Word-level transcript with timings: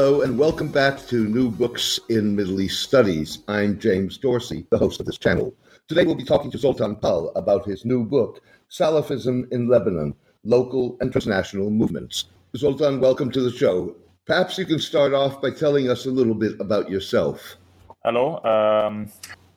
Hello, 0.00 0.22
and 0.22 0.38
welcome 0.38 0.68
back 0.68 1.06
to 1.08 1.28
New 1.28 1.50
Books 1.50 2.00
in 2.08 2.34
Middle 2.34 2.62
East 2.62 2.82
Studies. 2.82 3.40
I'm 3.48 3.78
James 3.78 4.16
Dorsey, 4.16 4.66
the 4.70 4.78
host 4.78 4.98
of 4.98 5.04
this 5.04 5.18
channel. 5.18 5.54
Today 5.88 6.06
we'll 6.06 6.14
be 6.14 6.24
talking 6.24 6.50
to 6.52 6.56
Zoltan 6.56 6.96
Pal 6.96 7.30
about 7.36 7.66
his 7.66 7.84
new 7.84 8.06
book, 8.06 8.40
Salafism 8.70 9.52
in 9.52 9.68
Lebanon 9.68 10.14
Local 10.42 10.96
and 11.02 11.12
Transnational 11.12 11.68
Movements. 11.68 12.24
Zoltan, 12.56 12.98
welcome 12.98 13.30
to 13.30 13.42
the 13.42 13.52
show. 13.52 13.94
Perhaps 14.24 14.56
you 14.56 14.64
can 14.64 14.78
start 14.78 15.12
off 15.12 15.42
by 15.42 15.50
telling 15.50 15.90
us 15.90 16.06
a 16.06 16.10
little 16.10 16.34
bit 16.34 16.58
about 16.60 16.88
yourself. 16.88 17.56
Hello, 18.02 18.42
um, 18.42 19.12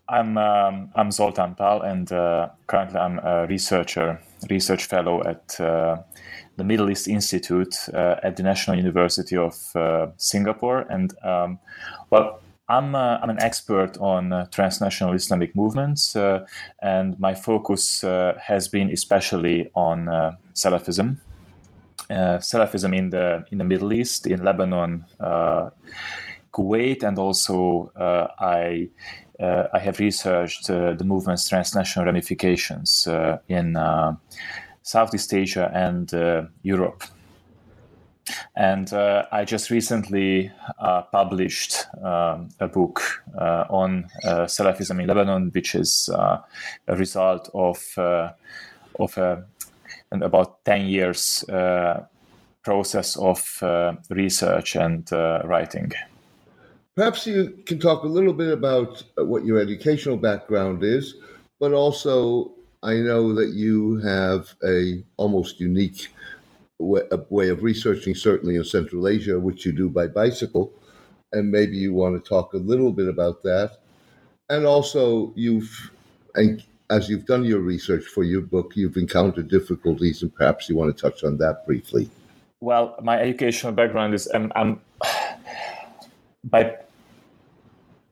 I'm, 0.09 0.37
um, 0.37 0.91
I'm 0.93 1.09
Zoltan 1.11 1.55
Pal, 1.55 1.83
and 1.83 2.11
uh, 2.11 2.49
currently 2.67 2.99
I'm 2.99 3.19
a 3.19 3.47
researcher, 3.47 4.19
research 4.49 4.87
fellow 4.87 5.23
at 5.23 5.57
uh, 5.61 5.99
the 6.55 6.63
Middle 6.63 6.89
East 6.89 7.07
Institute 7.07 7.75
uh, 7.93 8.15
at 8.23 8.35
the 8.35 8.43
National 8.43 8.77
University 8.77 9.37
of 9.37 9.75
uh, 9.75 10.07
Singapore. 10.17 10.81
And 10.89 11.13
um, 11.23 11.59
well, 12.09 12.41
I'm, 12.69 12.95
uh, 12.95 13.19
I'm 13.21 13.29
an 13.29 13.41
expert 13.41 13.97
on 13.97 14.31
uh, 14.31 14.45
transnational 14.45 15.13
Islamic 15.13 15.55
movements, 15.55 16.15
uh, 16.15 16.45
and 16.81 17.19
my 17.19 17.35
focus 17.35 18.03
uh, 18.03 18.37
has 18.41 18.67
been 18.67 18.89
especially 18.89 19.69
on 19.75 20.05
Salafism. 20.53 21.17
Salafism 22.09 22.95
in 22.95 23.09
the 23.09 23.45
in 23.51 23.57
the 23.57 23.63
Middle 23.63 23.93
East, 23.93 24.27
in 24.27 24.43
Lebanon, 24.43 25.05
Kuwait, 26.51 27.03
and 27.03 27.17
also 27.17 27.91
I 27.95 28.89
I 29.39 29.79
have 29.79 29.99
researched 29.99 30.67
the 30.67 31.03
movement's 31.03 31.47
transnational 31.47 32.05
ramifications 32.05 33.07
in 33.47 33.77
Southeast 34.83 35.33
Asia 35.33 35.71
and 35.73 36.13
uh, 36.13 36.43
Europe. 36.61 37.03
And 38.55 38.91
uh, 38.93 39.25
I 39.31 39.43
just 39.43 39.69
recently 39.69 40.51
uh, 40.79 41.01
published 41.11 41.85
um, 42.01 42.49
a 42.59 42.67
book 42.67 43.01
uh, 43.37 43.65
on 43.69 44.05
uh, 44.23 44.45
Salafism 44.45 45.01
in 45.01 45.07
Lebanon, 45.07 45.51
which 45.53 45.75
is 45.75 46.09
a 46.09 46.43
result 46.95 47.49
of 47.53 47.83
of 48.99 49.17
a, 49.17 49.43
about 50.11 50.63
ten 50.63 50.85
years 50.87 51.43
process 52.63 53.17
of 53.17 53.61
research 54.09 54.75
and 54.75 55.11
writing. 55.43 55.91
Perhaps 56.95 57.27
you 57.27 57.57
can 57.65 57.79
talk 57.79 58.03
a 58.03 58.07
little 58.07 58.33
bit 58.33 58.53
about 58.53 59.03
what 59.17 59.43
your 59.43 59.59
educational 59.59 60.15
background 60.15 60.83
is, 60.83 61.15
but 61.59 61.73
also 61.73 62.53
I 62.83 62.95
know 62.95 63.33
that 63.33 63.53
you 63.53 63.97
have 63.99 64.55
a 64.63 65.03
almost 65.15 65.61
unique 65.61 66.09
way, 66.79 67.49
of 67.49 67.63
researching, 67.63 68.13
certainly 68.13 68.57
in 68.57 68.63
Central 68.65 69.07
Asia, 69.07 69.39
which 69.39 69.65
you 69.65 69.71
do 69.71 69.89
by 69.89 70.07
bicycle, 70.07 70.69
and 71.31 71.49
maybe 71.49 71.77
you 71.77 71.93
want 71.93 72.21
to 72.21 72.29
talk 72.29 72.53
a 72.53 72.57
little 72.57 72.91
bit 72.91 73.07
about 73.07 73.41
that. 73.43 73.79
And 74.49 74.65
also, 74.65 75.31
you've 75.35 75.91
and 76.35 76.61
as 76.89 77.09
you've 77.09 77.25
done 77.25 77.45
your 77.45 77.61
research 77.61 78.03
for 78.03 78.23
your 78.23 78.41
book, 78.41 78.73
you've 78.75 78.97
encountered 78.97 79.47
difficulties, 79.47 80.21
and 80.21 80.35
perhaps 80.35 80.67
you 80.67 80.75
want 80.75 80.95
to 80.95 81.01
touch 81.01 81.23
on 81.23 81.37
that 81.37 81.65
briefly. 81.65 82.09
Well, 82.59 82.95
my 83.01 83.17
educational 83.19 83.71
background 83.71 84.13
is 84.13 84.27
I'm, 84.33 84.51
I'm 84.55 84.81
by 86.43 86.77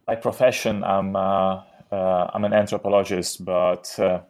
by 0.05 0.15
profession 0.15 0.83
I'm 0.83 1.15
uh, 1.15 1.61
I'm 1.95 2.45
an 2.45 2.53
anthropologist, 2.53 3.43
but 3.43 3.93
uh, 3.99 4.21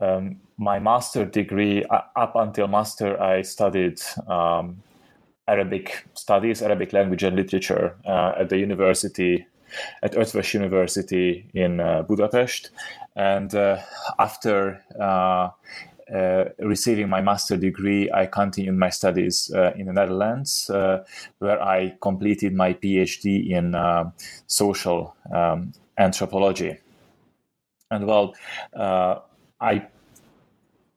um, 0.00 0.40
my 0.56 0.78
master 0.78 1.24
degree, 1.24 1.84
uh, 1.84 2.02
up 2.16 2.34
until 2.36 2.68
master, 2.68 3.20
I 3.20 3.42
studied 3.42 4.00
um, 4.26 4.82
Arabic 5.46 6.06
studies, 6.14 6.62
Arabic 6.62 6.92
language 6.92 7.22
and 7.22 7.36
literature 7.36 7.96
uh, 8.06 8.32
at 8.38 8.48
the 8.48 8.58
university, 8.58 9.46
at 10.02 10.12
Eötvös 10.12 10.54
University 10.54 11.46
in 11.54 11.80
uh, 11.80 12.02
Budapest. 12.02 12.70
And 13.16 13.54
uh, 13.54 13.78
after 14.18 14.82
uh, 15.00 15.50
receiving 16.58 17.08
my 17.08 17.20
master 17.20 17.56
degree, 17.56 18.10
I 18.12 18.26
continued 18.26 18.76
my 18.76 18.90
studies 18.90 19.50
in 19.76 19.86
the 19.86 19.92
Netherlands, 19.92 20.70
where 21.38 21.62
I 21.62 21.96
completed 22.00 22.54
my 22.54 22.74
PhD 22.74 23.50
in 23.50 23.74
social 24.46 25.16
um, 25.34 25.72
anthropology. 26.02 26.78
And 27.90 28.06
well, 28.06 28.34
uh, 28.74 29.20
I 29.60 29.86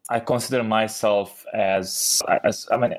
I 0.10 0.20
consider 0.20 0.64
myself 0.64 1.46
as 1.54 2.22
as 2.44 2.68
I 2.72 2.78
mean 2.78 2.96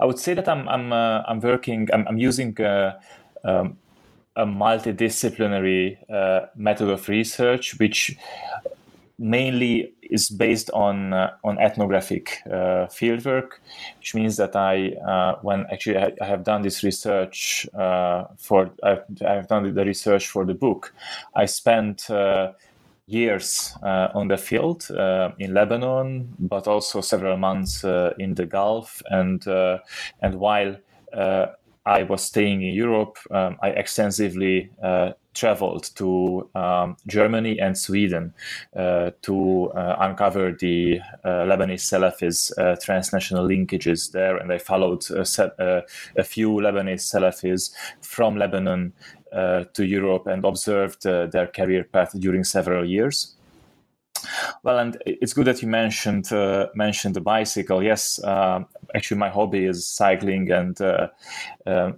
I 0.00 0.04
would 0.06 0.18
say 0.18 0.34
that 0.34 0.48
I'm 0.48 0.68
I'm 0.68 0.92
uh, 0.92 1.22
I'm 1.28 1.40
working 1.40 1.88
I'm, 1.92 2.06
I'm 2.08 2.18
using 2.18 2.60
uh, 2.60 2.98
um, 3.44 3.78
a 4.36 4.46
multidisciplinary 4.46 5.98
uh, 6.10 6.46
method 6.56 6.88
of 6.88 7.08
research, 7.08 7.78
which 7.78 8.16
mainly 9.18 9.92
is 10.02 10.30
based 10.30 10.70
on 10.70 11.12
uh, 11.12 11.32
on 11.44 11.58
ethnographic 11.58 12.38
uh, 12.46 12.86
fieldwork, 12.86 13.58
which 13.98 14.14
means 14.14 14.36
that 14.36 14.54
I, 14.54 14.92
uh, 15.06 15.38
when 15.42 15.66
actually 15.72 15.98
I, 15.98 16.12
I, 16.20 16.26
have 16.26 16.44
done 16.44 16.62
this 16.62 16.82
research 16.82 17.68
uh, 17.74 18.24
for, 18.38 18.70
I've, 18.82 19.02
I've, 19.26 19.48
done 19.48 19.74
the 19.74 19.84
research 19.84 20.28
for 20.28 20.44
the 20.44 20.54
book. 20.54 20.94
I 21.34 21.46
spent 21.46 22.08
uh, 22.10 22.52
years 23.06 23.74
uh, 23.82 24.08
on 24.14 24.28
the 24.28 24.36
field 24.36 24.86
in 25.38 25.54
Lebanon, 25.54 26.34
but 26.38 26.68
also 26.68 27.00
several 27.00 27.36
months 27.36 27.84
in 28.18 28.34
the 28.34 28.46
Gulf, 28.46 29.02
and 29.06 29.44
and 30.20 30.34
while 30.34 30.76
I 31.86 32.02
was 32.02 32.22
staying 32.22 32.62
in 32.62 32.74
Europe, 32.74 33.16
um, 33.30 33.56
I 33.62 33.70
extensively 33.70 34.70
traveled 35.38 35.94
to 35.94 36.48
um, 36.54 36.96
Germany 37.06 37.60
and 37.60 37.78
Sweden 37.78 38.34
uh, 38.76 39.10
to 39.22 39.70
uh, 39.70 39.96
uncover 40.00 40.52
the 40.52 41.00
uh, 41.24 41.46
Lebanese 41.46 41.86
Salafis 41.86 42.50
uh, 42.58 42.76
transnational 42.82 43.46
linkages 43.46 44.10
there, 44.10 44.36
and 44.36 44.52
I 44.52 44.58
followed 44.58 45.04
uh, 45.10 45.24
uh, 45.62 45.82
a 46.16 46.24
few 46.24 46.50
Lebanese 46.50 47.06
Salafis 47.06 47.70
from 48.00 48.36
Lebanon 48.36 48.92
to 49.74 49.84
Europe 49.84 50.26
and 50.26 50.44
observed 50.44 51.02
their 51.02 51.46
career 51.46 51.84
path 51.84 52.18
during 52.18 52.44
several 52.44 52.84
years. 52.84 53.36
Well, 54.62 54.78
and 54.78 54.96
it's 55.04 55.34
good 55.34 55.46
that 55.46 55.62
you 55.62 55.68
mentioned 55.68 56.32
uh, 56.32 56.68
mentioned 56.74 57.14
the 57.14 57.20
bicycle. 57.20 57.82
Yes, 57.82 58.18
uh, 58.24 58.64
actually, 58.94 59.18
my 59.18 59.28
hobby 59.28 59.66
is 59.66 59.86
cycling, 59.86 60.50
and 60.50 60.80
uh, 60.80 61.08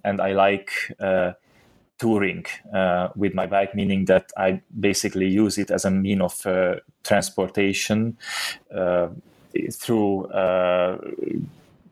and 0.04 0.20
I 0.20 0.32
like 0.32 0.70
touring 2.00 2.46
uh, 2.74 3.08
with 3.14 3.34
my 3.34 3.46
bike, 3.46 3.74
meaning 3.74 4.06
that 4.06 4.32
I 4.36 4.62
basically 4.80 5.28
use 5.28 5.58
it 5.58 5.70
as 5.70 5.84
a 5.84 5.90
mean 5.90 6.22
of 6.22 6.46
uh, 6.46 6.76
transportation 7.04 8.16
uh, 8.74 9.08
through 9.72 10.26
uh, 10.26 10.98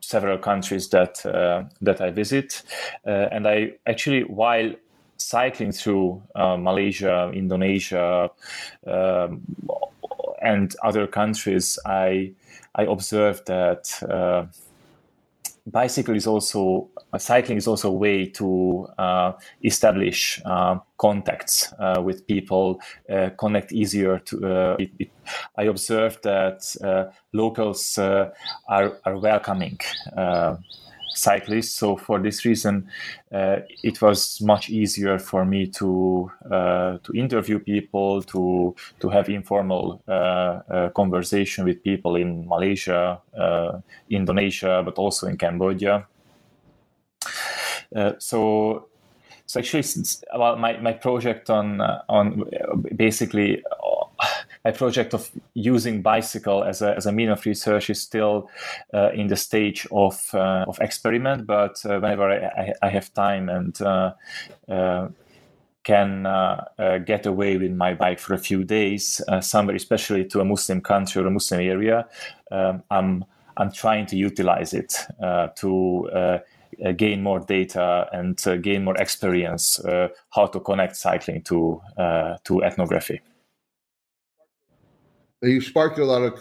several 0.01 0.39
countries 0.39 0.89
that 0.89 1.25
uh, 1.27 1.65
that 1.83 2.01
I 2.01 2.11
visit, 2.11 2.63
uh, 3.07 3.29
and 3.31 3.47
I 3.47 3.75
actually 3.87 4.23
while 4.23 4.73
cycling 5.19 5.73
through 5.73 6.23
Malaysia, 6.37 7.31
Indonesia, 7.35 8.31
um, 8.87 9.43
and 10.41 10.75
other 10.83 11.07
countries, 11.07 11.79
I 11.85 12.33
I 12.75 12.85
observed 12.85 13.47
that 13.47 14.01
bicycle 15.71 16.17
is 16.17 16.27
also 16.27 16.89
uh, 17.13 17.19
cycling 17.19 17.59
is 17.59 17.67
also 17.67 17.89
a 17.89 17.93
way 17.93 18.27
to 18.27 18.87
uh, 18.99 19.33
establish 19.65 20.41
uh, 20.45 20.79
contacts 20.99 21.73
uh, 21.79 22.01
with 22.03 22.27
people, 22.27 22.81
uh, 23.11 23.31
connect 23.39 23.73
easier. 23.73 24.19
To 24.19 24.47
uh, 24.47 24.77
it, 24.79 24.91
it, 24.99 25.11
I 25.57 25.65
observed 25.65 26.23
that 26.25 26.63
locals 27.33 27.99
are, 27.99 28.33
are 28.69 29.19
welcoming 29.19 29.79
cyclist. 31.19 31.77
So 31.77 31.97
for 31.97 32.19
this 32.19 32.45
reason, 32.45 32.89
uh, 33.33 33.59
it 33.83 34.01
was 34.01 34.41
much 34.41 34.71
easier 34.71 35.19
for 35.19 35.45
me 35.45 35.67
to 35.79 36.31
uh, 36.51 36.99
to 37.03 37.13
interview 37.13 37.59
people, 37.59 38.23
to 38.23 38.75
to 39.01 39.09
have 39.09 39.29
informal 39.29 40.03
uh, 40.09 40.13
uh, 40.13 40.89
conversation 40.91 41.65
with 41.65 41.83
people 41.83 42.17
in 42.17 42.47
Malaysia, 42.49 43.21
uh, 43.37 43.81
Indonesia, 44.11 44.83
but 44.85 44.99
also 44.99 45.27
in 45.27 45.37
Cambodia. 45.37 46.07
so 48.19 48.89
so 49.49 49.61
actually, 49.61 49.83
since, 49.83 50.23
well, 50.37 50.57
my, 50.57 50.77
my 50.77 50.93
project 50.93 51.49
on 51.49 51.81
on 52.09 52.45
basically 52.95 53.63
my 54.65 54.71
project 54.71 55.15
of 55.15 55.31
using 55.55 56.03
bicycle 56.03 56.65
as 56.65 56.83
a, 56.83 56.97
as 56.97 57.07
a 57.07 57.13
mean 57.13 57.29
of 57.29 57.45
research 57.47 57.91
is 57.91 58.01
still 58.01 58.51
uh, 58.93 59.11
in 59.15 59.29
the 59.29 59.37
stage 59.37 59.87
of, 59.91 60.31
uh, 60.35 60.65
of 60.67 60.79
experiment, 60.81 61.47
but 61.47 61.85
uh, 61.85 61.99
whenever 62.01 62.31
I, 62.31 62.73
I, 62.83 62.89
have 62.89 63.13
time 63.15 63.49
and 63.49 63.81
uh, 63.81 64.13
uh, 64.69 65.09
can 65.85 66.27
uh, 66.27 66.65
get 67.07 67.27
away 67.27 67.57
with 67.57 67.73
my 67.73 67.95
bike 67.95 68.19
for 68.19 68.35
a 68.35 68.39
few 68.39 68.65
days, 68.65 69.23
somewhere, 69.41 69.77
especially 69.77 70.25
to 70.27 70.41
a 70.41 70.45
Muslim 70.45 70.81
country 70.81 71.23
or 71.23 71.27
a 71.27 71.31
Muslim 71.31 71.61
area, 71.61 72.07
um, 72.51 72.83
I'm, 72.91 73.25
I'm 73.57 73.73
trying 73.73 74.07
to 74.07 74.17
utilize 74.17 74.75
it 74.75 74.95
to 75.57 76.39
uh, 76.85 76.93
gain 76.93 77.23
more 77.23 77.41
data 77.41 78.09
and 78.13 78.39
uh, 78.47 78.57
gain 78.57 78.85
more 78.85 78.97
experience 78.99 79.81
uh, 79.81 80.09
how 80.31 80.47
to 80.47 80.61
connect 80.61 80.95
cycling 80.97 81.43
to 81.43 81.81
to 82.45 82.63
ethnography 82.63 83.21
you 85.43 85.61
sparked 85.61 85.99
a 85.99 86.05
lot 86.05 86.23
of 86.23 86.41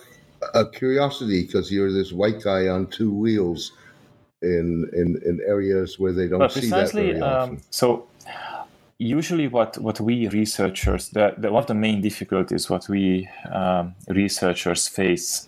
uh, 0.54 0.66
curiosity 0.74 1.44
because 1.44 1.72
you're 1.72 1.92
this 1.92 2.12
white 2.12 2.42
guy 2.42 2.68
on 2.68 2.88
two 2.88 3.12
wheels 3.12 3.74
in 4.42 4.90
in, 4.94 5.20
in 5.26 5.40
areas 5.48 6.00
where 6.00 6.12
they 6.12 6.28
don't 6.28 6.40
well, 6.40 6.50
see 6.50 6.70
that 6.70 6.92
very 6.92 7.20
often. 7.22 7.56
Um, 7.56 7.62
so 7.70 8.08
usually 9.00 9.48
what, 9.48 9.78
what 9.78 10.00
we 10.00 10.28
researchers 10.30 11.10
the, 11.10 11.34
the, 11.38 11.52
one 11.52 11.62
of 11.62 11.68
the 11.68 11.74
main 11.74 12.02
difficulties 12.02 12.70
what 12.70 12.90
we 12.90 13.30
um, 13.52 13.94
researchers 14.08 14.88
face 14.88 15.48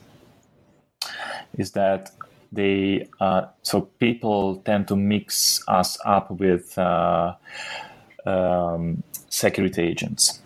is 1.58 1.72
that 1.72 2.12
they 2.52 3.08
uh, 3.20 3.46
so 3.64 3.82
people 3.82 4.58
tend 4.66 4.88
to 4.88 4.96
mix 4.96 5.64
us 5.68 5.98
up 6.06 6.30
with 6.32 6.78
uh, 6.78 7.34
um, 8.26 9.02
security 9.30 9.82
agents 9.82 10.42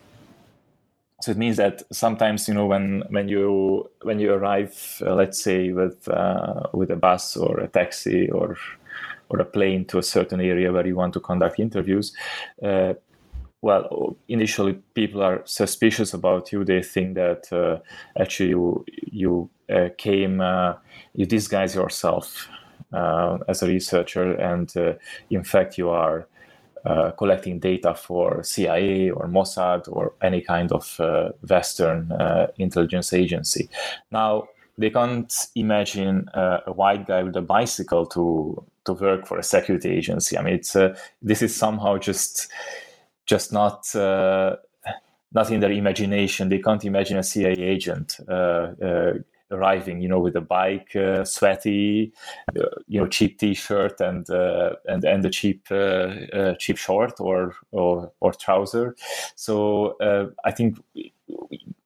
so 1.23 1.31
it 1.31 1.37
means 1.37 1.55
that 1.55 1.83
sometimes 1.89 2.49
you 2.49 2.53
know 2.53 2.65
when 2.65 3.01
when 3.09 3.29
you 3.29 3.89
when 4.01 4.19
you 4.19 4.33
arrive 4.33 5.01
uh, 5.05 5.15
let's 5.15 5.41
say 5.41 5.71
with 5.71 6.05
uh, 6.09 6.63
with 6.73 6.91
a 6.91 6.97
bus 6.97 7.37
or 7.37 7.61
a 7.61 7.67
taxi 7.69 8.29
or 8.29 8.57
or 9.29 9.39
a 9.39 9.45
plane 9.45 9.85
to 9.85 9.97
a 9.97 10.03
certain 10.03 10.41
area 10.41 10.73
where 10.73 10.85
you 10.85 10.97
want 10.97 11.13
to 11.13 11.21
conduct 11.21 11.61
interviews 11.61 12.13
uh, 12.61 12.93
well 13.61 14.17
initially 14.27 14.73
people 14.95 15.23
are 15.23 15.41
suspicious 15.45 16.13
about 16.13 16.51
you. 16.51 16.65
They 16.65 16.83
think 16.83 17.15
that 17.15 17.53
uh, 17.53 17.79
actually 18.19 18.49
you 18.49 18.85
you 18.89 19.49
uh, 19.73 19.89
came 19.97 20.41
uh, 20.41 20.73
you 21.15 21.25
disguise 21.25 21.73
yourself 21.73 22.49
as 23.47 23.63
a 23.63 23.67
researcher 23.67 24.33
and 24.33 24.71
in 25.29 25.43
fact 25.43 25.77
you 25.77 25.89
are 25.89 26.27
uh, 26.85 27.11
collecting 27.11 27.59
data 27.59 27.93
for 27.95 28.43
CIA 28.43 29.09
or 29.09 29.27
Mossad 29.27 29.87
or 29.87 30.13
any 30.21 30.41
kind 30.41 30.71
of 30.71 30.99
uh, 30.99 31.29
Western 31.47 32.11
uh, 32.11 32.47
intelligence 32.57 33.13
agency. 33.13 33.69
Now, 34.11 34.49
they 34.77 34.89
can't 34.89 35.33
imagine 35.55 36.27
uh, 36.33 36.59
a 36.67 36.73
white 36.73 37.07
guy 37.07 37.23
with 37.23 37.35
a 37.37 37.41
bicycle 37.41 38.05
to 38.07 38.63
to 38.85 38.93
work 38.93 39.25
for 39.25 39.37
a 39.37 39.43
security 39.43 39.91
agency. 39.91 40.37
I 40.37 40.41
mean, 40.41 40.55
it's 40.55 40.75
uh, 40.75 40.97
this 41.21 41.41
is 41.41 41.55
somehow 41.55 41.97
just 41.97 42.51
just 43.25 43.53
not 43.53 43.87
not 45.35 45.49
in 45.51 45.59
their 45.61 45.71
imagination. 45.71 46.49
They 46.49 46.59
can't 46.59 46.83
imagine 46.83 47.17
a 47.17 47.23
CIA 47.23 47.53
agent 47.53 48.19
arriving, 49.53 50.01
you 50.01 50.09
know, 50.09 50.19
with 50.19 50.35
a 50.35 50.41
bike, 50.41 50.95
uh, 50.95 51.23
sweaty, 51.23 52.11
uh, 52.59 52.63
you 52.87 52.99
know, 52.99 53.07
cheap 53.07 53.39
T-shirt 53.39 54.01
and 54.01 54.29
uh, 54.29 54.71
and 54.85 55.03
and 55.03 55.25
a 55.25 55.29
cheap 55.29 55.67
uh, 55.71 55.75
uh, 56.33 56.55
cheap 56.55 56.77
short 56.77 57.19
or 57.19 57.55
or, 57.71 58.11
or 58.19 58.33
trouser. 58.33 58.95
So 59.35 59.97
uh, 59.99 60.27
I 60.43 60.51
think 60.51 60.77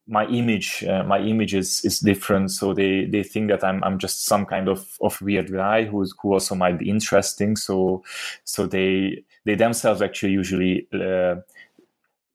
my 0.08 0.26
image 0.28 0.86
my 1.06 1.20
image 1.20 1.54
is, 1.54 1.84
is 1.84 2.00
different. 2.00 2.52
So 2.52 2.74
they, 2.74 3.06
they 3.06 3.24
think 3.24 3.50
that 3.50 3.64
I'm 3.64 3.84
I'm 3.84 4.00
just 4.00 4.26
some 4.26 4.46
kind 4.46 4.70
of, 4.70 4.98
of 5.02 5.22
weird 5.22 5.52
guy 5.52 5.84
who's 5.84 6.14
who 6.22 6.34
also 6.34 6.56
might 6.56 6.80
be 6.80 6.90
interesting. 6.90 7.58
So 7.58 8.04
so 8.44 8.66
they 8.66 9.24
they 9.46 9.56
themselves 9.56 10.02
actually 10.02 10.32
usually 10.32 10.88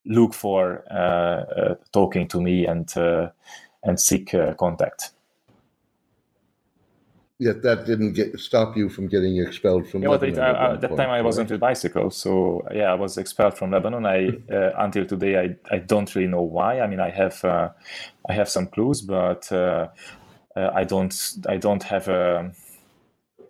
look 0.04 0.34
for 0.34 0.84
talking 1.92 2.28
to 2.28 2.40
me 2.40 2.66
and 2.66 2.92
and 3.84 3.98
seek 3.98 4.34
contact 4.58 5.12
yet 7.42 7.62
that 7.62 7.86
didn't 7.86 8.12
get 8.12 8.38
stop 8.38 8.76
you 8.76 8.88
from 8.88 9.08
getting 9.08 9.36
expelled 9.36 9.88
from 9.88 10.02
yeah, 10.02 10.10
Lebanon. 10.10 10.36
Well, 10.36 10.72
at 10.74 10.80
that 10.80 10.88
point, 10.88 11.00
time 11.00 11.10
I 11.10 11.22
wasn't 11.22 11.50
with 11.50 11.60
bicycle, 11.60 12.10
so 12.10 12.66
yeah, 12.72 12.92
I 12.92 12.94
was 12.94 13.18
expelled 13.18 13.58
from 13.58 13.72
Lebanon. 13.72 14.06
I 14.06 14.28
uh, 14.50 14.70
until 14.78 15.04
today 15.04 15.34
I, 15.44 15.74
I 15.74 15.78
don't 15.78 16.14
really 16.14 16.28
know 16.28 16.42
why. 16.42 16.80
I 16.80 16.86
mean, 16.86 17.00
I 17.00 17.10
have 17.10 17.44
uh, 17.44 17.70
I 18.28 18.32
have 18.32 18.48
some 18.48 18.66
clues, 18.66 19.02
but 19.02 19.50
uh, 19.50 19.88
uh 20.56 20.70
I 20.74 20.84
don't 20.84 21.14
I 21.48 21.56
don't 21.56 21.82
have 21.82 22.08
a, 22.08 22.38
um, 22.38 22.52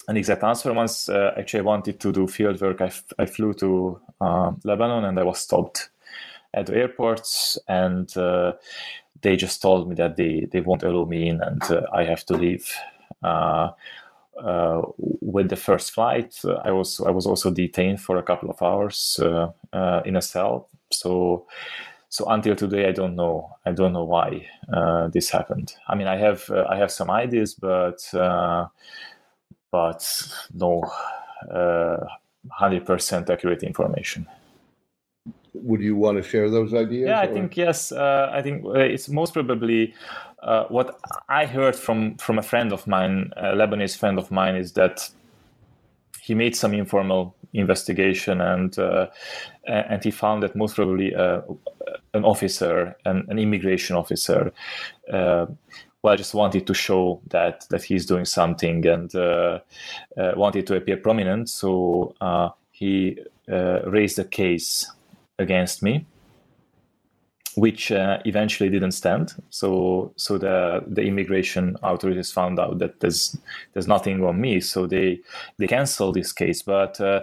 an 0.08 0.16
exact 0.16 0.42
answer. 0.42 0.72
Once 0.72 1.08
uh, 1.08 1.34
actually 1.36 1.60
I 1.60 1.64
wanted 1.64 2.00
to 2.00 2.12
do 2.12 2.26
field 2.26 2.60
work, 2.60 2.80
I, 2.80 2.86
f- 2.86 3.12
I 3.18 3.26
flew 3.26 3.52
to 3.54 4.00
uh, 4.20 4.52
Lebanon 4.64 5.04
and 5.04 5.18
I 5.18 5.22
was 5.22 5.38
stopped 5.38 5.90
at 6.54 6.66
the 6.66 6.76
airports 6.76 7.58
and 7.68 8.08
they 9.22 9.36
just 9.36 9.62
told 9.62 9.88
me 9.88 9.94
that 9.94 10.16
they, 10.16 10.48
they 10.50 10.60
won't 10.60 10.82
allow 10.82 11.04
me 11.04 11.28
in 11.28 11.40
and 11.40 11.62
I 11.94 12.02
have 12.04 12.26
to 12.26 12.34
leave 12.34 12.74
uh, 13.22 13.70
uh, 14.42 14.82
with 14.98 15.48
the 15.48 15.56
first 15.56 15.92
flight, 15.92 16.40
I 16.64 16.70
was 16.70 17.00
I 17.00 17.10
was 17.10 17.26
also 17.26 17.50
detained 17.50 18.00
for 18.00 18.16
a 18.16 18.22
couple 18.22 18.50
of 18.50 18.62
hours 18.62 19.20
uh, 19.20 20.02
in 20.04 20.16
a 20.16 20.22
cell. 20.22 20.69
So 20.90 21.46
so 22.08 22.26
until 22.28 22.56
today, 22.56 22.88
I 22.88 22.92
don't 22.92 23.14
know. 23.16 23.56
I 23.66 23.72
don't 23.72 23.92
know 23.92 24.04
why 24.04 24.46
this 25.12 25.30
happened. 25.30 25.74
I 25.88 25.94
mean, 25.94 26.06
I 26.06 26.16
have 26.16 26.50
I 26.50 26.76
have 26.76 26.90
some 26.90 27.10
ideas, 27.10 27.54
but 27.54 28.00
but 29.70 30.28
no 30.54 30.82
hundred 32.50 32.84
percent 32.84 33.30
accurate 33.30 33.62
information 33.62 34.26
would 35.54 35.81
you 35.81 35.96
want 35.96 36.16
to 36.16 36.22
share 36.22 36.50
those 36.50 36.75
ideas? 36.75 37.08
Yeah, 37.08 37.20
I 37.20 37.26
or? 37.26 37.32
think 37.32 37.56
yes. 37.56 37.93
Uh, 37.93 38.31
I 38.32 38.43
think 38.43 38.64
it's 38.64 39.08
most 39.08 39.34
probably 39.34 39.94
uh, 40.43 40.64
what 40.64 40.99
I 41.28 41.46
heard 41.46 41.76
from 41.76 42.16
from 42.16 42.38
a 42.38 42.43
friend 42.43 42.72
of 42.72 42.87
mine, 42.87 43.32
a 43.37 43.54
Lebanese 43.54 43.96
friend 43.96 44.19
of 44.19 44.31
mine, 44.31 44.56
is 44.56 44.72
that 44.72 45.08
he 46.20 46.34
made 46.34 46.56
some 46.56 46.72
informal 46.74 47.34
investigation 47.53 48.41
and 48.41 48.79
uh, 48.79 49.06
and 49.67 50.03
he 50.03 50.10
found 50.10 50.43
that 50.43 50.56
most 50.56 50.76
probably 50.76 51.15
uh, 51.15 51.43
an 52.15 52.24
officer, 52.24 52.96
an, 53.05 53.26
an 53.29 53.38
immigration 53.38 53.96
officer, 53.96 54.53
uh, 55.12 55.46
well, 56.03 56.17
just 56.17 56.34
wanted 56.34 56.67
to 56.67 56.74
show 56.74 57.20
that 57.29 57.65
that 57.70 57.82
he's 57.82 58.06
doing 58.06 58.24
something 58.24 58.86
and 58.86 59.15
uh, 59.15 59.60
uh, 60.17 60.32
wanted 60.36 60.67
to 60.67 60.76
appear 60.76 60.96
prominent. 60.96 61.48
So 61.48 62.15
he 62.70 63.19
raised 63.84 64.19
a 64.19 64.24
case 64.24 64.91
against 65.39 65.82
me 65.82 66.06
which 67.55 67.93
uh, 67.93 68.19
eventually 68.24 68.70
didn't 68.70 68.93
stand. 68.93 69.34
So 69.51 70.12
so 70.17 70.39
the 70.39 70.84
the 70.86 71.03
immigration 71.03 71.77
authorities 71.82 72.32
found 72.32 72.58
out 72.58 72.79
that 72.79 73.01
there's 73.01 73.36
there's 73.72 73.89
nothing 73.89 74.24
on 74.24 74.41
me. 74.41 74.60
So 74.60 74.86
they 74.86 75.20
they 75.58 75.67
canceled 75.67 76.15
this 76.15 76.32
case, 76.32 76.62
but 76.62 77.01
uh, 77.01 77.22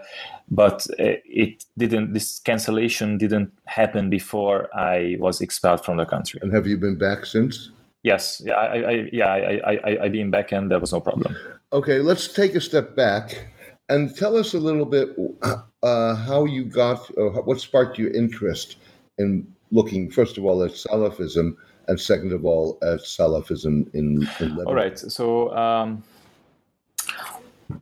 but 0.52 0.86
uh, 1.00 1.18
it 1.26 1.66
didn't. 1.78 2.14
This 2.14 2.40
cancellation 2.40 3.18
didn't 3.18 3.52
happen 3.66 4.10
before 4.10 4.70
I 4.76 5.18
was 5.20 5.42
expelled 5.42 5.84
from 5.84 5.98
the 5.98 6.06
country. 6.06 6.40
And 6.44 6.54
have 6.54 6.68
you 6.68 6.78
been 6.78 6.98
back 6.98 7.26
since? 7.26 7.72
Yes, 8.04 8.42
yeah, 8.46 8.54
I, 8.54 8.78
I 8.78 9.10
yeah, 9.12 9.28
I, 9.28 9.74
I, 9.74 10.04
I 10.04 10.10
been 10.10 10.32
back 10.32 10.54
and 10.54 10.72
there 10.72 10.80
was 10.80 10.94
no 10.94 11.02
problem. 11.02 11.36
Okay, 11.74 12.00
let's 12.00 12.28
take 12.32 12.56
a 12.56 12.62
step 12.62 12.96
back 12.96 13.48
and 13.90 14.16
tell 14.16 14.38
us 14.38 14.54
a 14.54 14.60
little 14.60 14.86
bit 14.86 15.10
uh, 15.84 16.16
how 16.16 16.46
you 16.46 16.64
got, 16.64 17.10
or 17.18 17.32
what 17.44 17.60
sparked 17.60 17.98
your 17.98 18.12
interest 18.12 18.78
in 19.18 19.46
looking 19.72 20.10
first 20.10 20.38
of 20.38 20.46
all 20.46 20.64
at 20.64 20.72
Salafism 20.72 21.56
and 21.88 22.00
second 22.00 22.32
of 22.34 22.46
all 22.46 22.78
at 22.82 23.00
Salafism 23.00 23.94
in, 23.94 24.28
in 24.40 24.50
Lebanon. 24.56 24.68
All 24.68 24.76
right. 24.76 24.98
So 24.98 25.56
um, 25.56 26.04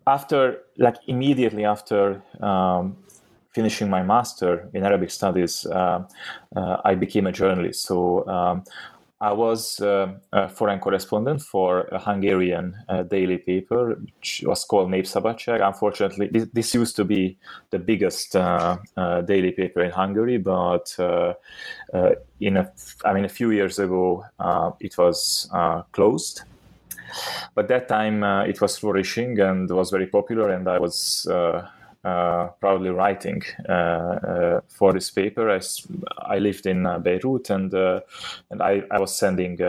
after, 0.06 0.64
like 0.78 0.96
immediately 1.08 1.66
after 1.66 2.22
um, 2.42 2.98
finishing 3.52 3.90
my 3.90 4.04
master 4.04 4.70
in 4.74 4.84
Arabic 4.84 5.12
studies, 5.12 5.66
uh, 5.66 6.04
uh, 6.56 6.78
I 6.86 6.96
became 6.96 7.28
a 7.28 7.32
journalist. 7.32 7.84
So 7.84 8.28
um, 8.28 8.64
I 9.20 9.34
was 9.34 9.80
uh, 9.82 10.14
a 10.32 10.48
foreign 10.48 10.80
correspondent 10.80 11.42
for 11.42 11.88
a 11.92 11.98
Hungarian 11.98 12.76
uh, 12.88 13.02
daily 13.02 13.38
paper, 13.38 13.96
which 13.96 14.44
was 14.46 14.64
called 14.64 14.92
Népszabadság. 14.92 15.62
Unfortunately, 15.62 16.28
this, 16.28 16.46
this, 16.54 16.74
used 16.76 16.96
to 16.98 17.06
be 17.06 17.38
the 17.72 17.80
biggest 17.80 18.36
uh, 18.36 18.78
uh 18.96 19.22
daily 19.22 19.52
paper 19.52 19.82
in 19.82 19.90
Hungary, 19.90 20.38
but 20.38 20.96
uh, 21.00 21.34
uh, 21.94 22.12
in 22.40 22.58
a, 22.58 22.72
I 23.06 23.14
mean, 23.14 23.26
a 23.26 23.30
few 23.30 23.50
years 23.50 23.80
ago, 23.80 24.24
it 24.80 24.96
was 24.98 25.50
closed. 25.92 26.44
But 27.56 27.68
that 27.70 27.88
time, 27.88 28.24
it 28.24 28.62
was 28.62 28.78
flourishing 28.78 29.40
and 29.40 29.68
was 29.72 29.90
very 29.90 30.08
popular, 30.08 30.52
and 30.52 30.68
I 30.68 30.78
was 30.78 31.26
uh, 32.08 32.48
proudly 32.62 32.90
writing 32.90 33.42
uh, 33.68 33.72
uh, 33.72 34.62
for 34.70 34.94
this 34.94 35.12
paper. 35.12 35.50
I, 35.50 35.60
I 36.22 36.40
lived 36.40 36.66
in 36.66 36.84
Beirut 37.04 37.50
and 37.50 37.74
and 37.74 38.62
I, 38.62 38.84
I 38.90 39.00
was 39.00 39.14
sending 39.14 39.60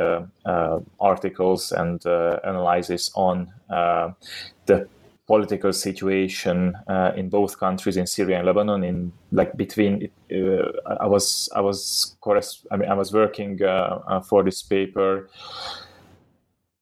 articles 1.01 1.73
and 1.73 2.01
analysis 2.07 3.11
on 3.15 3.53
the 4.67 4.87
political 5.27 5.73
situation 5.73 6.75
uh, 6.87 7.13
in 7.17 7.29
both 7.29 7.59
countries, 7.59 7.97
in 7.97 8.07
Syria 8.07 8.39
and 8.39 8.47
Lebanon. 8.47 8.85
In 8.85 9.13
like 9.33 9.57
between, 9.57 10.09
uh, 10.31 10.95
I 11.01 11.07
was 11.07 11.49
I 11.57 11.61
was 11.61 12.17
I 12.71 12.77
mean 12.77 12.89
I 12.89 12.95
was 12.95 13.13
working 13.13 13.61
uh, 13.63 14.21
for 14.21 14.45
this 14.45 14.63
paper 14.63 15.29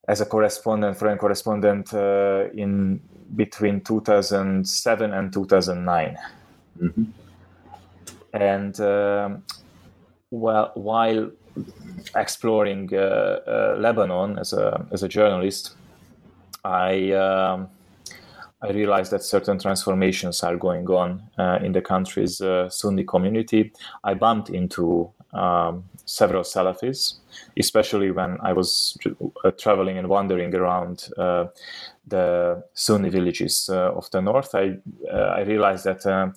as 0.07 0.21
a 0.21 0.27
correspondent, 0.27 0.99
foreign 0.99 1.19
correspondent 1.19 1.93
in 1.95 3.01
between 3.35 3.81
2007 3.81 5.13
and 5.13 5.33
2009. 5.33 6.19
Mm-hmm. 6.81 7.05
And 8.33 8.81
um, 8.81 9.43
well, 10.31 10.73
while 10.75 11.31
exploring 12.15 12.91
uh, 12.93 12.99
uh, 13.47 13.77
Lebanon 13.79 14.39
as 14.39 14.53
a 14.53 14.87
as 14.93 15.03
a 15.03 15.09
journalist, 15.09 15.75
I 16.65 17.13
um, 17.13 17.69
I 18.63 18.71
realized 18.71 19.13
that 19.13 19.23
certain 19.23 19.59
transformations 19.59 20.43
are 20.43 20.57
going 20.57 20.87
on 20.89 21.23
uh, 21.39 21.59
in 21.63 21.73
the 21.73 21.83
country's 21.83 22.41
uh, 22.41 22.69
Sunni 22.69 23.05
community. 23.05 23.73
I 24.03 24.15
bumped 24.15 24.51
into 24.51 25.13
um, 25.33 25.85
several 26.07 26.43
Salafis, 26.43 27.17
especially 27.59 28.11
when 28.11 28.39
I 28.41 28.53
was 28.53 28.97
uh, 29.45 29.51
traveling 29.53 29.99
and 29.99 30.09
wandering 30.09 30.55
around 30.55 31.09
uh, 31.19 31.47
the 32.07 32.63
Sunni 32.75 33.09
villages 33.09 33.69
uh, 33.73 33.93
of 33.93 34.11
the 34.11 34.21
north. 34.21 34.55
I 34.55 34.79
uh, 35.13 35.35
I 35.39 35.41
realized 35.43 35.85
that 35.85 36.07
um, 36.07 36.35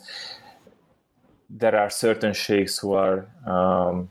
there 1.49 1.75
are 1.75 1.89
certain 1.89 2.33
sheikhs 2.33 2.79
who 2.79 2.93
are 2.93 3.27
um, 3.45 4.09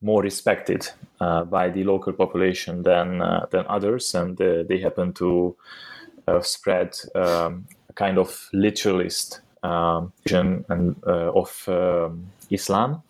more 0.00 0.22
respected 0.22 0.88
uh, 1.20 1.44
by 1.44 1.70
the 1.70 1.84
local 1.84 2.12
population 2.12 2.82
than 2.82 3.18
than 3.50 3.66
others, 3.68 4.14
and 4.14 4.36
they 4.36 4.78
happen 4.78 5.12
to 5.14 5.56
spread 6.42 6.96
um, 7.14 7.66
a 7.88 7.92
kind 7.94 8.18
of 8.18 8.48
literalist 8.52 9.40
um, 9.62 10.12
vision 10.24 10.64
and, 10.68 11.02
of 11.04 11.68
um, 11.68 12.26
Islam 12.50 13.02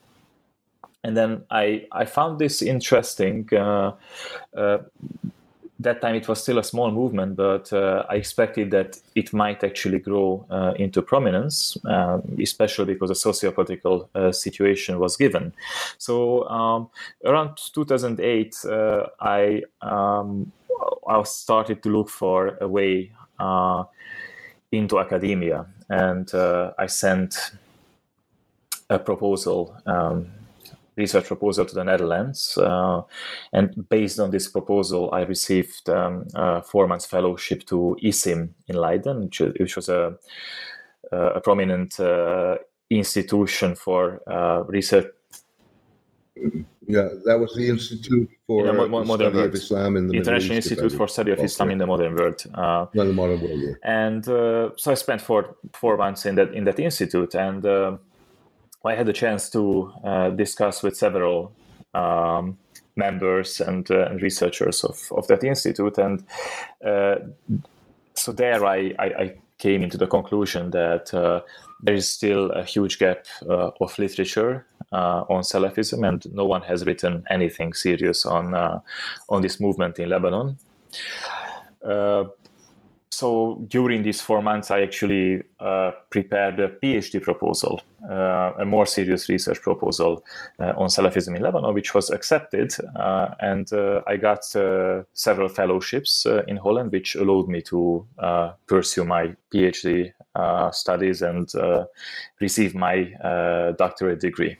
and 1.04 1.16
then 1.16 1.44
I 1.50 1.86
I 1.92 2.06
found 2.06 2.38
this 2.38 2.62
interesting. 2.62 3.48
Uh, 3.52 3.92
uh, 4.56 4.78
that 5.80 6.00
time 6.00 6.14
it 6.14 6.28
was 6.28 6.40
still 6.40 6.58
a 6.58 6.64
small 6.64 6.90
movement, 6.90 7.36
but 7.36 7.72
uh, 7.72 8.04
I 8.08 8.14
expected 8.14 8.70
that 8.70 8.96
it 9.14 9.32
might 9.32 9.64
actually 9.64 9.98
grow 9.98 10.46
uh, 10.48 10.74
into 10.76 11.02
prominence, 11.02 11.76
um, 11.84 12.22
especially 12.40 12.94
because 12.94 13.10
a 13.10 13.14
socio-political 13.14 14.08
uh, 14.14 14.30
situation 14.30 14.98
was 15.00 15.16
given. 15.16 15.52
So 15.98 16.48
um, 16.48 16.90
around 17.24 17.58
2008, 17.74 18.56
uh, 18.64 19.06
I 19.20 19.62
um, 19.82 20.52
I 21.08 21.22
started 21.24 21.82
to 21.82 21.88
look 21.88 22.08
for 22.08 22.56
a 22.60 22.68
way 22.68 23.12
into 24.72 24.98
academia, 24.98 25.66
and 25.88 26.30
I 26.34 26.86
sent 26.86 27.52
a 28.90 28.98
proposal. 28.98 29.76
Research 30.96 31.26
proposal 31.26 31.64
to 31.64 31.74
the 31.74 31.84
Netherlands. 31.84 32.56
Uh, 32.56 33.02
and 33.52 33.88
based 33.88 34.20
on 34.20 34.30
this 34.30 34.48
proposal, 34.48 35.10
I 35.12 35.22
received 35.22 35.88
um, 35.88 36.26
a 36.34 36.62
four 36.62 36.86
months 36.86 37.06
fellowship 37.06 37.66
to 37.66 37.96
ISIM 38.02 38.50
in 38.68 38.76
Leiden, 38.76 39.24
which, 39.24 39.40
which 39.40 39.76
was 39.76 39.88
a, 39.88 40.16
a 41.10 41.40
prominent 41.40 41.98
uh, 41.98 42.56
institution 42.90 43.74
for 43.74 44.20
uh, 44.30 44.62
research. 44.64 45.06
Yeah, 46.86 47.08
that 47.24 47.38
was 47.38 47.54
the 47.54 47.68
Institute 47.68 48.28
for 48.46 48.66
yeah, 48.66 48.72
modern 48.72 49.06
Study 49.06 49.24
world. 49.36 49.48
of 49.48 49.54
Islam 49.54 49.96
in 49.96 50.08
the 50.08 50.16
International 50.16 50.56
Institute 50.56 50.92
for 50.92 51.08
Study 51.08 51.30
of 51.30 51.38
Islam 51.38 51.70
in 51.70 51.78
the 51.78 51.86
Modern 51.86 52.14
World. 52.14 52.44
Uh, 52.52 52.86
the 52.92 53.04
modern 53.04 53.40
world, 53.40 53.60
yeah. 53.60 53.74
And 53.82 54.28
uh, 54.28 54.70
so 54.76 54.90
I 54.90 54.94
spent 54.94 55.20
four 55.20 55.56
four 55.72 55.96
months 55.96 56.26
in 56.26 56.34
that 56.34 56.52
in 56.52 56.64
that 56.64 56.78
institute, 56.78 57.34
and 57.34 57.64
uh, 57.64 57.96
I 58.84 58.94
had 58.94 59.08
a 59.08 59.12
chance 59.12 59.48
to 59.50 59.92
uh, 60.04 60.30
discuss 60.30 60.82
with 60.82 60.96
several 60.96 61.52
um, 61.94 62.58
members 62.96 63.60
and, 63.60 63.90
uh, 63.90 64.06
and, 64.06 64.22
researchers 64.22 64.84
of, 64.84 65.00
of 65.12 65.26
that 65.28 65.42
institute. 65.42 65.98
And 65.98 66.24
uh, 66.84 67.16
so 68.14 68.32
there 68.32 68.64
I, 68.64 68.94
I, 68.98 69.04
I, 69.04 69.34
came 69.56 69.82
into 69.82 69.96
the 69.96 70.06
conclusion 70.06 70.72
that 70.72 71.14
uh, 71.14 71.40
there 71.80 71.94
is 71.94 72.08
still 72.08 72.50
a 72.50 72.64
huge 72.64 72.98
gap 72.98 73.24
uh, 73.48 73.70
of 73.80 73.96
literature 73.98 74.66
uh, 74.92 75.24
on 75.30 75.42
Salafism, 75.42 76.06
and 76.06 76.34
no 76.34 76.44
one 76.44 76.60
has 76.62 76.84
written 76.84 77.24
anything 77.30 77.72
serious 77.72 78.26
on, 78.26 78.52
on 79.28 79.42
this 79.42 79.60
movement 79.60 80.00
in 80.00 80.08
Lebanon 80.08 80.58
so 83.14 83.64
during 83.68 84.02
these 84.02 84.20
four 84.20 84.42
months, 84.42 84.70
I 84.70 84.82
actually 84.82 85.42
uh, 85.60 85.92
prepared 86.10 86.58
a 86.58 86.68
PhD 86.68 87.22
proposal, 87.22 87.80
uh, 88.10 88.52
a 88.58 88.64
more 88.64 88.86
serious 88.86 89.28
research 89.28 89.60
proposal 89.62 90.24
uh, 90.58 90.72
on 90.76 90.88
Salafism 90.88 91.36
in 91.36 91.42
Lebanon, 91.42 91.72
which 91.74 91.94
was 91.94 92.10
accepted, 92.10 92.74
uh, 92.96 93.28
and 93.38 93.72
uh, 93.72 94.02
I 94.08 94.16
got 94.16 94.44
uh, 94.56 95.04
several 95.12 95.48
fellowships 95.48 96.26
in 96.48 96.56
Holland, 96.56 96.90
which 96.90 97.14
allowed 97.14 97.48
me 97.48 97.62
to 97.62 98.04
pursue 98.66 99.04
my 99.04 99.34
PhD 99.52 100.12
studies 100.72 101.22
and 101.22 101.48
receive 102.40 102.74
my 102.74 102.96
doctorate 103.78 104.20
degree. 104.20 104.56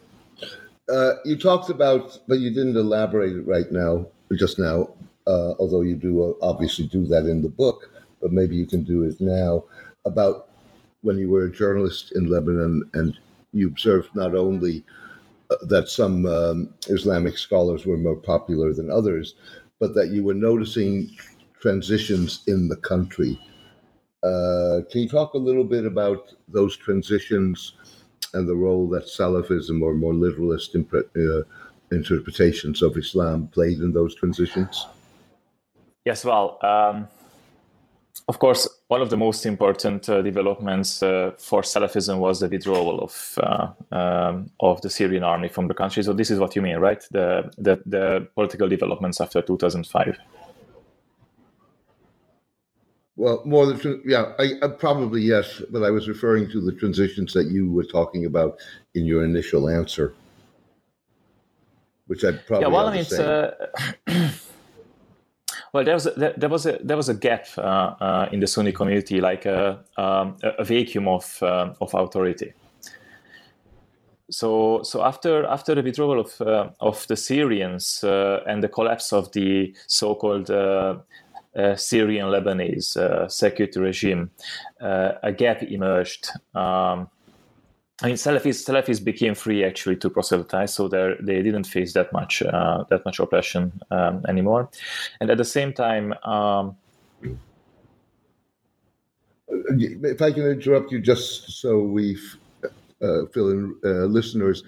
you 1.25 1.37
talked 1.37 1.71
about, 1.71 2.21
but 2.29 2.39
you 2.39 2.51
didn't 2.51 2.77
elaborate 2.77 3.45
right 3.47 3.71
now, 3.73 4.07
just 4.33 4.59
now, 4.61 4.89
although 5.27 5.83
you 5.83 5.97
do 5.97 6.37
obviously 6.41 6.87
do 6.87 7.05
that 7.07 7.27
in 7.27 7.43
the 7.43 7.49
book 7.49 7.91
but 8.25 8.33
maybe 8.33 8.57
you 8.57 8.65
can 8.65 8.83
do 8.83 9.03
it 9.03 9.21
now 9.21 9.63
about 10.07 10.49
when 11.03 11.19
you 11.19 11.29
were 11.29 11.45
a 11.45 11.53
journalist 11.53 12.13
in 12.13 12.25
Lebanon 12.31 12.83
and 12.95 13.19
you 13.53 13.69
observed 13.69 14.09
not 14.17 14.35
only 14.35 14.83
uh, 15.51 15.57
that 15.67 15.91
some 15.91 16.25
um, 16.25 16.73
Islamic 16.89 17.37
scholars 17.37 17.85
were 17.85 17.99
more 17.99 18.17
popular 18.17 18.73
than 18.73 18.91
others, 18.91 19.35
but 19.79 19.95
that 19.95 20.09
you 20.09 20.25
were 20.25 20.33
noticing 20.33 21.15
transitions 21.61 22.45
in 22.47 22.67
the 22.67 22.77
country. 22.77 23.39
Uh, 24.23 24.81
can 24.91 25.03
you 25.03 25.09
talk 25.09 25.35
a 25.35 25.39
little 25.39 25.63
bit 25.63 25.85
about 25.85 26.33
those 26.49 26.79
transitions 26.79 27.75
and 28.33 28.49
the 28.49 28.57
role 28.57 28.89
that 28.89 29.05
Salafism 29.05 29.83
or 29.83 29.93
more 29.93 30.15
literalist 30.15 30.75
uh, 30.75 31.43
interpretations 31.93 32.81
of 32.81 32.97
Islam 32.97 33.49
played 33.49 33.81
in 33.81 33.93
those 33.93 34.15
transitions? 34.15 34.87
Yes, 36.07 36.25
well, 36.25 36.59
um, 36.63 37.07
of 38.29 38.39
course, 38.39 38.69
one 38.89 39.03
of 39.03 39.11
the 39.11 39.17
most 39.17 39.45
important 39.45 40.09
uh, 40.09 40.23
developments 40.23 41.03
uh, 41.03 41.33
for 41.37 41.63
Salafism 41.63 42.19
was 42.19 42.41
the 42.41 42.49
withdrawal 42.49 43.01
of 43.01 43.39
uh, 43.43 43.69
um, 43.93 44.51
of 44.61 44.81
the 44.81 44.89
Syrian 44.89 45.23
army 45.25 45.49
from 45.49 45.69
the 45.69 45.75
country. 45.75 46.03
So 46.03 46.13
this 46.13 46.31
is 46.31 46.39
what 46.39 46.57
you 46.57 46.63
mean, 46.63 46.77
right? 46.77 47.03
The 47.11 47.51
the, 47.59 47.83
the 47.85 48.29
political 48.35 48.69
developments 48.69 49.21
after 49.21 49.43
2005. 49.43 50.17
Well, 53.17 53.43
more 53.45 53.67
than 53.67 54.03
yeah, 54.05 54.33
I, 54.39 54.55
I, 54.63 54.69
probably 54.69 55.23
yes, 55.23 55.63
but 55.71 55.83
I 55.83 55.91
was 55.91 56.09
referring 56.09 56.51
to 56.51 56.61
the 56.61 56.73
transitions 56.73 57.33
that 57.35 57.47
you 57.47 57.71
were 57.71 57.85
talking 57.85 58.25
about 58.25 58.59
in 58.95 59.05
your 59.05 59.25
initial 59.25 59.69
answer, 59.69 60.15
which 62.07 62.25
I 62.25 62.33
probably 62.33 62.67
yeah. 62.67 62.73
Well, 62.73 62.89
I 62.89 62.95
mean, 62.97 64.31
Well, 65.75 65.83
there 65.83 65.95
was 65.95 66.07
a, 66.07 66.35
there 66.37 66.49
was 66.49 66.67
a 66.67 66.79
there 66.85 66.97
was 66.97 67.09
a 67.09 67.15
gap 67.15 67.47
uh, 67.59 67.61
uh, 67.61 68.29
in 68.31 68.39
the 68.39 68.47
Sunni 68.47 68.71
community, 68.71 69.21
like 69.21 69.45
a, 69.45 69.81
um, 69.97 70.37
a 70.41 70.63
vacuum 70.63 71.09
of 71.09 71.43
uh, 71.43 71.75
of 71.81 71.93
authority. 71.95 72.53
So 74.31 74.85
so 74.85 75.03
after 75.03 75.45
after 75.45 75.75
the 75.75 75.83
withdrawal 75.83 76.21
of 76.21 76.41
uh, 76.41 76.69
of 76.79 77.05
the 77.09 77.17
Syrians 77.17 78.05
uh, 78.05 78.45
and 78.47 78.63
the 78.63 78.69
collapse 78.69 79.13
of 79.13 79.33
the 79.33 79.75
so-called 79.89 80.49
uh, 80.49 80.99
Syrian 81.75 82.29
Lebanese 82.29 83.29
security 83.29 83.81
regime, 83.81 84.31
a 84.81 85.33
gap 85.37 85.61
emerged. 85.65 86.29
Um, 86.55 87.09
I 88.03 88.07
mean, 88.07 88.17
Salafis, 88.17 88.65
Salafis 88.65 89.03
became 89.03 89.35
free 89.35 89.65
actually 89.65 89.97
to 89.97 90.11
proselytize, 90.11 90.75
so 90.75 90.89
they 90.89 91.43
didn't 91.43 91.65
face 91.65 91.93
that 91.93 92.13
much 92.13 92.43
uh, 92.43 92.85
that 92.91 93.05
much 93.05 93.21
oppression 93.21 93.73
um, 93.93 94.25
anymore. 94.29 94.69
And 95.21 95.31
at 95.31 95.39
the 95.39 95.45
same 95.45 95.73
time, 95.73 96.13
um, 96.25 96.77
if 99.49 100.21
I 100.21 100.33
can 100.33 100.47
interrupt 100.47 100.91
you, 100.91 101.01
just 101.01 101.61
so 101.61 101.83
we 101.83 102.19
uh, 103.01 103.27
fill 103.33 103.51
in 103.51 103.77
uh, 103.85 104.07
listeners, 104.07 104.65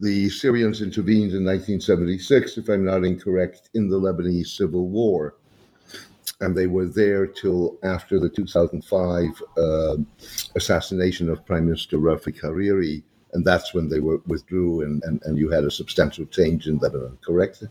the 0.00 0.28
Syrians 0.28 0.82
intervened 0.82 1.32
in 1.32 1.44
1976, 1.44 2.58
if 2.58 2.68
I'm 2.68 2.84
not 2.84 3.04
incorrect, 3.04 3.70
in 3.74 3.88
the 3.88 3.98
Lebanese 3.98 4.48
civil 4.48 4.88
war 4.88 5.36
and 6.40 6.56
they 6.56 6.66
were 6.66 6.86
there 6.86 7.26
till 7.26 7.78
after 7.82 8.20
the 8.20 8.28
2005 8.28 9.42
uh, 9.56 9.96
assassination 10.54 11.28
of 11.30 11.44
Prime 11.46 11.66
Minister 11.66 11.98
Rafik 11.98 12.40
Hariri, 12.40 13.02
and 13.32 13.44
that's 13.44 13.72
when 13.74 13.88
they 13.88 14.00
were 14.00 14.20
withdrew, 14.26 14.82
and, 14.82 15.02
and, 15.04 15.20
and 15.24 15.38
you 15.38 15.50
had 15.50 15.64
a 15.64 15.70
substantial 15.70 16.26
change 16.26 16.66
in 16.66 16.78
Lebanon, 16.78 17.18
correct? 17.24 17.64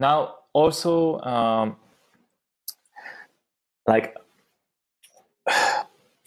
Now, 0.00 0.36
also, 0.52 1.20
um, 1.20 1.76
like 3.86 4.16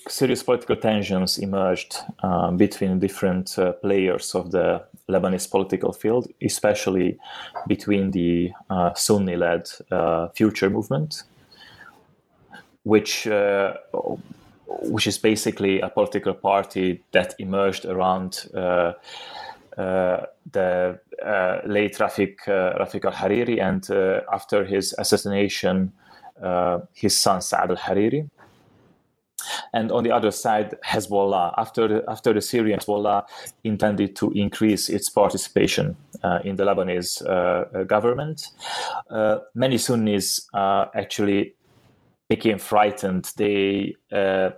serious 0.09 0.43
political 0.43 0.75
tensions 0.75 1.37
emerged 1.37 1.97
uh, 2.23 2.51
between 2.51 2.99
different 2.99 3.57
uh, 3.57 3.73
players 3.73 4.35
of 4.35 4.51
the 4.51 4.83
Lebanese 5.09 5.49
political 5.49 5.93
field, 5.93 6.27
especially 6.41 7.17
between 7.67 8.11
the 8.11 8.51
uh, 8.69 8.93
Sunni-led 8.93 9.69
uh, 9.91 10.27
Future 10.29 10.69
movement, 10.69 11.23
which 12.83 13.27
uh, 13.27 13.73
which 14.81 15.07
is 15.07 15.17
basically 15.17 15.79
a 15.79 15.89
political 15.89 16.33
party 16.33 17.01
that 17.11 17.33
emerged 17.39 17.85
around 17.85 18.47
uh, 18.53 18.93
the 19.75 20.99
late 21.65 21.97
Rafik 21.97 22.35
Rafik 22.47 23.05
al-Hariri, 23.05 23.61
and 23.61 23.89
after 24.31 24.65
his 24.65 24.93
assassination, 24.97 25.93
his 26.93 27.17
son 27.17 27.41
Saad 27.41 27.71
al-Hariri 27.71 28.29
and 29.73 29.91
on 29.91 30.03
the 30.03 30.11
other 30.11 30.31
side, 30.31 30.75
Hezbollah, 30.85 31.53
after 31.57 31.87
the, 31.87 32.03
after 32.07 32.33
the 32.33 32.41
Syrian 32.41 32.79
Hezbollah 32.79 33.23
intended 33.63 34.15
to 34.17 34.31
increase 34.31 34.89
its 34.89 35.09
participation 35.09 35.95
uh, 36.23 36.39
in 36.43 36.55
the 36.55 36.63
Lebanese 36.63 37.21
uh, 37.27 37.83
government, 37.83 38.47
uh, 39.09 39.39
many 39.55 39.77
Sunnis 39.77 40.47
uh, 40.53 40.85
actually 40.95 41.55
became 42.29 42.57
frightened. 42.57 43.31
They 43.37 43.95
uh, 44.11 44.51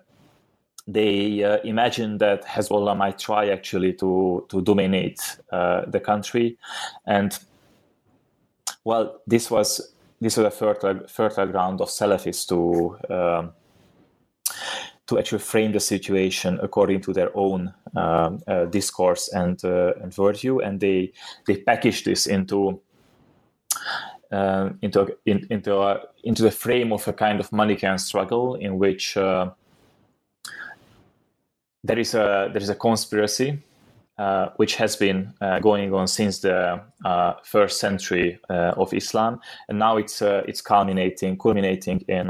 they 0.88 1.44
uh, 1.44 1.58
imagined 1.64 2.20
that 2.20 2.44
Hezbollah 2.46 2.98
might 2.98 3.20
try 3.20 3.50
actually 3.50 3.94
to 3.94 4.46
to 4.50 4.62
dominate 4.62 5.20
the 5.52 6.02
country, 6.04 6.58
and 7.06 7.38
well, 8.84 9.22
this 9.28 9.52
was 9.52 9.94
this 10.22 10.38
was 10.38 10.46
a 10.46 10.52
fertile 10.52 11.08
fertile 11.08 11.48
ground 11.48 11.82
of 11.82 11.90
Salafists 11.90 12.48
to 12.48 12.98
um, 13.14 13.52
to 15.10 15.18
actually 15.18 15.40
frame 15.40 15.72
the 15.72 15.80
situation 15.80 16.60
according 16.62 17.02
to 17.02 17.14
their 17.14 17.36
own 17.36 17.74
um, 17.96 18.40
uh, 18.48 18.66
discourse 18.66 19.28
and 19.34 19.66
uh, 19.66 19.94
and 20.04 20.14
and 20.64 20.80
they 20.80 21.12
they 21.48 21.58
package 21.58 22.04
this 22.04 22.28
into 22.28 22.80
uh, 24.32 24.70
into 24.84 25.08
in, 25.26 25.48
into 25.50 25.80
a, 25.82 26.00
into 26.24 26.44
the 26.44 26.52
frame 26.52 26.94
of 26.94 27.08
a 27.08 27.14
kind 27.14 27.40
of 27.40 27.52
Manichaean 27.52 27.98
struggle 27.98 28.54
in 28.54 28.78
which 28.78 29.18
uh, 29.18 29.50
there 31.84 31.98
is 31.98 32.14
a 32.14 32.52
there 32.54 32.62
is 32.62 32.70
a 32.70 32.76
conspiracy 32.76 33.58
uh, 34.20 34.50
which 34.58 34.76
has 34.76 34.96
been 34.96 35.34
uh, 35.42 35.58
going 35.60 35.92
on 35.92 36.08
since 36.08 36.40
the 36.40 36.80
uh, 37.04 37.34
first 37.44 37.80
century 37.80 38.40
uh, 38.52 38.74
of 38.78 38.94
Islam, 38.94 39.40
and 39.70 39.80
now 39.80 39.98
it's 39.98 40.22
it's 40.22 40.62
culminating 40.62 41.36
culminating 41.36 42.02
in 42.08 42.28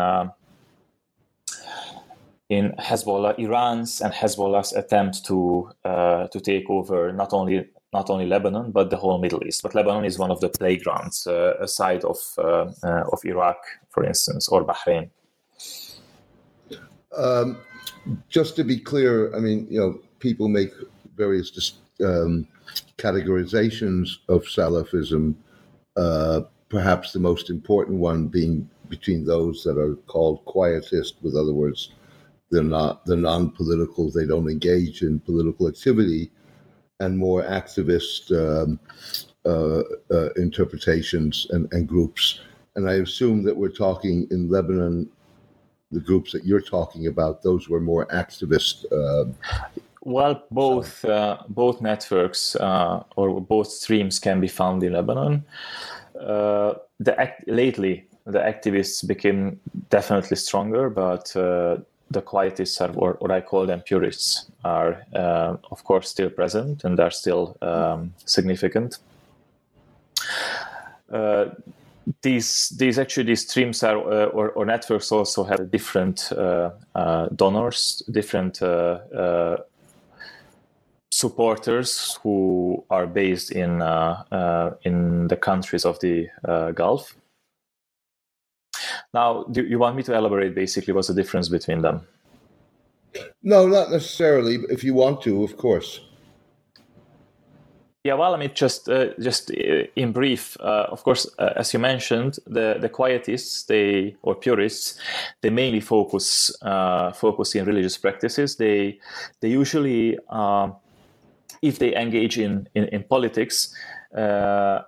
in 2.50 2.74
Hezbollah, 2.80 3.38
Iran's 3.38 4.02
and 4.02 4.12
Hezbollah's 4.12 4.74
attempt 4.74 5.24
to 5.26 5.72
uh, 5.86 6.28
to 6.28 6.40
take 6.40 6.70
over 6.70 7.14
not 7.14 7.32
only 7.32 7.68
not 7.94 8.10
only 8.10 8.26
Lebanon 8.26 8.72
but 8.72 8.90
the 8.90 8.98
whole 8.98 9.20
Middle 9.20 9.46
East. 9.46 9.62
But 9.64 9.76
Lebanon 9.76 10.06
is 10.06 10.18
one 10.18 10.32
of 10.32 10.42
the 10.42 10.50
playgrounds 10.50 11.28
uh, 11.28 11.54
aside 11.60 12.04
of 12.04 12.18
uh, 12.38 12.72
uh 12.84 13.04
of 13.12 13.24
Iraq, 13.24 13.58
for 13.90 14.04
instance, 14.04 14.50
or 14.50 14.66
Bahrain. 14.66 15.10
Um, 17.16 17.58
just 18.30 18.56
to 18.56 18.64
be 18.64 18.80
clear, 18.80 19.36
I 19.36 19.40
mean, 19.40 19.68
you 19.70 19.80
know, 19.80 20.00
people 20.20 20.48
make 20.48 20.72
various 21.16 21.74
um, 22.04 22.48
categorizations 22.98 24.10
of 24.28 24.44
Salafism. 24.44 25.36
Uh, 25.98 26.42
perhaps 26.70 27.12
the 27.12 27.20
most 27.20 27.50
important 27.50 27.98
one 27.98 28.28
being 28.28 28.70
between 28.90 29.26
those 29.26 29.64
that 29.64 29.78
are 29.78 29.96
called 30.08 30.46
quietist, 30.46 31.16
with 31.22 31.36
other 31.36 31.54
words, 31.54 31.92
they're 32.52 32.64
not 32.64 33.06
they're 33.06 33.18
non-political. 33.18 34.12
They 34.12 34.26
don't 34.26 34.50
engage 34.50 35.02
in 35.02 35.20
political 35.20 35.68
activity, 35.68 36.32
and 37.00 37.18
more 37.18 37.44
activist 37.44 38.32
um, 38.32 38.80
uh, 39.46 39.84
uh, 40.12 40.30
interpretations 40.36 41.48
and, 41.52 41.72
and 41.72 41.88
groups. 41.88 42.42
And 42.76 42.90
I 42.90 42.96
assume 42.96 43.44
that 43.44 43.56
we're 43.56 43.70
talking 43.70 44.28
in 44.32 44.50
Lebanon, 44.50 45.10
the 45.92 46.00
groups 46.00 46.32
that 46.32 46.46
you're 46.46 46.62
talking 46.62 47.08
about, 47.08 47.42
those 47.42 47.70
were 47.70 47.80
more 47.80 48.06
activist. 48.08 48.86
Uh, 48.92 49.32
well, 50.02 50.44
both 50.52 51.04
uh, 51.06 51.38
both 51.50 51.82
networks 51.82 52.56
uh, 52.56 53.04
or 53.16 53.42
both 53.42 53.68
streams 53.68 54.20
can 54.20 54.40
be 54.40 54.48
found 54.48 54.84
in 54.84 54.94
Lebanon. 54.94 55.44
Uh, 56.20 56.74
the 57.00 57.20
act- 57.20 57.48
lately, 57.48 58.08
the 58.26 58.40
activists 58.40 59.06
became 59.06 59.60
definitely 59.90 60.38
stronger, 60.38 60.90
but 60.90 61.36
uh, 61.36 61.78
the 62.12 62.22
quietists 62.22 62.82
are, 62.82 62.94
or 62.96 63.18
what 63.20 63.32
I 63.32 63.42
call 63.42 63.66
them 63.66 63.82
purists, 63.82 64.50
are 64.64 65.04
uh, 65.14 65.58
of 65.72 65.84
course 65.84 66.10
still 66.10 66.30
present 66.30 66.84
and 66.84 67.00
are 67.00 67.12
still 67.12 67.58
um, 67.62 68.14
significant. 68.26 68.98
Uh, 71.12 71.46
these 72.22 72.70
these 72.70 72.98
actually 72.98 73.26
these 73.26 73.48
streams 73.48 73.84
are 73.84 73.98
uh, 73.98 74.26
or, 74.28 74.50
or, 74.52 74.66
networks 74.66 75.12
also 75.12 75.44
have 75.44 75.70
different 75.72 76.32
uh, 76.32 76.72
uh, 76.96 77.28
donors, 77.36 78.02
different 78.12 78.62
uh, 78.62 79.58
supporters 81.12 82.18
who 82.24 82.84
are 82.90 83.06
based 83.06 83.52
in 83.52 83.82
in 84.84 85.28
the 85.28 85.38
countries 85.40 85.86
of 85.86 86.00
the 86.00 86.28
Gulf. 86.74 87.16
Now, 89.14 89.44
do 89.52 89.64
you 89.64 89.80
want 89.80 89.96
me 89.96 90.04
to 90.04 90.16
elaborate 90.16 90.54
basically 90.54 90.94
what's 90.94 91.08
the 91.08 91.14
difference 91.14 91.50
between 91.50 91.82
them? 91.82 92.02
No, 93.42 93.68
not 93.68 93.92
necessarily. 93.92 94.60
If 94.70 94.84
you 94.84 94.94
want 94.94 95.22
to, 95.24 95.44
of 95.44 95.58
course. 95.58 96.02
Yeah, 98.04 98.14
well, 98.14 98.34
I 98.34 98.38
mean, 98.38 98.52
just 98.54 98.88
uh, 98.88 99.08
just 99.20 99.52
uh, 99.52 99.84
in 99.96 100.14
brief, 100.14 100.56
uh, 100.62 100.88
of 100.90 101.04
course, 101.04 101.28
uh, 101.38 101.54
as 101.58 101.74
you 101.74 101.80
mentioned, 101.80 102.38
the 102.48 102.78
the 102.80 102.88
quietists, 102.88 103.66
they 103.66 104.16
or 104.22 104.36
purists, 104.36 104.98
they 105.42 105.50
mainly 105.50 105.82
focus 105.82 106.56
uh, 106.62 107.12
focus 107.12 107.56
in 107.56 107.66
religious 107.66 107.98
practices. 107.98 108.56
They 108.56 109.00
they 109.42 109.50
usually, 109.50 110.18
um, 110.30 110.76
if 111.62 111.80
they 111.80 111.94
engage 111.94 112.38
in 112.40 112.70
in, 112.74 112.86
in 112.86 113.04
politics, 113.04 113.76
uh, 114.16 114.84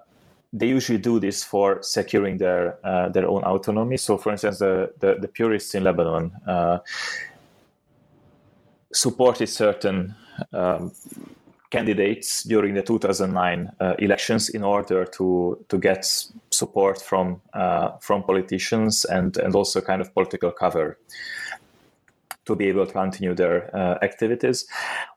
they 0.53 0.67
usually 0.67 0.99
do 0.99 1.19
this 1.19 1.43
for 1.43 1.81
securing 1.81 2.37
their 2.37 2.77
uh, 2.85 3.09
their 3.09 3.27
own 3.27 3.43
autonomy. 3.43 3.97
So, 3.97 4.17
for 4.17 4.31
instance, 4.31 4.59
the 4.59 4.91
the, 4.99 5.15
the 5.15 5.27
purists 5.27 5.75
in 5.75 5.83
Lebanon 5.83 6.31
uh, 6.47 6.79
supported 8.93 9.47
certain 9.47 10.15
um, 10.53 10.91
candidates 11.69 12.43
during 12.43 12.73
the 12.73 12.81
2009 12.81 13.71
uh, 13.79 13.95
elections 13.99 14.49
in 14.49 14.63
order 14.63 15.05
to 15.05 15.65
to 15.69 15.77
get 15.77 16.05
support 16.49 17.01
from 17.01 17.41
uh, 17.53 17.91
from 17.99 18.23
politicians 18.23 19.05
and 19.05 19.37
and 19.37 19.55
also 19.55 19.79
kind 19.81 20.01
of 20.01 20.13
political 20.13 20.51
cover 20.51 20.97
to 22.45 22.55
be 22.55 22.67
able 22.67 22.85
to 22.85 22.91
continue 22.91 23.33
their 23.35 23.75
uh, 23.75 23.97
activities. 24.01 24.65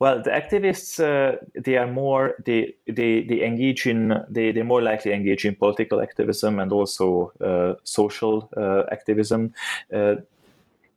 Well, 0.01 0.23
the 0.23 0.31
activists 0.31 1.01
uh, 1.01 1.39
they 1.55 1.77
are 1.77 1.87
more 1.87 2.35
they 2.45 2.75
they 2.87 3.23
they 3.23 3.43
engage 3.45 3.87
in 3.87 4.15
they 4.29 4.53
they 4.53 4.63
more 4.63 4.83
likely 4.83 5.13
engage 5.13 5.45
in 5.45 5.55
political 5.55 6.01
activism 6.01 6.59
and 6.59 6.73
also 6.73 7.33
uh, 7.41 7.75
social 7.85 8.49
uh, 8.57 8.83
activism. 8.93 9.55
Uh, 9.93 10.17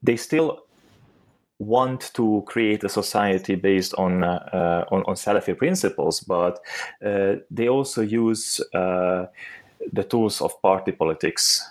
they 0.03 0.17
still 0.17 0.63
want 1.59 2.13
to 2.13 2.43
create 2.45 2.83
a 2.83 2.89
society 2.89 3.55
based 3.55 3.93
on 3.95 4.23
uh, 4.23 4.85
on, 4.91 5.03
on 5.03 5.15
Salafi 5.15 5.57
principles, 5.57 6.19
but 6.19 6.59
they 7.49 7.69
also 7.69 8.01
use 8.01 8.61
the 9.93 10.03
tools 10.09 10.41
of 10.41 10.61
party 10.61 10.91
politics 10.91 11.63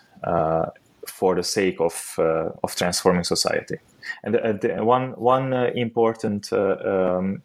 for 1.06 1.34
the 1.34 1.42
sake 1.42 1.80
of 1.80 2.18
of 2.18 2.74
transforming 2.74 3.24
society. 3.24 3.76
And 4.22 4.34
the, 4.34 4.84
one 4.84 5.12
one 5.12 5.52
important 5.52 6.52
um, 6.52 7.42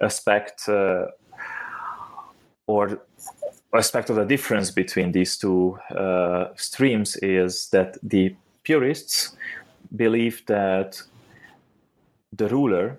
aspect 0.00 0.68
or 2.66 3.00
aspect 3.74 4.10
of 4.10 4.16
the 4.16 4.24
difference 4.24 4.70
between 4.70 5.12
these 5.12 5.36
two 5.36 5.78
uh, 5.96 6.48
streams 6.56 7.16
is 7.16 7.68
that 7.70 7.96
the 8.02 8.34
purists 8.62 9.36
believe 9.94 10.44
that 10.46 11.00
the 12.32 12.48
ruler, 12.48 12.98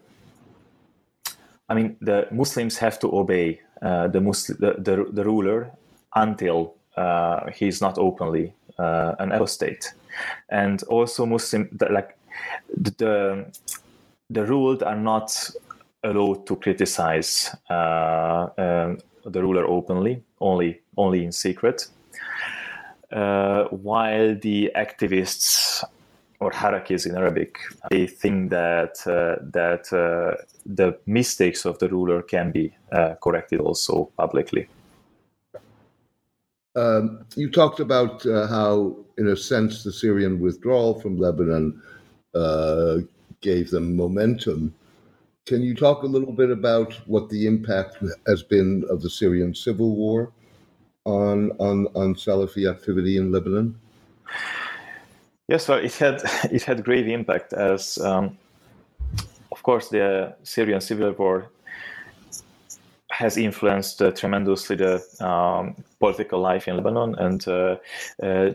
I 1.69 1.73
mean, 1.73 1.97
the 2.01 2.27
Muslims 2.31 2.77
have 2.77 2.99
to 2.99 3.13
obey 3.13 3.61
uh, 3.81 4.07
the, 4.07 4.21
Muslim, 4.21 4.57
the, 4.59 4.75
the, 4.79 5.11
the, 5.11 5.23
ruler 5.23 5.71
until 6.15 6.75
uh, 6.95 7.51
he's 7.51 7.81
not 7.81 7.97
openly 7.97 8.53
uh, 8.79 9.15
an 9.19 9.31
apostate. 9.31 9.93
And 10.49 10.81
also 10.83 11.25
Muslim, 11.25 11.69
like 11.91 12.17
the, 12.75 13.45
the 14.29 14.45
ruled 14.45 14.83
are 14.83 14.95
not 14.95 15.51
allowed 16.03 16.45
to 16.47 16.55
criticize 16.55 17.55
uh, 17.69 18.47
um, 18.57 18.97
the 19.25 19.41
ruler 19.41 19.65
openly, 19.65 20.23
only 20.39 20.81
only 20.97 21.25
in 21.25 21.31
secret. 21.31 21.87
Uh, 23.11 23.65
while 23.65 24.35
the 24.41 24.71
activists 24.75 25.83
or 26.39 26.51
harakis 26.51 27.05
in 27.05 27.15
Arabic, 27.15 27.57
they 27.89 28.05
think 28.05 28.49
that 28.49 28.95
uh, 29.07 29.41
that 29.51 29.91
uh, 29.93 30.41
the 30.65 30.97
mistakes 31.05 31.65
of 31.65 31.79
the 31.79 31.87
ruler 31.89 32.21
can 32.21 32.51
be 32.51 32.73
uh, 32.91 33.15
corrected 33.21 33.59
also 33.59 34.09
publicly. 34.17 34.67
Um, 36.75 37.25
you 37.35 37.49
talked 37.49 37.79
about 37.79 38.23
uh, 38.27 38.45
how, 38.47 38.97
in 39.17 39.27
a 39.29 39.35
sense, 39.35 39.83
the 39.83 39.91
Syrian 39.91 40.39
withdrawal 40.39 40.99
from 40.99 41.17
Lebanon 41.17 41.81
uh, 42.37 42.99
gave 43.41 43.69
them 43.69 43.95
momentum. 43.95 44.73
Can 45.45 45.61
you 45.61 45.73
talk 45.73 46.03
a 46.03 46.07
little 46.07 46.33
bit 46.33 46.51
about 46.51 46.93
what 47.07 47.29
the 47.29 47.47
impact 47.47 47.97
has 48.27 48.43
been 48.43 48.83
of 48.89 49.01
the 49.01 49.09
Syrian 49.09 49.55
civil 49.55 49.95
war 49.95 50.31
on 51.05 51.51
on, 51.59 51.87
on 51.95 52.15
Salafi 52.15 52.69
activity 52.69 53.17
in 53.17 53.31
Lebanon? 53.31 53.79
Yes, 55.47 55.67
well, 55.67 55.79
it 55.79 55.95
had 55.95 56.21
it 56.51 56.63
had 56.63 56.83
great 56.83 57.07
impact 57.07 57.53
as, 57.53 57.97
um, 57.99 58.37
of 59.51 59.63
course, 59.63 59.89
the 59.89 60.35
Syrian 60.43 60.81
civil 60.81 61.11
war 61.13 61.49
has 63.09 63.37
influenced 63.37 64.01
uh, 64.01 64.11
tremendously 64.11 64.75
the 64.75 65.01
um, 65.25 65.75
political 65.99 66.39
life 66.39 66.67
in 66.67 66.75
Lebanon 66.75 67.15
and. 67.15 67.47
Uh, 67.47 67.77
uh, 68.21 68.51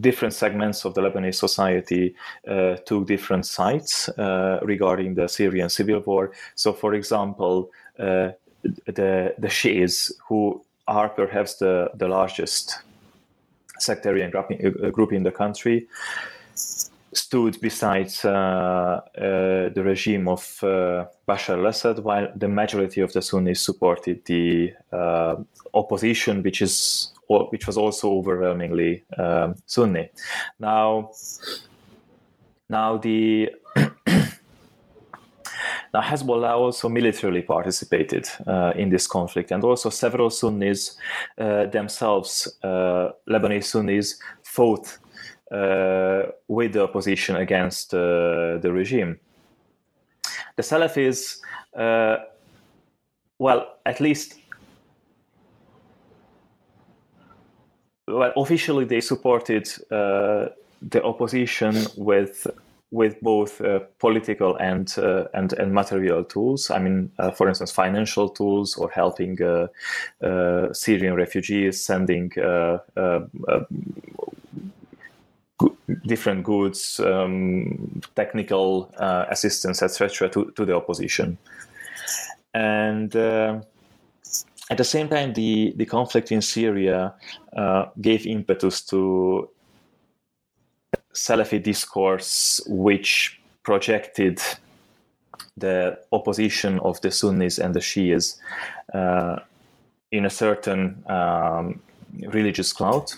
different 0.00 0.34
segments 0.34 0.84
of 0.84 0.94
the 0.94 1.00
Lebanese 1.00 1.36
society 1.36 2.14
uh, 2.48 2.76
took 2.86 3.06
different 3.06 3.46
sides 3.46 4.08
uh, 4.18 4.58
regarding 4.62 5.14
the 5.14 5.28
Syrian 5.28 5.68
civil 5.68 6.00
war. 6.00 6.32
So, 6.54 6.72
for 6.72 6.94
example, 6.94 7.70
uh, 7.98 8.30
the 8.86 9.34
the 9.38 9.48
Shias, 9.48 10.12
who 10.28 10.62
are 10.86 11.08
perhaps 11.08 11.56
the, 11.56 11.90
the 11.94 12.08
largest 12.08 12.78
sectarian 13.78 14.30
group 14.30 15.12
in, 15.12 15.26
uh, 15.26 15.30
the 15.30 15.32
country, 15.32 15.86
stood 17.12 17.60
beside 17.60 18.12
uh, 18.24 18.28
uh, 18.28 19.00
the 19.74 19.82
regime 19.84 20.28
of 20.28 20.40
Bashar 21.26 21.58
al-Assad, 21.58 21.98
while 22.00 22.28
the 22.36 22.48
majority 22.48 23.00
of 23.00 23.12
the 23.12 23.22
Sunnis 23.22 23.60
supported 23.60 24.24
the 24.26 24.72
opposition, 25.74 26.42
which 26.42 26.62
is 26.62 27.12
which 27.28 27.66
was 27.66 27.76
also 27.76 28.12
overwhelmingly 28.12 29.04
um, 29.18 29.54
Sunni. 29.66 30.10
Now, 30.58 31.10
now 32.68 32.96
the 32.98 33.50
now 33.76 33.92
Hezbollah 35.94 36.56
also 36.56 36.88
militarily 36.88 37.42
participated 37.42 38.28
uh, 38.46 38.72
in 38.76 38.90
this 38.90 39.06
conflict, 39.06 39.50
and 39.50 39.64
also 39.64 39.90
several 39.90 40.30
Sunnis 40.30 40.96
uh, 41.38 41.66
themselves, 41.66 42.56
uh, 42.62 43.10
Lebanese 43.28 43.64
Sunnis, 43.64 44.20
fought 44.42 44.98
uh, 45.50 46.22
with 46.48 46.72
the 46.72 46.82
opposition 46.82 47.36
against 47.36 47.94
uh, 47.94 48.58
the 48.58 48.70
regime. 48.72 49.18
The 50.56 50.62
Salafis, 50.62 51.38
uh, 51.76 52.16
well, 53.38 53.76
at 53.84 54.00
least 54.00 54.40
well, 58.08 58.32
officially 58.36 58.84
they 58.84 59.00
supported 59.00 59.68
uh, 59.90 60.46
the 60.82 61.02
opposition 61.02 61.76
with 61.96 62.46
with 62.92 63.20
both 63.20 63.60
uh, 63.60 63.80
political 63.98 64.56
and, 64.56 64.94
uh, 64.98 65.24
and 65.34 65.52
and 65.54 65.72
material 65.72 66.22
tools. 66.24 66.70
I 66.70 66.78
mean, 66.78 67.10
uh, 67.18 67.30
for 67.32 67.48
instance, 67.48 67.72
financial 67.72 68.28
tools 68.28 68.76
or 68.76 68.88
helping 68.90 69.42
uh, 69.42 69.66
uh, 70.22 70.72
Syrian 70.72 71.14
refugees, 71.14 71.84
sending 71.84 72.30
different 76.06 76.44
goods, 76.44 77.00
um, 77.00 78.02
technical 78.14 78.90
assistance, 79.30 79.82
etc., 79.82 80.28
to, 80.28 80.52
to 80.56 80.64
the 80.64 80.76
opposition, 80.76 81.38
and 82.54 83.12
at 84.70 84.78
the 84.78 84.84
same 84.84 85.08
time, 85.08 85.32
the, 85.32 85.72
the 85.76 85.86
conflict 85.86 86.32
in 86.32 86.42
Syria 86.42 87.14
uh, 87.56 87.86
gave 88.00 88.26
impetus 88.26 88.82
to 88.86 89.48
Salafi 91.14 91.62
discourse, 91.62 92.60
which 92.66 93.40
projected 93.62 94.40
the 95.56 95.98
opposition 96.12 96.78
of 96.80 97.00
the 97.00 97.10
Sunnis 97.10 97.58
and 97.58 97.74
the 97.74 97.80
Shias 97.80 98.38
uh, 98.92 99.36
in 100.10 100.26
a 100.26 100.30
certain 100.30 101.02
um, 101.08 101.80
religious 102.28 102.72
cloud. 102.72 103.12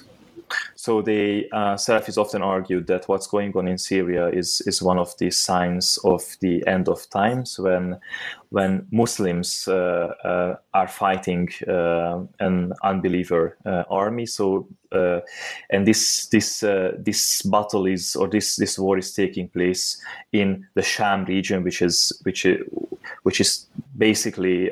So 0.74 1.02
the 1.02 1.48
uh, 1.52 1.74
Salafis 1.74 2.18
often 2.18 2.42
argued 2.42 2.86
that 2.86 3.08
what's 3.08 3.26
going 3.26 3.56
on 3.56 3.68
in 3.68 3.78
Syria 3.78 4.28
is 4.28 4.62
is 4.66 4.82
one 4.82 4.98
of 4.98 5.16
the 5.18 5.30
signs 5.30 5.98
of 6.04 6.22
the 6.40 6.66
end 6.66 6.88
of 6.88 7.08
times 7.10 7.58
when 7.58 7.98
when 8.50 8.86
Muslims 8.90 9.68
uh, 9.68 10.14
uh, 10.24 10.56
are 10.72 10.88
fighting 10.88 11.48
uh, 11.66 12.20
an 12.40 12.72
unbeliever 12.82 13.56
uh, 13.66 13.84
army. 13.90 14.26
So 14.26 14.68
uh, 14.92 15.20
and 15.70 15.86
this 15.86 16.26
this 16.28 16.60
this 16.98 17.42
battle 17.42 17.86
is 17.86 18.16
or 18.16 18.28
this 18.28 18.56
this 18.56 18.78
war 18.78 18.98
is 18.98 19.12
taking 19.12 19.48
place 19.48 20.00
in 20.32 20.66
the 20.74 20.82
Sham 20.82 21.24
region, 21.24 21.62
which 21.62 21.82
is 21.82 22.12
which 22.24 22.46
is, 22.46 22.60
which 23.22 23.40
is 23.40 23.66
basically 23.96 24.70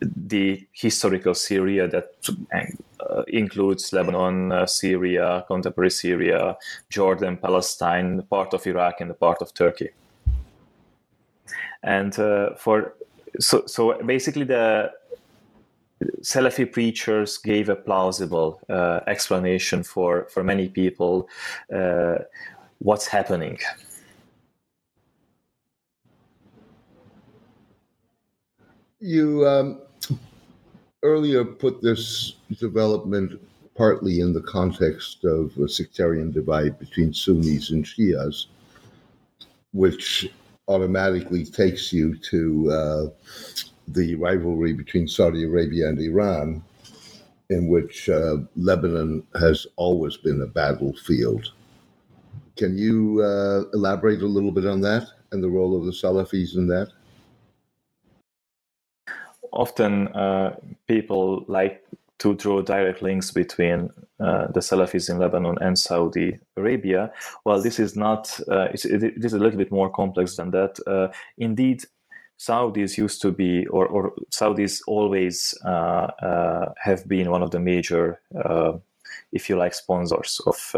the 0.00 0.66
historical 0.72 1.34
Syria 1.34 1.88
that 1.88 2.14
uh, 3.00 3.22
includes 3.28 3.92
Lebanon, 3.92 4.52
uh, 4.52 4.66
Syria, 4.66 5.44
contemporary 5.46 5.90
Syria, 5.90 6.56
Jordan, 6.88 7.36
Palestine, 7.36 8.22
part 8.22 8.54
of 8.54 8.66
Iraq, 8.66 9.00
and 9.00 9.10
the 9.10 9.14
part 9.14 9.42
of 9.42 9.52
Turkey. 9.54 9.90
And 11.82 12.18
uh, 12.18 12.54
for 12.56 12.94
so 13.40 13.66
so 13.66 14.02
basically 14.04 14.44
the 14.44 14.92
Salafi 16.22 16.70
preachers 16.70 17.38
gave 17.38 17.68
a 17.68 17.76
plausible 17.76 18.60
uh, 18.68 19.00
explanation 19.06 19.82
for 19.82 20.26
for 20.30 20.44
many 20.44 20.68
people 20.68 21.28
uh, 21.74 22.18
what's 22.78 23.06
happening. 23.06 23.58
You 29.00 29.46
um, 29.46 29.80
earlier 31.02 31.44
put 31.44 31.80
this 31.82 32.34
development 32.58 33.40
partly 33.76 34.20
in 34.20 34.32
the 34.32 34.42
context 34.42 35.24
of 35.24 35.56
a 35.58 35.68
sectarian 35.68 36.32
divide 36.32 36.78
between 36.78 37.12
Sunnis 37.12 37.70
and 37.70 37.84
Shias, 37.84 38.46
which 39.72 40.28
automatically 40.66 41.44
takes 41.44 41.92
you 41.92 42.16
to 42.16 42.70
uh, 42.70 43.06
the 43.86 44.16
rivalry 44.16 44.72
between 44.72 45.06
Saudi 45.06 45.44
Arabia 45.44 45.88
and 45.88 46.00
Iran, 46.00 46.62
in 47.50 47.68
which 47.68 48.08
uh, 48.08 48.38
Lebanon 48.56 49.22
has 49.38 49.66
always 49.76 50.16
been 50.16 50.42
a 50.42 50.46
battlefield. 50.46 51.52
Can 52.56 52.76
you 52.76 53.22
uh, 53.22 53.62
elaborate 53.72 54.22
a 54.22 54.26
little 54.26 54.50
bit 54.50 54.66
on 54.66 54.80
that 54.80 55.06
and 55.30 55.42
the 55.42 55.48
role 55.48 55.78
of 55.78 55.86
the 55.86 55.92
Salafis 55.92 56.56
in 56.56 56.66
that? 56.66 56.88
Often 59.52 60.08
uh, 60.08 60.56
people 60.86 61.44
like 61.48 61.84
to 62.18 62.34
draw 62.34 62.62
direct 62.62 63.02
links 63.02 63.30
between 63.30 63.90
uh, 64.18 64.48
the 64.48 64.60
Salafis 64.60 65.08
in 65.08 65.18
Lebanon 65.18 65.56
and 65.60 65.78
Saudi 65.78 66.38
Arabia. 66.56 67.12
Well, 67.44 67.62
this 67.62 67.78
is 67.78 67.94
not, 67.96 68.40
uh, 68.50 68.68
it, 68.72 68.84
it 68.84 69.24
is 69.24 69.34
a 69.34 69.38
little 69.38 69.58
bit 69.58 69.70
more 69.70 69.88
complex 69.90 70.36
than 70.36 70.50
that. 70.50 70.78
Uh, 70.86 71.08
indeed, 71.36 71.84
Saudis 72.38 72.96
used 72.96 73.22
to 73.22 73.32
be, 73.32 73.66
or, 73.66 73.86
or 73.86 74.12
Saudis 74.30 74.80
always 74.86 75.54
uh, 75.64 75.68
uh, 76.22 76.72
have 76.82 77.06
been 77.08 77.30
one 77.30 77.42
of 77.42 77.50
the 77.50 77.60
major, 77.60 78.20
if 79.32 79.48
you 79.48 79.56
like, 79.56 79.74
sponsors 79.74 80.40
of 80.46 80.74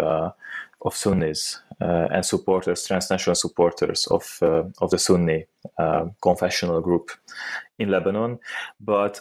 of 0.82 0.96
Sunnis 0.96 1.60
uh, 1.69 1.69
and 2.10 2.24
supporters, 2.24 2.86
transnational 2.86 3.34
supporters 3.34 4.06
of 4.06 4.38
uh, 4.42 4.64
of 4.80 4.90
the 4.90 4.98
Sunni 4.98 5.46
uh, 5.78 6.06
confessional 6.20 6.80
group 6.80 7.10
in 7.78 7.90
Lebanon, 7.90 8.38
but 8.80 9.20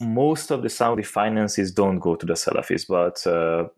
most 0.00 0.50
of 0.50 0.62
the 0.62 0.70
Saudi 0.70 1.02
finances 1.02 1.72
don't 1.72 1.98
go 1.98 2.16
to 2.16 2.26
the 2.26 2.32
Salafis, 2.32 2.86
but 2.88 3.26
uh, 3.26 3.68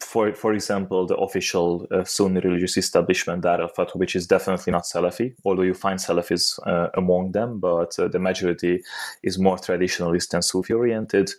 for 0.00 0.34
for 0.34 0.52
example, 0.52 1.06
the 1.06 1.16
official 1.16 1.86
uh, 1.90 2.04
Sunni 2.04 2.40
religious 2.40 2.76
establishment 2.76 3.42
Dar 3.42 3.60
al 3.60 3.68
Fatwa, 3.68 3.96
which 3.96 4.16
is 4.16 4.26
definitely 4.26 4.72
not 4.72 4.84
Salafi, 4.84 5.34
although 5.44 5.62
you 5.62 5.74
find 5.74 5.98
Salafis 5.98 6.58
uh, 6.66 6.88
among 6.94 7.32
them, 7.32 7.60
but 7.60 7.98
uh, 7.98 8.08
the 8.08 8.18
majority 8.18 8.82
is 9.22 9.38
more 9.38 9.56
traditionalist 9.56 10.34
and 10.34 10.44
Sufi 10.44 10.74
oriented, 10.74 11.30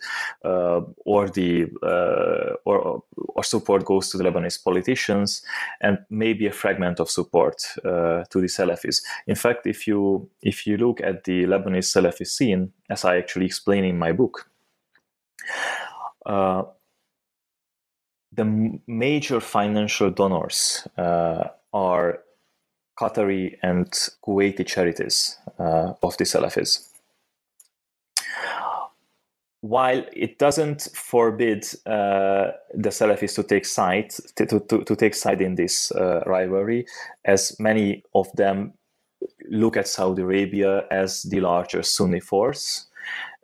uh, 0.44 0.80
or 1.04 1.28
the 1.28 1.66
uh, 1.82 2.54
or 2.64 3.02
or 3.16 3.44
support 3.44 3.84
goes 3.84 4.08
to 4.10 4.18
the 4.18 4.24
Lebanese 4.24 4.62
politicians, 4.64 5.42
and 5.80 5.98
maybe 6.08 6.46
a 6.46 6.52
fragment 6.52 7.00
of 7.00 7.10
support 7.10 7.62
uh, 7.84 8.24
to 8.30 8.40
the 8.40 8.48
Salafis. 8.48 9.02
In 9.26 9.36
fact, 9.36 9.66
if 9.66 9.86
you 9.86 10.28
if 10.42 10.66
you 10.66 10.78
look 10.78 11.00
at 11.02 11.24
the 11.24 11.44
Lebanese 11.44 11.90
Salafi 11.92 12.26
scene, 12.26 12.72
as 12.88 13.04
I 13.04 13.18
actually 13.18 13.46
explain 13.46 13.84
in 13.84 13.98
my 13.98 14.12
book 14.12 14.48
the 18.32 18.80
major 18.86 19.40
financial 19.40 20.10
donors 20.10 20.86
uh, 20.96 21.44
are 21.72 22.20
Qatari 22.98 23.56
and 23.62 23.86
Kuwaiti 24.24 24.66
charities 24.66 25.36
uh, 25.58 25.92
of 26.02 26.16
the 26.16 26.24
Salafis. 26.24 26.88
While 29.60 30.04
it 30.12 30.38
doesn't 30.38 30.88
forbid 30.92 31.64
uh, 31.86 32.50
the 32.74 32.90
Salafis 32.90 33.34
to 33.36 33.44
take 33.44 33.64
side 33.64 34.10
to, 34.36 34.46
to, 34.46 34.84
to 34.84 34.96
take 34.96 35.14
side 35.14 35.40
in 35.40 35.54
this 35.54 35.92
uh, 35.92 36.22
rivalry, 36.26 36.84
as 37.24 37.58
many 37.60 38.02
of 38.14 38.26
them 38.34 38.72
look 39.48 39.76
at 39.76 39.86
Saudi 39.86 40.22
Arabia 40.22 40.84
as 40.90 41.22
the 41.22 41.40
larger 41.40 41.82
Sunni 41.82 42.18
force, 42.18 42.86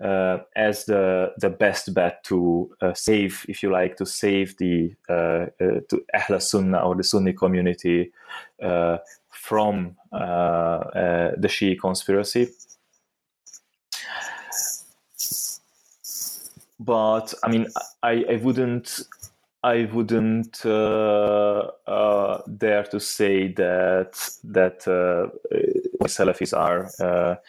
uh, 0.03 0.39
as 0.57 0.85
the 0.85 1.33
the 1.39 1.51
best 1.51 1.95
bet 1.95 2.23
to 2.25 2.71
uh, 2.81 2.95
save, 2.95 3.45
if 3.49 3.63
you 3.63 3.71
like, 3.71 3.97
to 3.97 4.07
save 4.07 4.57
the 4.59 4.95
uh, 5.09 5.47
uh 5.61 5.81
to 5.89 6.05
Ahl 6.15 6.41
Sunnah 6.41 6.79
or 6.79 6.95
the 6.95 7.05
Sunni 7.05 7.33
community 7.33 8.13
uh, 8.63 8.99
from 9.31 9.97
uh, 10.13 10.79
the 11.37 11.49
Shia 11.49 11.79
conspiracy. 11.79 12.49
But 16.81 17.35
I 17.43 17.49
mean, 17.49 17.67
I, 18.03 18.25
I 18.31 18.37
wouldn't 18.37 19.01
I 19.65 19.89
wouldn't 19.93 20.65
uh, 20.65 21.71
uh, 21.87 22.43
dare 22.57 22.85
to 22.85 23.01
say 23.01 23.49
that 23.55 24.39
that 24.45 24.87
uh, 24.87 25.29
Salafis 26.07 26.57
are 26.57 27.41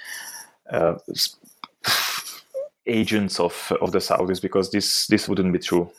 agents 2.89 3.39
of 3.39 3.71
of 3.81 3.91
the 3.91 3.99
Saudis 3.99 4.41
because 4.41 4.71
this 4.71 5.05
this 5.07 5.29
wouldn't 5.29 5.53
be 5.53 5.59
true. 5.59 5.91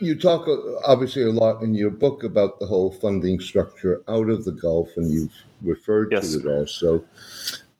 You 0.00 0.18
talk 0.18 0.48
uh, 0.48 0.56
obviously 0.86 1.22
a 1.22 1.30
lot 1.30 1.62
in 1.62 1.74
your 1.74 1.90
book 1.90 2.24
about 2.24 2.58
the 2.58 2.66
whole 2.66 2.90
funding 2.90 3.38
structure 3.40 4.02
out 4.08 4.30
of 4.30 4.44
the 4.44 4.52
Gulf, 4.52 4.96
and 4.96 5.10
you've 5.10 5.34
referred 5.62 6.12
yes. 6.12 6.32
to 6.32 6.40
it 6.40 6.46
also. 6.46 7.04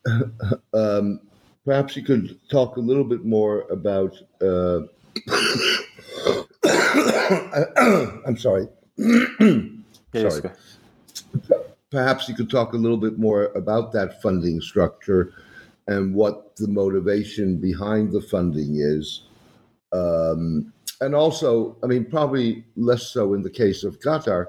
um, 0.73 1.19
perhaps 1.65 1.95
you 1.95 2.03
could 2.03 2.39
talk 2.49 2.77
a 2.77 2.79
little 2.79 3.03
bit 3.03 3.25
more 3.25 3.65
about. 3.71 4.15
Uh, 4.41 4.81
I'm 8.25 8.37
sorry. 8.37 8.67
sorry. 10.13 10.51
Perhaps 11.89 12.29
you 12.29 12.35
could 12.35 12.49
talk 12.49 12.73
a 12.73 12.77
little 12.77 12.97
bit 12.97 13.19
more 13.19 13.51
about 13.55 13.91
that 13.93 14.21
funding 14.21 14.61
structure 14.61 15.33
and 15.87 16.13
what 16.13 16.55
the 16.55 16.67
motivation 16.67 17.57
behind 17.57 18.11
the 18.11 18.21
funding 18.21 18.75
is. 18.75 19.23
Um, 19.91 20.71
and 21.01 21.15
also, 21.15 21.75
I 21.83 21.87
mean, 21.87 22.05
probably 22.05 22.63
less 22.75 23.07
so 23.07 23.33
in 23.33 23.41
the 23.41 23.49
case 23.49 23.83
of 23.83 23.99
Qatar, 23.99 24.47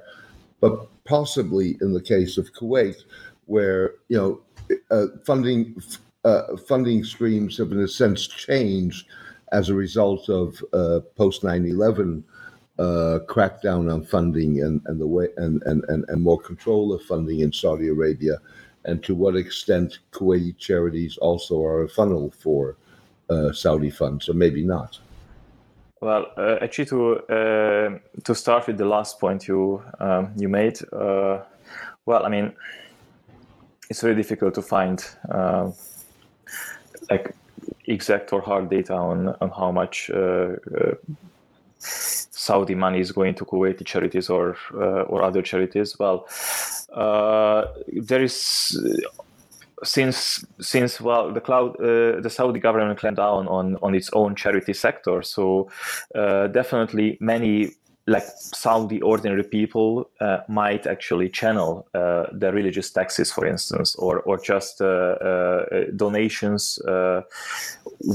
but 0.61 0.89
possibly 1.05 1.77
in 1.81 1.93
the 1.93 2.03
case 2.03 2.39
of 2.39 2.53
Kuwait, 2.53 3.05
where 3.47 3.95
you 4.09 4.17
know 4.17 4.41
uh, 4.91 5.07
funding 5.25 5.83
uh, 6.25 6.57
funding 6.69 7.05
streams 7.05 7.59
have 7.59 7.73
in 7.73 7.81
a 7.81 7.89
sense 7.89 8.27
changed 8.27 9.07
as 9.51 9.69
a 9.69 9.75
result 9.75 10.29
of 10.29 10.63
uh, 10.73 11.01
post 11.17 11.43
9-11 11.43 12.23
uh, 12.79 13.19
crackdown 13.29 13.93
on 13.93 14.03
funding 14.03 14.63
and, 14.63 14.81
and 14.87 15.01
the 15.01 15.07
way 15.07 15.29
and, 15.37 15.63
and, 15.67 15.85
and, 15.89 16.05
and 16.09 16.23
more 16.23 16.41
control 16.41 16.93
of 16.93 17.03
funding 17.03 17.41
in 17.41 17.53
Saudi 17.53 17.89
Arabia 17.89 18.39
and 18.85 19.03
to 19.05 19.15
what 19.15 19.37
extent 19.37 19.99
Kuwaiti 20.13 20.57
charities 20.59 21.17
also 21.19 21.63
are 21.65 21.83
a 21.83 21.89
funnel 21.89 22.33
for 22.39 22.77
uh, 23.31 23.53
Saudi 23.53 23.91
funds, 23.91 24.29
or 24.29 24.35
maybe 24.35 24.63
not. 24.63 24.99
Well, 26.01 26.27
uh, 26.37 26.57
actually, 26.61 26.87
to 26.87 27.17
uh, 27.29 27.99
to 28.25 28.35
start 28.35 28.67
with 28.67 28.77
the 28.77 28.85
last 28.85 29.21
point 29.21 29.47
you 29.47 29.83
um, 30.01 30.33
you 30.37 30.49
made, 30.49 30.81
uh, 30.93 31.39
well, 32.07 32.27
I 32.27 32.29
mean, 32.29 32.53
it's 33.89 34.01
very 34.01 34.17
difficult 34.17 34.55
to 34.55 34.63
find 34.63 35.05
uh, 35.31 35.71
like 37.09 37.35
exact 37.87 38.33
or 38.33 38.41
hard 38.41 38.69
data 38.69 38.95
on 38.95 39.29
on 39.41 39.51
how 39.51 39.71
much 39.71 40.11
uh, 40.11 40.57
Saudi 41.79 42.75
money 42.75 42.99
is 42.99 43.13
going 43.13 43.37
to 43.37 43.45
Kuwaiti 43.45 43.87
charities 43.87 44.29
or 44.29 44.57
or 45.09 45.23
other 45.23 45.41
charities. 45.41 45.97
Well, 46.01 46.27
uh, 46.27 46.72
there 46.95 48.23
is 48.23 48.79
since 49.85 50.45
since 50.61 51.01
well 51.01 51.33
the 51.33 51.41
cloud 51.41 51.75
uh, 51.81 52.21
the 52.21 52.31
Saudi 52.31 52.61
government 52.61 52.99
clamped 52.99 53.17
down 53.17 53.49
on 53.49 53.77
on 53.83 53.95
its 53.95 54.11
own 54.13 54.35
charity 54.35 54.73
sector 54.73 55.23
so 55.23 55.69
uh, 56.15 56.47
definitely 56.49 57.19
many 57.21 57.73
like 58.07 58.25
Saudi 58.25 59.01
ordinary 59.01 59.45
people 59.45 60.11
uh, 60.21 60.39
might 60.49 60.87
actually 60.87 61.29
channel 61.29 61.87
uh, 61.95 62.25
their 62.33 62.53
religious 62.53 62.91
taxes, 62.91 63.31
for 63.31 63.47
instance, 63.47 63.95
or 63.97 64.21
or 64.23 64.39
just 64.39 64.81
uh, 64.81 64.87
uh 64.87 65.85
donations 65.95 66.81
uh, 66.81 67.23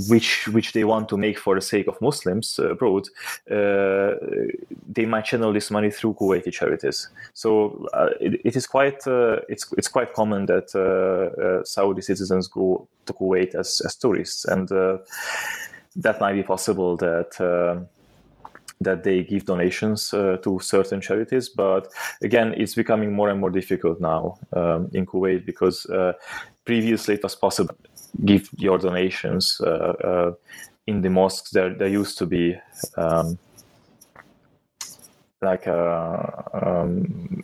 which 0.09 0.47
which 0.49 0.73
they 0.73 0.83
want 0.83 1.07
to 1.07 1.17
make 1.17 1.39
for 1.39 1.55
the 1.55 1.61
sake 1.61 1.87
of 1.87 2.01
Muslims 2.01 2.59
abroad. 2.59 3.07
Uh, 3.49 4.15
they 4.91 5.05
might 5.05 5.25
channel 5.25 5.53
this 5.53 5.71
money 5.71 5.89
through 5.89 6.15
Kuwaiti 6.15 6.51
charities. 6.51 7.09
So 7.33 7.87
it, 8.19 8.41
it 8.43 8.55
is 8.57 8.67
quite 8.67 9.01
it's 9.47 9.71
it's 9.77 9.87
quite 9.87 10.13
common 10.13 10.47
that 10.47 11.63
Saudi 11.65 12.01
citizens 12.01 12.47
go 12.47 12.87
to 13.05 13.13
Kuwait 13.13 13.55
as 13.55 13.81
as 13.85 13.95
tourists, 13.95 14.43
and 14.43 14.67
that 15.95 16.19
might 16.19 16.33
be 16.33 16.43
possible 16.43 16.97
that 16.97 17.87
that 18.81 19.03
they 19.03 19.23
give 19.23 19.45
donations 19.45 20.13
uh, 20.13 20.37
to 20.43 20.59
certain 20.59 21.01
charities. 21.01 21.49
But 21.49 21.87
again, 22.21 22.53
it's 22.57 22.75
becoming 22.75 23.13
more 23.13 23.29
and 23.29 23.39
more 23.39 23.49
difficult 23.49 23.99
now 23.99 24.37
um, 24.53 24.89
in 24.93 25.05
Kuwait 25.05 25.45
because 25.45 25.85
uh, 25.87 26.13
previously 26.65 27.15
it 27.15 27.23
was 27.23 27.35
possible 27.35 27.75
to 27.75 28.25
give 28.25 28.49
your 28.57 28.77
donations 28.77 29.59
uh, 29.61 29.93
uh, 30.03 30.33
in 30.85 31.01
the 31.01 31.09
mosques. 31.09 31.51
There, 31.51 31.73
there 31.73 31.87
used 31.87 32.17
to 32.19 32.25
be. 32.25 32.55
Um, 32.97 33.37
like 35.41 35.67
a, 35.67 36.45
uh, 36.53 36.81
um, 36.81 37.43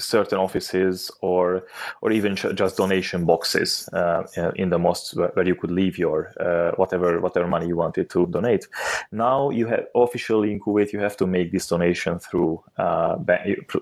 certain 0.00 0.38
offices 0.38 1.10
or 1.20 1.62
or 2.02 2.12
even 2.12 2.34
just 2.36 2.76
donation 2.76 3.24
boxes 3.24 3.88
uh, 3.92 4.22
in 4.56 4.70
the 4.70 4.78
mosque 4.78 5.16
where 5.16 5.46
you 5.46 5.54
could 5.54 5.70
leave 5.70 5.98
your 5.98 6.32
uh, 6.40 6.72
whatever 6.76 7.20
whatever 7.20 7.46
money 7.46 7.66
you 7.66 7.76
wanted 7.76 8.10
to 8.10 8.26
donate. 8.26 8.66
Now 9.12 9.50
you 9.50 9.66
have 9.66 9.86
officially 9.94 10.52
in 10.52 10.60
Kuwait 10.60 10.92
you 10.92 11.00
have 11.00 11.16
to 11.18 11.26
make 11.26 11.52
this 11.52 11.68
donation 11.68 12.18
through 12.18 12.62
uh, 12.78 13.16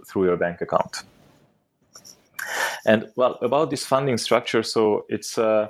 through 0.06 0.24
your 0.24 0.36
bank 0.36 0.60
account. 0.60 1.02
And 2.86 3.10
well, 3.16 3.38
about 3.42 3.70
this 3.70 3.84
funding 3.84 4.18
structure, 4.18 4.62
so 4.62 5.04
it's 5.08 5.36
uh, 5.38 5.68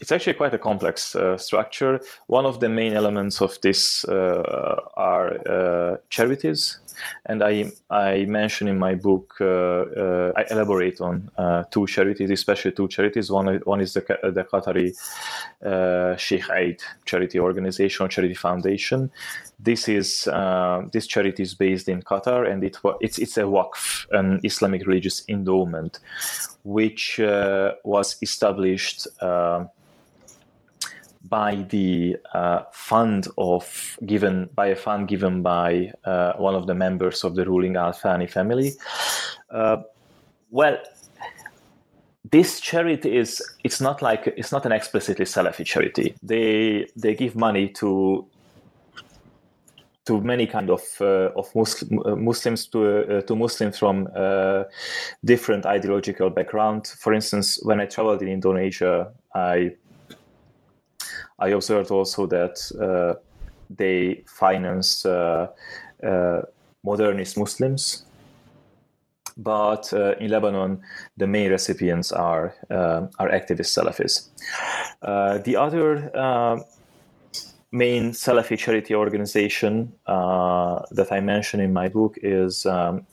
it's 0.00 0.12
actually 0.12 0.34
quite 0.34 0.54
a 0.54 0.58
complex 0.58 1.14
uh, 1.14 1.36
structure. 1.36 2.00
One 2.26 2.46
of 2.46 2.60
the 2.60 2.68
main 2.68 2.94
elements 2.94 3.40
of 3.40 3.60
this 3.60 4.04
uh, 4.04 4.80
are 4.94 5.48
uh, 5.48 5.96
charities, 6.08 6.78
and 7.26 7.42
I 7.42 7.70
I 7.90 8.24
mention 8.26 8.68
in 8.68 8.78
my 8.78 8.94
book 8.94 9.36
uh, 9.40 9.44
uh, 9.44 10.32
I 10.36 10.44
elaborate 10.50 11.00
on 11.00 11.30
uh, 11.36 11.64
two 11.70 11.86
charities, 11.86 12.30
especially 12.30 12.72
two 12.72 12.88
charities. 12.88 13.30
One 13.30 13.56
one 13.64 13.80
is 13.80 13.94
the 13.94 14.00
the 14.22 14.44
Qatari 14.44 14.88
Sheikh 16.18 16.50
Eid 16.50 16.80
charity 17.04 17.38
organization 17.38 18.06
or 18.06 18.08
charity 18.08 18.34
foundation. 18.34 19.10
This 19.58 19.88
is 19.88 20.28
this 20.92 21.06
charity 21.06 21.42
is 21.42 21.54
based 21.54 21.88
in 21.88 22.02
Qatar, 22.02 22.50
and 22.50 22.64
it 22.64 22.76
it's 23.00 23.18
it's 23.18 23.36
a 23.36 23.42
waqf, 23.42 24.06
an 24.12 24.40
Islamic 24.42 24.86
religious 24.86 25.22
endowment, 25.28 25.98
which 26.64 27.20
was 27.84 28.16
established 28.22 29.06
by 31.22 31.66
the 31.68 32.16
uh, 32.34 32.62
fund 32.72 33.28
of 33.36 33.98
given 34.06 34.48
by 34.54 34.68
a 34.68 34.76
fund 34.76 35.08
given 35.08 35.42
by 35.42 35.92
uh, 36.04 36.32
one 36.34 36.54
of 36.54 36.66
the 36.66 36.74
members 36.74 37.24
of 37.24 37.34
the 37.34 37.44
ruling 37.44 37.76
Al 37.76 37.92
Thani 37.92 38.26
family. 38.26 38.72
Uh, 39.50 39.78
well, 40.50 40.78
this 42.30 42.60
charity 42.60 43.16
is 43.16 43.42
it's 43.64 43.80
not 43.80 44.02
like 44.02 44.32
it's 44.36 44.52
not 44.52 44.64
an 44.66 44.72
explicitly 44.72 45.24
Salafi 45.24 45.64
charity. 45.64 46.14
They 46.22 46.86
they 46.96 47.14
give 47.14 47.36
money 47.36 47.68
to 47.80 48.26
to 50.06 50.20
many 50.20 50.46
kind 50.46 50.70
of 50.70 50.82
uh, 51.00 51.30
of 51.36 51.54
Muslim, 51.54 52.00
uh, 52.04 52.16
Muslims 52.16 52.66
to 52.68 53.18
uh, 53.18 53.20
to 53.22 53.36
Muslims 53.36 53.78
from 53.78 54.08
uh, 54.16 54.64
different 55.24 55.66
ideological 55.66 56.30
background. 56.30 56.86
For 56.86 57.12
instance, 57.12 57.60
when 57.62 57.80
I 57.80 57.86
traveled 57.86 58.22
in 58.22 58.28
Indonesia, 58.28 59.12
I 59.34 59.76
I 61.40 61.48
observed 61.48 61.90
also 61.90 62.26
that 62.26 62.56
uh, 62.80 63.20
they 63.68 64.22
finance 64.26 65.06
uh, 65.06 65.48
modernist 66.84 67.38
Muslims. 67.38 68.04
But 69.36 69.92
in 69.92 70.30
Lebanon, 70.30 70.82
the 71.16 71.26
main 71.26 71.50
recipients 71.50 72.12
are 72.12 72.54
are 72.68 73.30
activist 73.30 73.72
Salafis. 73.72 74.28
the 75.44 75.56
other 75.56 76.10
main 77.72 78.10
Salafi 78.10 78.58
charity 78.58 78.94
organization 78.94 79.92
uh, 80.06 80.82
that 80.90 81.12
I 81.12 81.20
mention 81.20 81.60
in 81.60 81.72
my 81.72 81.88
book 81.88 82.16
is 82.22 82.66
um, 82.66 83.06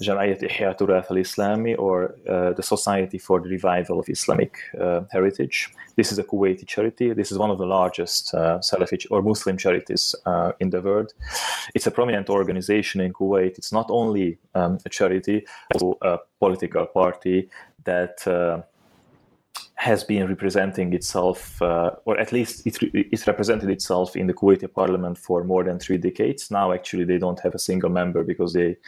Jama'iyat 0.00 0.42
Ihya 0.42 0.76
Turath 0.76 1.10
al-Islami 1.10 1.78
or 1.78 2.14
uh, 2.28 2.52
the 2.52 2.62
Society 2.62 3.18
for 3.18 3.40
the 3.40 3.48
Revival 3.48 3.98
of 3.98 4.08
Islamic 4.08 4.58
uh, 4.80 5.00
Heritage. 5.10 5.70
This 5.96 6.12
is 6.12 6.18
a 6.18 6.24
Kuwaiti 6.24 6.66
charity. 6.66 7.12
This 7.12 7.30
is 7.30 7.38
one 7.38 7.50
of 7.50 7.58
the 7.58 7.66
largest 7.66 8.34
uh, 8.34 8.58
Salafi 8.58 9.06
or 9.10 9.22
Muslim 9.22 9.56
charities 9.56 10.14
uh, 10.26 10.52
in 10.60 10.70
the 10.70 10.80
world. 10.80 11.14
It's 11.74 11.86
a 11.86 11.90
prominent 11.90 12.28
organization 12.28 13.00
in 13.00 13.12
Kuwait. 13.12 13.58
It's 13.58 13.72
not 13.72 13.86
only 13.90 14.38
um, 14.54 14.78
a 14.84 14.88
charity, 14.88 15.46
also 15.72 15.98
a 16.02 16.18
political 16.38 16.86
party 16.86 17.48
that 17.84 18.26
uh, 18.26 18.62
has 19.84 20.02
been 20.02 20.26
representing 20.26 20.94
itself, 20.94 21.60
uh, 21.60 21.90
or 22.06 22.18
at 22.18 22.32
least 22.32 22.66
it, 22.66 22.78
it 22.94 23.26
represented 23.26 23.68
itself 23.68 24.16
in 24.16 24.26
the 24.26 24.32
Kuwaiti 24.32 24.72
parliament 24.72 25.18
for 25.18 25.44
more 25.44 25.62
than 25.62 25.78
three 25.78 25.98
decades. 25.98 26.50
Now, 26.50 26.72
actually, 26.72 27.04
they 27.04 27.18
don't 27.18 27.38
have 27.40 27.54
a 27.54 27.58
single 27.58 27.90
member 27.90 28.24
because 28.24 28.54
they 28.54 28.78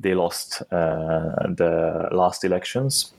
they 0.00 0.14
lost 0.14 0.62
uh, 0.72 1.46
the 1.56 2.08
last 2.10 2.42
elections, 2.42 3.12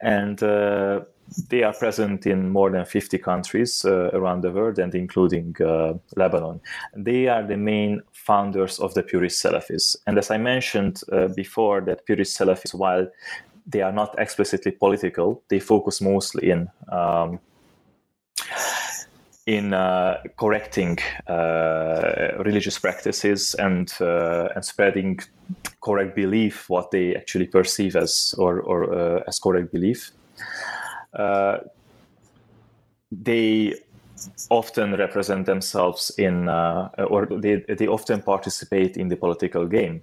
and 0.00 0.40
uh, 0.40 1.00
they 1.48 1.64
are 1.64 1.74
present 1.74 2.26
in 2.26 2.48
more 2.48 2.70
than 2.70 2.84
50 2.84 3.18
countries 3.18 3.84
uh, 3.84 4.10
around 4.12 4.42
the 4.42 4.52
world, 4.52 4.78
and 4.78 4.94
including 4.94 5.56
uh, 5.60 5.94
Lebanon. 6.14 6.60
They 6.96 7.26
are 7.26 7.42
the 7.42 7.56
main 7.56 8.02
founders 8.12 8.78
of 8.78 8.94
the 8.94 9.02
Purist 9.02 9.42
Salafis, 9.42 9.96
and 10.06 10.16
as 10.16 10.30
I 10.30 10.38
mentioned 10.38 11.00
uh, 11.10 11.26
before, 11.34 11.80
that 11.80 12.06
Purist 12.06 12.38
Salafis, 12.38 12.72
while 12.72 13.08
they 13.66 13.82
are 13.82 13.92
not 13.92 14.14
explicitly 14.18 14.72
political. 14.72 15.42
They 15.48 15.60
focus 15.60 16.00
mostly 16.00 16.50
in 16.50 16.68
um, 16.88 17.38
in 19.46 19.74
uh, 19.74 20.22
correcting 20.36 20.98
uh, 21.26 22.28
religious 22.44 22.78
practices 22.78 23.54
and 23.54 23.92
uh, 24.00 24.48
and 24.54 24.64
spreading 24.64 25.18
correct 25.80 26.14
belief, 26.14 26.68
what 26.68 26.90
they 26.90 27.16
actually 27.16 27.46
perceive 27.46 27.96
as 27.96 28.34
or 28.38 28.60
or 28.60 28.94
uh, 28.94 29.22
as 29.26 29.38
correct 29.38 29.72
belief. 29.72 30.12
Uh, 31.12 31.58
they 33.10 33.74
often 34.50 34.94
represent 34.96 35.46
themselves 35.46 36.12
in 36.18 36.48
uh, 36.48 36.88
or 37.08 37.26
they 37.26 37.64
they 37.76 37.88
often 37.88 38.22
participate 38.22 38.96
in 38.96 39.08
the 39.08 39.16
political 39.16 39.66
game. 39.66 40.02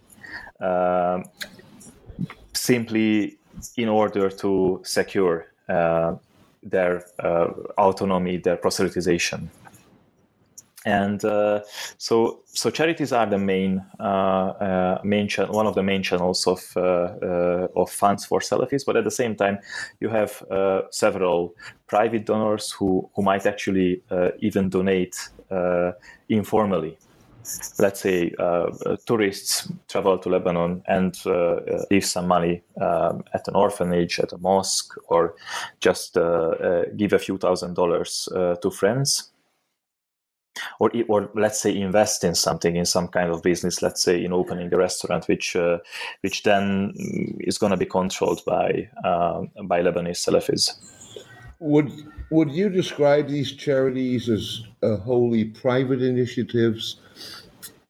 simply 2.53 3.38
in 3.77 3.89
order 3.89 4.29
to 4.29 4.81
secure 4.83 5.47
uh, 5.67 6.15
their 6.63 7.05
uh, 7.19 7.47
autonomy, 7.77 8.37
their 8.37 8.57
proselytization. 8.57 9.47
And 10.85 11.23
uh, 11.25 11.61
so, 11.97 12.39
so 12.45 12.69
charities 12.69 13.11
are 13.11 13.25
the 13.25 13.37
main, 13.37 13.85
uh, 13.99 14.03
uh, 14.03 15.01
main 15.03 15.27
cha- 15.27 15.51
one 15.51 15.67
of 15.67 15.75
the 15.75 15.83
main 15.83 16.01
channels 16.03 16.47
of 16.47 16.61
uh, 16.77 17.67
of 17.75 17.91
funds 17.91 18.25
for 18.25 18.39
Salafis. 18.39 18.85
But 18.85 18.95
at 18.95 19.03
the 19.03 19.11
same 19.11 19.35
time, 19.35 19.59
you 19.99 20.09
have 20.09 20.41
several 20.91 21.53
private 21.87 22.25
donors 22.25 22.71
who 22.71 23.09
who 23.13 23.21
might 23.21 23.45
actually 23.45 24.01
even 24.39 24.69
donate 24.69 25.17
informally 26.29 26.97
let's 27.79 28.01
say 28.01 28.33
uh, 28.39 28.67
tourists 29.05 29.71
travel 29.87 30.17
to 30.19 30.29
Lebanon 30.29 30.83
and 30.87 31.15
uh, 31.25 31.59
leave 31.89 32.05
some 32.05 32.27
money 32.27 32.61
um, 32.81 33.23
at 33.33 33.47
an 33.47 33.55
orphanage, 33.55 34.19
at 34.19 34.33
a 34.33 34.37
mosque, 34.37 34.93
or 35.07 35.35
just 35.79 36.17
uh, 36.17 36.21
uh 36.21 36.83
give 36.95 37.13
a 37.13 37.19
few 37.19 37.37
thousand 37.37 37.75
dollars 37.75 38.29
uh, 38.35 38.55
to 38.55 38.69
friends. 38.69 39.31
Or, 40.79 40.91
or 41.07 41.29
let's 41.35 41.61
say 41.61 41.73
invest 41.73 42.23
in 42.23 42.35
something 42.35 42.75
in 42.75 42.85
some 42.85 43.07
kind 43.07 43.29
of 43.29 43.41
business 43.43 43.81
let's 43.81 44.03
say 44.03 44.21
in 44.21 44.33
opening 44.33 44.73
a 44.73 44.77
restaurant 44.77 45.25
which 45.29 45.55
uh, 45.55 45.77
which 46.21 46.43
then 46.43 46.91
is 47.39 47.57
going 47.57 47.71
to 47.71 47.77
be 47.77 47.85
controlled 47.85 48.41
by 48.45 48.89
by 49.63 49.81
Lebanese 49.81 50.19
Salafis 50.25 50.73
would 51.59 51.89
would 52.29 52.51
you 52.51 52.67
describe 52.67 53.29
these 53.29 53.53
charities 53.53 54.27
as 54.27 54.63
wholly 55.05 55.45
private 55.45 56.01
initiatives 56.01 56.97
uh, 56.97 57.08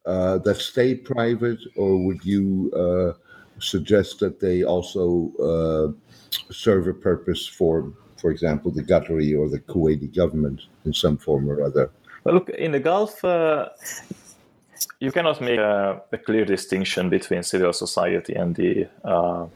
that 0.10 0.58
stay 0.58 0.96
private, 0.96 1.60
or 1.76 1.98
would 2.06 2.24
you 2.26 2.72
uh, 2.74 3.14
suggest 3.60 4.20
that 4.20 4.40
they 4.40 4.64
also 4.64 5.32
uh, 5.38 5.88
serve 6.52 6.88
a 6.88 6.94
purpose 6.94 7.48
for, 7.48 7.94
for 8.18 8.32
example, 8.32 8.72
the 8.72 8.84
Qatari 8.84 9.38
or 9.38 9.50
the 9.50 9.60
Kuwaiti 9.60 10.14
government 10.16 10.62
in 10.86 10.94
some 10.94 11.18
form 11.18 11.50
or 11.50 11.62
other? 11.62 11.92
Well, 12.24 12.36
look, 12.36 12.50
in 12.50 12.72
the 12.72 12.80
Gulf, 12.80 13.24
uh, 13.24 13.70
you 15.00 15.12
cannot 15.12 15.42
make 15.42 15.60
a, 15.60 16.02
a, 16.12 16.18
clear 16.18 16.46
distinction 16.46 17.10
between 17.10 17.44
civil 17.44 17.74
society 17.74 18.34
and 18.34 18.56
the 18.56 18.88
uh, 19.04 19.48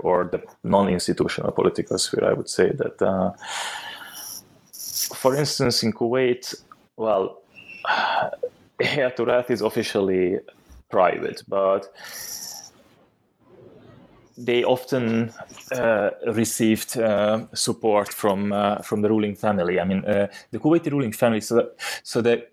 or 0.00 0.24
the 0.24 0.40
non-institutional 0.62 1.50
political 1.50 1.98
sphere. 1.98 2.24
I 2.24 2.32
would 2.32 2.48
say 2.48 2.70
that, 2.70 3.02
uh, 3.02 3.32
for 5.16 5.34
instance, 5.34 5.82
in 5.82 5.92
Kuwait, 5.92 6.54
well 6.96 7.38
Ihya 8.82 9.14
Turath 9.16 9.50
is 9.50 9.60
officially 9.60 10.38
private, 10.88 11.42
but 11.48 11.88
they 14.36 14.62
often 14.62 15.32
uh, 15.72 16.10
received 16.28 16.96
uh, 16.96 17.46
support 17.54 18.12
from 18.12 18.52
uh, 18.52 18.78
from 18.82 19.02
the 19.02 19.08
ruling 19.08 19.34
family. 19.34 19.80
I 19.80 19.84
mean, 19.84 20.04
uh, 20.04 20.28
the 20.52 20.58
Kuwaiti 20.58 20.90
ruling 20.92 21.12
family. 21.12 21.40
So, 21.40 21.56
that, 21.56 21.76
so 22.04 22.22
the 22.22 22.46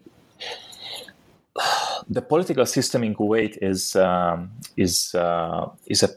the 2.09 2.21
political 2.21 2.65
system 2.65 3.03
in 3.03 3.13
Kuwait 3.13 3.57
is 3.61 3.95
um, 3.95 4.51
is 4.75 5.13
uh, 5.13 5.69
is 5.85 6.03
a 6.03 6.09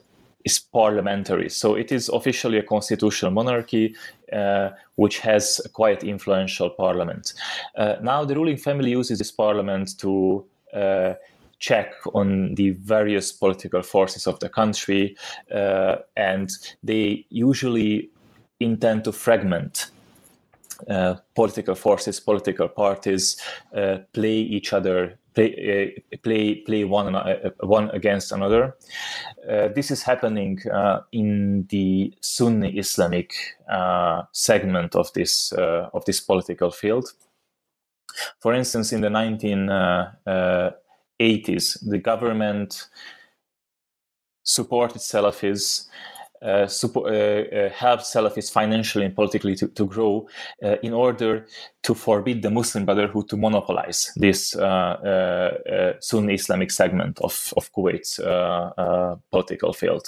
is 0.48 0.58
parliamentary. 0.58 1.48
So 1.48 1.76
it 1.76 1.92
is 1.92 2.08
officially 2.08 2.58
a 2.58 2.62
constitutional 2.62 3.32
monarchy 3.32 3.94
uh, 4.32 4.70
which 4.96 5.18
has 5.20 5.61
a 5.64 5.68
quite 5.68 6.02
influential 6.04 6.70
parliament. 6.70 7.34
Uh, 7.76 7.96
now, 8.02 8.24
the 8.24 8.34
ruling 8.34 8.56
family 8.56 8.90
uses 8.90 9.18
this 9.18 9.32
parliament 9.32 9.98
to 9.98 10.44
uh, 10.74 11.14
check 11.58 11.92
on 12.14 12.54
the 12.54 12.70
various 12.70 13.32
political 13.32 13.82
forces 13.82 14.26
of 14.26 14.38
the 14.40 14.48
country, 14.48 15.16
uh, 15.54 15.96
and 16.16 16.50
they 16.82 17.26
usually 17.30 18.11
intend 18.61 19.04
to 19.04 19.12
fragment 19.12 19.90
uh, 20.88 21.16
political 21.34 21.74
forces, 21.74 22.20
political 22.20 22.68
parties 22.68 23.37
uh, 23.74 23.98
play 24.12 24.38
each 24.56 24.72
other, 24.72 25.17
play 25.38 25.94
uh, 26.12 26.16
play 26.22 26.55
play 26.66 26.85
one 26.85 27.14
uh, 27.14 27.51
one 27.61 27.90
against 27.90 28.33
another. 28.33 28.77
Uh, 29.48 29.68
this 29.68 29.90
is 29.90 30.03
happening 30.03 30.59
in 31.12 31.66
the 31.70 32.12
Sunni 32.20 32.77
Islamic 32.79 33.33
segment 34.33 34.96
of 34.96 35.12
this 35.12 35.53
of 35.53 36.05
this 36.05 36.20
political 36.20 36.70
field. 36.70 37.12
For 38.40 38.55
instance, 38.55 38.92
in 38.92 39.01
the 39.01 39.09
1980s, 39.09 41.88
the 41.88 41.98
government 41.98 42.88
supported 44.42 45.01
Salafis 45.01 45.87
uh, 46.42 46.66
support, 46.66 47.12
uh, 47.12 47.57
uh, 47.57 47.70
help 47.70 48.01
Salafis 48.01 48.51
financially 48.51 49.05
and 49.05 49.14
politically 49.14 49.57
to, 49.57 49.66
to 49.68 49.86
grow 49.86 50.28
uh, 50.62 50.76
in 50.82 50.93
order 50.93 51.47
to 51.82 51.95
forbid 51.95 52.43
the 52.43 52.51
Muslim 52.51 52.84
Brotherhood 52.84 53.28
to 53.28 53.36
monopolize 53.36 54.12
this 54.14 54.55
uh, 54.55 55.97
Sunni 56.01 56.34
Islamic 56.34 56.70
segment 56.70 57.18
of, 57.20 57.53
of 57.57 57.72
Kuwait's 57.72 58.20
political 59.30 59.72
field. 59.72 60.07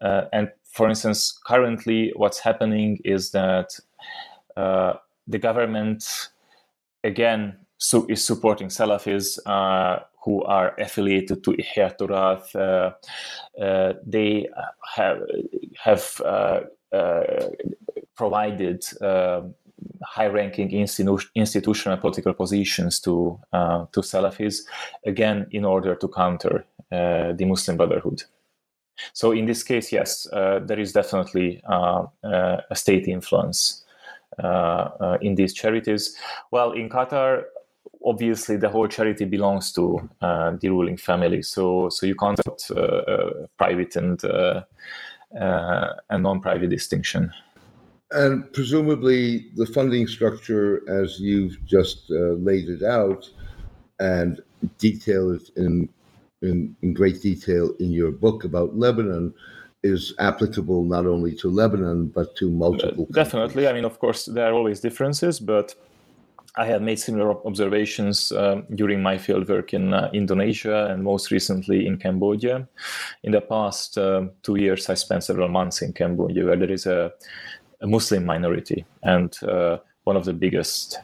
and 0.00 0.50
for 0.64 0.88
instance, 0.88 1.38
currently 1.46 2.12
what's 2.16 2.40
happening 2.40 2.98
is 3.04 3.30
that 3.30 3.78
the 4.56 5.38
government 5.38 6.28
again 7.04 7.56
is 8.08 8.24
supporting 8.24 8.68
Salafis 8.68 9.38
uh, 9.46 10.00
who 10.24 10.42
are 10.44 10.74
affiliated 10.78 11.44
to 11.44 11.50
Ihya 11.52 11.96
Turath. 11.98 12.54
Uh, 12.54 13.62
uh, 13.62 13.92
they 14.06 14.48
have 14.96 15.20
have 15.76 16.20
uh, 16.24 16.60
uh, 16.92 17.48
provided 18.16 18.84
high-ranking 20.02 20.70
institu- 20.70 21.30
institutional 21.34 21.98
political 21.98 22.34
positions 22.34 23.00
to 23.00 23.38
to 23.92 24.00
Salafis, 24.00 24.64
again 25.06 25.46
in 25.50 25.64
order 25.64 25.94
to 25.94 26.08
counter 26.08 26.64
the 26.90 27.44
Muslim 27.44 27.76
Brotherhood. 27.76 28.22
So 29.12 29.32
in 29.32 29.46
this 29.46 29.62
case, 29.64 29.92
yes, 29.92 30.28
there 30.32 30.80
is 30.80 30.92
definitely 30.92 31.60
a 31.66 32.74
state 32.74 33.08
influence. 33.08 33.84
Uh, 34.38 35.16
in 35.20 35.36
these 35.36 35.54
charities. 35.54 36.16
Well, 36.50 36.72
in 36.72 36.88
Qatar, 36.88 37.44
obviously 38.04 38.56
the 38.56 38.68
whole 38.68 38.88
charity 38.88 39.24
belongs 39.24 39.72
to 39.72 40.08
uh, 40.20 40.52
the 40.60 40.68
ruling 40.68 40.96
family, 40.96 41.42
so 41.42 41.88
so 41.88 42.06
you 42.06 42.14
can't 42.14 42.40
uh, 42.70 42.74
uh 42.74 43.46
private 43.58 43.96
and 43.96 44.24
uh, 44.24 44.62
uh, 45.40 45.88
and 46.10 46.22
non-private 46.22 46.70
distinction. 46.70 47.32
And 48.10 48.52
presumably, 48.52 49.50
the 49.56 49.66
funding 49.66 50.06
structure, 50.06 50.88
as 50.88 51.18
you've 51.18 51.56
just 51.64 52.10
laid 52.10 52.68
it 52.68 52.82
out 52.82 53.28
and 53.98 54.40
detailed 54.78 55.42
in, 55.56 55.88
in 56.42 56.76
in 56.82 56.94
great 56.94 57.22
detail 57.22 57.74
in 57.80 57.90
your 57.90 58.12
book 58.12 58.44
about 58.44 58.76
Lebanon, 58.76 59.34
is 59.82 60.14
applicable 60.18 60.84
not 60.84 61.06
only 61.06 61.34
to 61.34 61.50
Lebanon 61.50 62.08
but 62.08 62.36
to 62.36 62.50
multiple. 62.50 63.06
Definitely, 63.10 63.66
I 63.66 63.72
mean, 63.72 63.84
of 63.84 63.98
course, 63.98 64.26
there 64.26 64.46
are 64.46 64.54
always 64.54 64.80
differences, 64.80 65.40
but 65.40 65.74
I 66.56 66.66
have 66.66 66.82
made 66.82 67.00
similar 67.00 67.32
observations 67.46 68.30
um, 68.30 68.64
during 68.74 69.02
my 69.02 69.16
fieldwork 69.16 69.74
in 69.74 69.92
uh, 69.92 70.08
Indonesia 70.12 70.86
and 70.86 71.02
most 71.02 71.32
recently 71.32 71.86
in 71.86 71.96
Cambodia. 71.96 72.68
In 73.24 73.32
the 73.32 73.40
past 73.40 73.98
uh, 73.98 74.26
two 74.42 74.56
years, 74.56 74.88
I 74.88 74.94
spent 74.94 75.24
several 75.24 75.48
months 75.48 75.82
in 75.82 75.92
Cambodia, 75.92 76.44
where 76.44 76.56
there 76.56 76.70
is 76.70 76.86
a, 76.86 77.12
a 77.80 77.86
Muslim 77.86 78.24
minority 78.24 78.84
and 79.02 79.36
uh, 79.42 79.78
one 80.04 80.16
of 80.16 80.24
the 80.24 80.32
biggest 80.32 81.00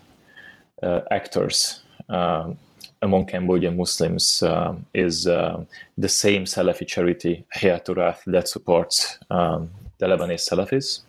uh, 0.84 1.00
actors 1.10 1.82
um, 2.08 2.56
among 3.02 3.26
Cambodian 3.26 3.76
Muslims 3.76 4.42
um, 4.42 4.86
is 4.94 5.26
uh, 5.26 5.64
the 5.98 6.08
same 6.08 6.44
Salafi 6.44 6.86
charity, 6.86 7.44
Ihya 7.56 7.84
Turath, 7.84 8.22
that 8.26 8.46
supports 8.46 9.18
um, 9.30 9.70
the 9.98 10.06
Lebanese 10.06 10.48
Salafis 10.48 11.00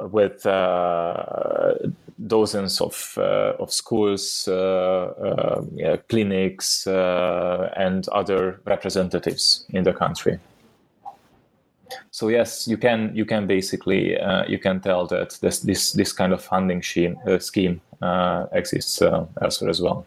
with 0.00 0.46
uh, 0.46 1.74
dozens 2.26 2.80
of 2.80 3.14
uh, 3.16 3.54
of 3.58 3.72
schools, 3.72 4.48
uh, 4.48 5.62
yeah, 5.74 5.96
clinics, 6.08 6.86
and 6.86 8.08
other 8.08 8.60
representatives 8.64 9.64
in 9.70 9.84
the 9.84 9.92
country. 9.92 10.38
So 12.10 12.28
yes, 12.28 12.66
you 12.68 12.76
can 12.76 13.12
you 13.14 13.24
can 13.24 13.46
basically 13.46 14.16
you 14.48 14.58
can 14.58 14.80
tell 14.80 15.06
that 15.06 15.38
this 15.40 15.60
this 15.60 15.92
this 15.92 16.12
kind 16.12 16.32
of 16.32 16.42
funding 16.42 16.82
scheme 16.82 17.16
scheme 17.38 17.80
exists 18.52 19.00
elsewhere 19.40 19.70
as 19.70 19.80
well. 19.80 20.04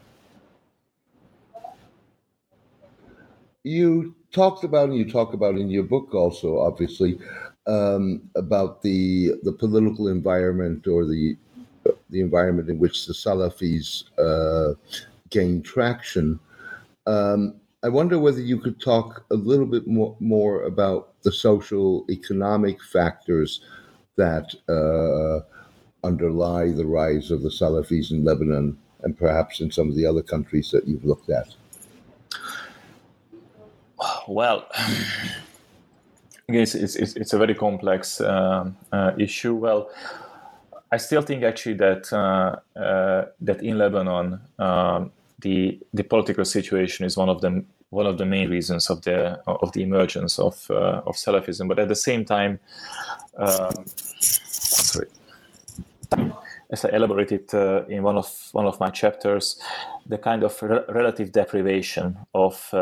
You 3.63 4.15
talked 4.31 4.63
about, 4.63 4.89
and 4.89 4.97
you 4.97 5.09
talk 5.09 5.33
about 5.33 5.55
in 5.55 5.69
your 5.69 5.83
book 5.83 6.15
also, 6.15 6.59
obviously, 6.59 7.19
um, 7.67 8.21
about 8.35 8.81
the 8.81 9.33
the 9.43 9.51
political 9.51 10.07
environment 10.07 10.87
or 10.87 11.05
the 11.05 11.37
the 12.11 12.21
environment 12.21 12.69
in 12.69 12.77
which 12.77 13.07
the 13.07 13.13
Salafis 13.13 14.03
uh, 14.19 14.75
gain 15.29 15.61
traction. 15.61 16.39
Um, 17.07 17.55
I 17.83 17.89
wonder 17.89 18.19
whether 18.19 18.41
you 18.41 18.59
could 18.59 18.79
talk 18.79 19.25
a 19.31 19.35
little 19.35 19.65
bit 19.65 19.87
more, 19.87 20.15
more 20.19 20.63
about 20.63 21.13
the 21.23 21.31
social 21.31 22.05
economic 22.09 22.83
factors 22.83 23.61
that 24.17 24.53
uh, 24.69 25.39
underlie 26.05 26.69
the 26.69 26.85
rise 26.85 27.31
of 27.31 27.41
the 27.41 27.49
Salafis 27.49 28.11
in 28.11 28.23
Lebanon 28.23 28.77
and 29.03 29.17
perhaps 29.17 29.61
in 29.61 29.71
some 29.71 29.89
of 29.89 29.95
the 29.95 30.05
other 30.05 30.21
countries 30.21 30.69
that 30.71 30.87
you've 30.87 31.05
looked 31.05 31.29
at. 31.29 31.55
Well, 34.27 34.67
it's, 36.47 36.75
it's, 36.75 36.95
it's 36.95 37.33
a 37.33 37.37
very 37.37 37.55
complex 37.55 38.21
uh, 38.21 38.69
uh, 38.91 39.11
issue. 39.17 39.55
Well, 39.55 39.89
I 40.91 40.97
still 40.97 41.21
think 41.21 41.43
actually 41.43 41.75
that 41.75 42.11
uh, 42.11 42.79
uh, 42.79 43.25
that 43.39 43.63
in 43.63 43.77
Lebanon 43.77 44.41
um, 44.59 45.11
the 45.39 45.79
the 45.93 46.03
political 46.03 46.45
situation 46.45 47.05
is 47.05 47.15
one 47.15 47.29
of 47.29 47.41
the 47.41 47.63
one 47.89 48.05
of 48.05 48.17
the 48.17 48.25
main 48.25 48.49
reasons 48.49 48.89
of 48.89 49.01
the 49.03 49.39
of 49.45 49.71
the 49.71 49.83
emergence 49.83 50.37
of 50.37 50.69
uh, 50.69 51.01
of 51.05 51.15
Salafism. 51.15 51.67
But 51.67 51.79
at 51.79 51.87
the 51.87 51.95
same 51.95 52.25
time, 52.25 52.59
um, 53.37 53.85
sorry, 53.87 55.07
as 56.69 56.83
I 56.83 56.89
elaborated 56.89 57.53
uh, 57.53 57.85
in 57.87 58.03
one 58.03 58.17
of 58.17 58.49
one 58.51 58.65
of 58.65 58.79
my 58.81 58.89
chapters, 58.89 59.61
the 60.05 60.17
kind 60.17 60.43
of 60.43 60.61
re- 60.61 60.83
relative 60.89 61.31
deprivation 61.31 62.17
of 62.33 62.73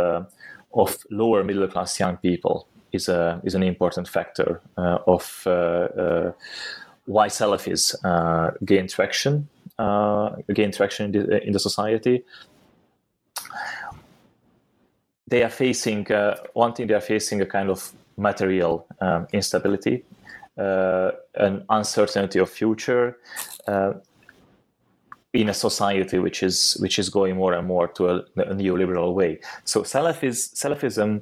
of 0.73 0.97
lower 1.11 1.43
middle 1.43 1.67
class 1.67 1.99
young 1.99 2.17
people 2.17 2.67
is 2.91 3.09
a 3.09 3.41
is 3.43 3.55
an 3.55 3.63
important 3.63 4.07
factor 4.07 4.61
uh, 4.77 4.99
of 5.07 5.43
uh, 5.45 5.49
uh, 5.49 6.31
why 7.09 7.27
Salafis 7.27 7.83
gain 8.63 8.87
traction 8.87 9.47
gain 10.53 10.71
traction 10.71 11.05
in 11.05 11.11
the, 11.11 11.47
in 11.47 11.53
the 11.53 11.59
society. 11.59 12.23
They 15.27 15.43
are 15.43 15.49
facing 15.49 16.11
uh, 16.11 16.37
one 16.53 16.73
thing 16.73 16.87
they 16.87 16.95
are 16.95 17.01
facing 17.15 17.41
a 17.41 17.45
kind 17.45 17.69
of 17.69 17.91
material 18.17 18.85
um, 18.99 19.27
instability 19.31 20.03
uh, 20.57 21.11
an 21.35 21.63
uncertainty 21.69 22.39
of 22.39 22.49
future 22.49 23.17
uh, 23.67 23.93
in 25.31 25.47
a 25.47 25.53
society 25.53 26.19
which 26.19 26.43
is 26.43 26.75
which 26.81 26.99
is 26.99 27.07
going 27.09 27.37
more 27.37 27.53
and 27.53 27.67
more 27.67 27.87
to 27.87 28.09
a, 28.09 28.15
a 28.35 28.53
neoliberal 28.53 29.13
way. 29.13 29.39
So 29.63 29.83
Salafis, 29.83 30.53
salafism 30.53 31.21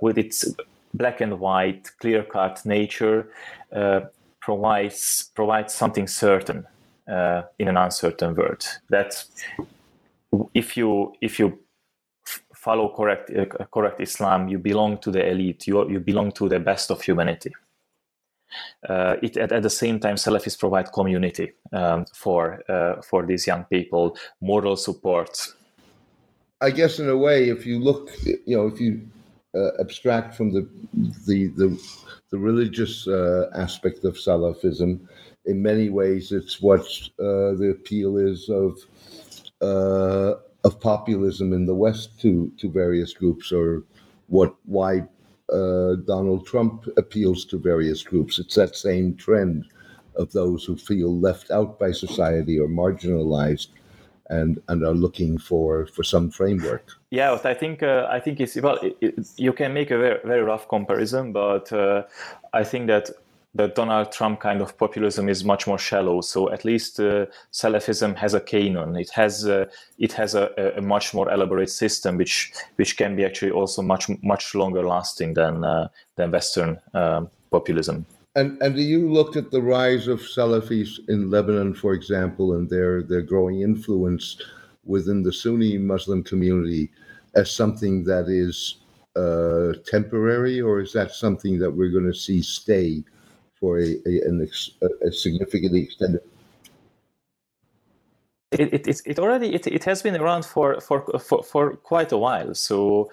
with 0.00 0.18
its 0.18 0.46
black 0.94 1.20
and 1.20 1.38
white, 1.38 1.90
clear 2.00 2.22
cut 2.24 2.64
nature 2.64 3.30
uh, 3.72 4.00
provides 4.46 5.32
provides 5.34 5.74
something 5.74 6.06
certain 6.06 6.64
uh, 7.10 7.42
in 7.58 7.66
an 7.68 7.76
uncertain 7.76 8.32
world. 8.36 8.64
That 8.90 9.24
if 10.54 10.76
you 10.76 11.12
if 11.20 11.40
you 11.40 11.58
follow 12.54 12.94
correct 12.96 13.30
uh, 13.30 13.66
correct 13.74 14.00
Islam, 14.00 14.48
you 14.48 14.58
belong 14.58 14.98
to 14.98 15.10
the 15.10 15.28
elite. 15.32 15.66
You 15.66 15.90
you 15.90 16.00
belong 16.00 16.30
to 16.32 16.48
the 16.48 16.60
best 16.60 16.90
of 16.90 17.02
humanity. 17.02 17.52
Uh, 18.88 19.16
it, 19.22 19.36
at, 19.36 19.50
at, 19.50 19.62
the 19.62 19.76
same 19.82 19.98
time, 19.98 20.14
Salafis 20.14 20.56
provide 20.56 20.92
community 20.92 21.52
um, 21.72 22.06
for 22.14 22.62
uh, 22.70 23.02
for 23.02 23.26
these 23.26 23.48
young 23.48 23.64
people, 23.64 24.16
moral 24.40 24.76
support. 24.76 25.32
I 26.60 26.70
guess, 26.70 27.00
in 27.00 27.08
a 27.08 27.16
way, 27.16 27.50
if 27.50 27.66
you 27.66 27.80
look, 27.80 28.10
you 28.24 28.56
know, 28.56 28.68
if 28.68 28.80
you 28.80 29.00
uh, 29.56 29.70
abstract 29.80 30.34
from 30.34 30.52
the 30.52 30.68
the 31.26 31.48
the, 31.48 31.68
the 32.30 32.38
religious 32.38 33.06
uh, 33.08 33.50
aspect 33.54 34.04
of 34.04 34.14
Salafism. 34.14 35.00
In 35.46 35.62
many 35.62 35.88
ways, 35.90 36.32
it's 36.32 36.60
what 36.60 36.80
uh, 37.20 37.54
the 37.60 37.70
appeal 37.70 38.16
is 38.16 38.48
of 38.48 38.78
uh, 39.60 40.34
of 40.64 40.80
populism 40.80 41.52
in 41.52 41.66
the 41.66 41.74
West 41.74 42.20
to 42.20 42.52
to 42.58 42.70
various 42.70 43.12
groups, 43.14 43.52
or 43.52 43.84
what 44.28 44.54
why 44.64 45.02
uh, 45.52 45.94
Donald 46.06 46.46
Trump 46.46 46.86
appeals 46.96 47.44
to 47.46 47.58
various 47.58 48.02
groups. 48.02 48.38
It's 48.38 48.56
that 48.56 48.76
same 48.76 49.14
trend 49.16 49.66
of 50.16 50.32
those 50.32 50.64
who 50.64 50.76
feel 50.76 51.18
left 51.18 51.50
out 51.50 51.78
by 51.78 51.92
society 51.92 52.58
or 52.58 52.68
marginalized 52.68 53.68
and 54.30 54.60
and 54.68 54.84
are 54.84 54.94
looking 54.94 55.38
for 55.38 55.86
for 55.86 56.02
some 56.02 56.30
framework. 56.30 56.92
Yeah, 57.10 57.38
I 57.44 57.54
think 57.54 57.82
uh, 57.82 58.06
I 58.10 58.20
think 58.20 58.40
it's 58.40 58.56
well. 58.56 58.78
It, 58.82 58.96
it, 59.00 59.14
you 59.36 59.52
can 59.52 59.72
make 59.72 59.90
a 59.90 59.98
very 59.98 60.20
very 60.24 60.42
rough 60.42 60.68
comparison, 60.68 61.32
but 61.32 61.72
uh, 61.72 62.02
I 62.52 62.64
think 62.64 62.88
that 62.88 63.10
the 63.56 63.68
Donald 63.68 64.12
Trump 64.12 64.40
kind 64.40 64.60
of 64.60 64.76
populism 64.76 65.28
is 65.28 65.44
much 65.44 65.66
more 65.66 65.78
shallow. 65.78 66.20
So 66.20 66.52
at 66.52 66.64
least 66.64 67.00
uh, 67.00 67.26
Salafism 67.52 68.14
has 68.16 68.34
a 68.34 68.40
canon. 68.40 68.96
It 68.96 69.10
has 69.10 69.46
uh, 69.46 69.66
it 69.98 70.12
has 70.12 70.34
a, 70.34 70.74
a, 70.76 70.82
much 70.82 71.14
more 71.14 71.30
elaborate 71.32 71.70
system, 71.70 72.16
which 72.16 72.52
which 72.76 72.96
can 72.96 73.16
be 73.16 73.24
actually 73.24 73.52
also 73.52 73.82
much 73.82 74.08
much 74.22 74.54
longer 74.54 74.86
lasting 74.86 75.34
than 75.34 75.64
uh, 75.64 75.88
than 76.16 76.30
Western 76.30 76.78
um, 76.94 77.30
populism. 77.50 78.04
And 78.36 78.62
and 78.62 78.76
do 78.76 78.82
you 78.82 79.10
looked 79.10 79.36
at 79.36 79.50
the 79.50 79.62
rise 79.62 80.08
of 80.08 80.20
Salafis 80.20 81.00
in 81.08 81.30
Lebanon, 81.30 81.72
for 81.74 81.94
example, 81.94 82.52
and 82.54 82.68
their 82.68 83.02
their 83.02 83.22
growing 83.22 83.62
influence 83.62 84.36
within 84.84 85.22
the 85.22 85.32
Sunni 85.32 85.78
Muslim 85.78 86.22
community 86.22 86.90
as 87.34 87.50
something 87.50 88.04
that 88.04 88.28
is 88.28 88.76
uh, 89.16 89.72
temporary, 89.86 90.60
or 90.60 90.80
is 90.80 90.92
that 90.92 91.12
something 91.12 91.58
that 91.58 91.70
we're 91.70 91.90
going 91.90 92.12
to 92.12 92.14
see 92.14 92.42
stay 92.42 93.02
for 93.58 93.78
a, 93.78 93.96
a, 94.06 94.42
ex, 94.42 94.70
a 95.02 95.10
significantly 95.10 95.82
extended? 95.82 96.20
It, 98.52 98.86
it, 98.86 99.00
it 99.06 99.18
already 99.18 99.54
it, 99.54 99.66
it 99.66 99.84
has 99.84 100.02
been 100.02 100.14
around 100.14 100.44
for, 100.44 100.78
for 100.80 101.00
for 101.18 101.42
for 101.42 101.76
quite 101.76 102.12
a 102.12 102.18
while. 102.18 102.54
So 102.54 103.10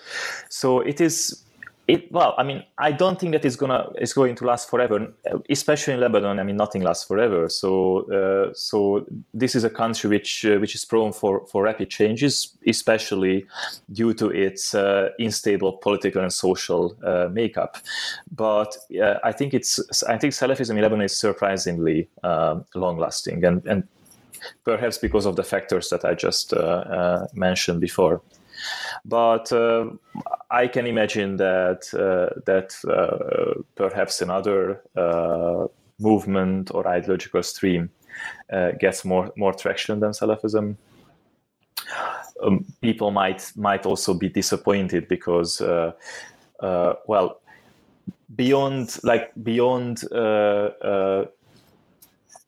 so 0.50 0.82
it 0.82 1.00
is 1.00 1.43
it 1.88 2.10
well 2.12 2.34
i 2.38 2.44
mean 2.44 2.64
i 2.78 2.92
don't 2.92 3.20
think 3.20 3.34
that 3.34 3.44
it's 3.44 3.58
gonna 3.58 3.90
it's 3.96 4.14
going 4.14 4.36
to 4.36 4.46
last 4.46 4.70
forever 4.70 5.14
especially 5.50 5.94
in 5.94 6.00
lebanon. 6.00 6.40
I 6.40 6.44
mean 6.44 6.56
nothing 6.56 6.82
lasts 6.82 7.06
forever. 7.06 7.50
So 7.50 8.10
uh, 8.12 8.54
so 8.54 9.06
this 9.34 9.56
is 9.56 9.64
a 9.64 9.70
country 9.70 10.10
which 10.10 10.46
uh, 10.46 10.58
which 10.58 10.76
is 10.76 10.86
prone 10.86 11.12
for 11.12 11.46
for 11.48 11.64
rapid 11.64 11.90
changes 11.90 12.58
especially 12.68 13.46
due 13.92 14.14
to 14.14 14.30
its 14.30 14.74
uh, 14.74 15.10
unstable 15.20 15.74
political 15.74 16.22
and 16.22 16.32
social 16.32 16.96
uh, 17.04 17.28
makeup. 17.32 17.78
But 18.32 18.78
uh, 19.02 19.16
i 19.24 19.32
think 19.32 19.54
it's 19.54 19.80
i 20.04 20.18
think 20.18 20.34
salafism 20.34 20.72
in 20.72 20.82
lebanon 20.82 21.06
is 21.06 21.18
surprisingly 21.18 22.10
uh, 22.24 22.60
long 22.76 22.98
lasting 22.98 23.44
and 23.44 23.66
and 23.66 23.84
perhaps 24.64 24.98
because 24.98 25.26
of 25.26 25.36
the 25.36 25.44
factors 25.44 25.90
that 25.90 26.04
I 26.04 26.14
just 26.14 26.54
uh, 26.54 27.28
mentioned 27.34 27.80
before. 27.80 28.22
But 29.06 29.52
uh, 29.52 29.92
I 30.52 30.68
can 30.68 30.88
imagine 30.88 31.38
that 31.38 31.82
that 32.46 33.64
perhaps 33.76 34.22
another 34.22 34.82
movement 36.00 36.72
or 36.74 36.88
ideological 36.88 37.44
stream 37.44 37.90
gets 38.80 39.06
more 39.06 39.32
more 39.36 39.54
traction 39.54 40.00
than 40.00 40.12
Salafism. 40.12 40.76
Um, 42.42 42.66
people 42.82 43.12
might 43.12 43.52
might 43.56 43.86
also 43.86 44.14
be 44.14 44.30
disappointed 44.30 45.08
because 45.08 45.62
uh, 45.62 45.94
uh, 46.60 46.94
well 47.08 47.42
beyond 48.36 48.98
like 49.04 49.32
beyond 49.44 50.04
uh, 50.12 51.26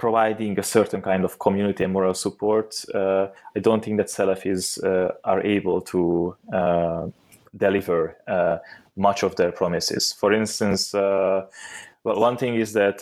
providing 0.06 0.60
a 0.60 0.64
certain 0.64 1.02
kind 1.02 1.26
of 1.26 1.40
community 1.40 1.84
and 1.84 1.92
moral 1.92 2.14
support, 2.14 2.86
uh, 2.94 3.26
I 3.58 3.60
don't 3.60 3.84
think 3.84 3.98
that 3.98 4.08
Salafis 4.08 4.78
uh, 4.84 5.14
are 5.24 5.42
able 5.42 5.82
to 5.82 6.36
uh, 6.54 7.08
deliver 7.58 8.16
uh, 8.28 8.58
much 8.96 9.24
of 9.24 9.36
their 9.36 9.52
promises. 9.52 10.14
For 10.14 10.32
instance, 10.32 10.94
uh, 10.94 11.48
well, 12.04 12.20
one 12.20 12.38
thing 12.38 12.54
is 12.54 12.74
that 12.74 13.02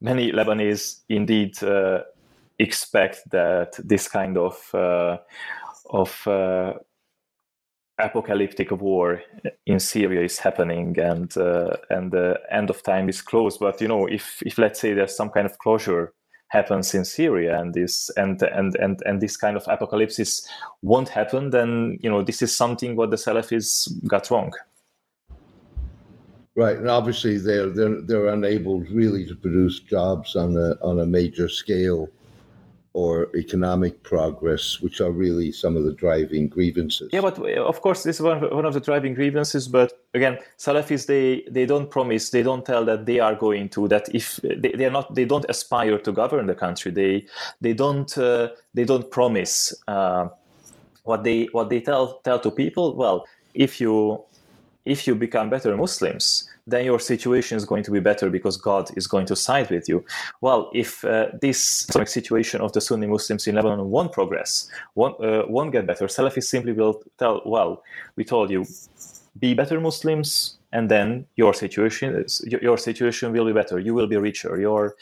many 0.00 0.32
Lebanese 0.32 1.02
indeed 1.08 1.62
uh, 1.62 2.00
expect 2.58 3.30
that 3.30 3.78
this 3.78 4.08
kind 4.08 4.36
of 4.36 4.56
of 5.90 6.26
apocalyptic 7.98 8.72
war 8.72 9.22
in 9.66 9.78
Syria 9.78 10.22
is 10.24 10.40
happening 10.40 10.98
and 10.98 11.36
uh, 11.36 11.76
and 11.88 12.10
the 12.10 12.40
end 12.50 12.68
of 12.70 12.82
time 12.82 13.08
is 13.08 13.22
close. 13.22 13.58
But 13.58 13.80
you 13.80 13.86
know, 13.86 14.08
if 14.08 14.42
if 14.44 14.58
let's 14.58 14.80
say 14.80 14.92
there's 14.92 15.16
some 15.16 15.30
kind 15.30 15.46
of 15.46 15.56
closure 15.58 16.12
happens 16.52 16.94
in 16.94 17.04
Syria 17.04 17.58
and 17.58 17.72
this 17.72 18.10
and 18.16 18.42
and 18.42 18.76
and 18.76 19.02
and 19.06 19.20
this 19.20 19.38
kind 19.38 19.56
of 19.56 19.64
apocalypse 19.68 20.46
won't 20.82 21.08
happen, 21.08 21.50
then 21.50 21.98
you 22.02 22.10
know 22.10 22.22
this 22.22 22.42
is 22.42 22.54
something 22.54 22.94
what 22.94 23.10
the 23.10 23.16
Salafis 23.16 23.88
got 24.06 24.30
wrong. 24.30 24.52
Right, 26.54 26.76
and 26.76 26.90
obviously 26.90 27.38
they're 27.38 27.70
they're 27.70 28.02
they're 28.02 28.28
unable 28.28 28.80
really 28.80 29.26
to 29.26 29.34
produce 29.34 29.80
jobs 29.80 30.36
on 30.36 30.54
a 30.56 30.76
on 30.82 31.00
a 31.00 31.06
major 31.06 31.48
scale 31.48 32.10
or 32.94 33.34
economic 33.34 34.02
progress, 34.02 34.80
which 34.80 35.00
are 35.00 35.10
really 35.10 35.50
some 35.50 35.76
of 35.76 35.84
the 35.84 35.92
driving 35.92 36.48
grievances. 36.48 37.08
Yeah, 37.12 37.22
but 37.22 37.38
uh, 37.38 37.64
of 37.64 37.80
course, 37.80 38.02
this 38.02 38.16
is 38.16 38.22
one, 38.22 38.66
of 38.66 38.74
the 38.74 38.80
driving 38.80 39.14
grievances. 39.14 39.66
But 39.66 39.92
again, 40.12 40.38
Salafis 40.58 41.06
they 41.06 41.44
they 41.50 41.64
don't 41.64 41.90
promise, 41.90 42.30
they 42.30 42.42
don't 42.42 42.64
tell 42.64 42.84
that 42.84 43.06
they 43.06 43.18
are 43.18 43.34
going 43.34 43.70
to 43.70 43.88
that 43.88 44.14
if 44.14 44.36
they, 44.42 44.72
they 44.72 44.84
are 44.84 44.90
not, 44.90 45.14
they 45.14 45.24
don't 45.24 45.46
aspire 45.48 45.98
to 45.98 46.12
govern 46.12 46.46
the 46.46 46.54
country. 46.54 46.90
They 46.90 47.26
they 47.60 47.72
don't 47.72 48.16
uh, 48.18 48.50
they 48.74 48.84
don't 48.84 49.10
promise 49.10 49.74
uh, 49.88 50.28
what 51.04 51.24
they 51.24 51.48
what 51.52 51.70
they 51.70 51.80
tell 51.80 52.20
tell 52.24 52.40
to 52.40 52.50
people. 52.50 52.94
Well, 52.94 53.26
if 53.54 53.80
you 53.80 54.22
if 54.84 55.06
you 55.06 55.14
become 55.14 55.50
better 55.50 55.76
Muslims, 55.76 56.48
then 56.66 56.84
your 56.84 56.98
situation 56.98 57.56
is 57.56 57.64
going 57.64 57.82
to 57.84 57.90
be 57.90 58.00
better 58.00 58.30
because 58.30 58.56
God 58.56 58.90
is 58.96 59.06
going 59.06 59.26
to 59.26 59.36
side 59.36 59.70
with 59.70 59.88
you. 59.88 60.04
Well, 60.40 60.70
if 60.74 61.04
uh, 61.04 61.28
this 61.40 61.86
situation 62.06 62.60
of 62.60 62.72
the 62.72 62.80
Sunni 62.80 63.06
Muslims 63.06 63.46
in 63.46 63.54
Lebanon 63.54 63.90
won't 63.90 64.12
progress, 64.12 64.68
won't, 64.94 65.22
uh, 65.24 65.44
won't 65.48 65.72
get 65.72 65.86
better, 65.86 66.06
Salafis 66.06 66.44
simply 66.44 66.72
will 66.72 67.02
tell, 67.18 67.42
well, 67.44 67.82
we 68.16 68.24
told 68.24 68.50
you, 68.50 68.64
be 69.38 69.54
better 69.54 69.80
Muslims, 69.80 70.58
and 70.72 70.90
then 70.90 71.26
your 71.36 71.54
situation 71.54 72.14
is, 72.14 72.44
your 72.46 72.76
situation 72.76 73.32
will 73.32 73.44
be 73.44 73.52
better. 73.52 73.78
You 73.78 73.94
will 73.94 74.06
be 74.06 74.16
richer. 74.16 74.60
Your 74.60 74.94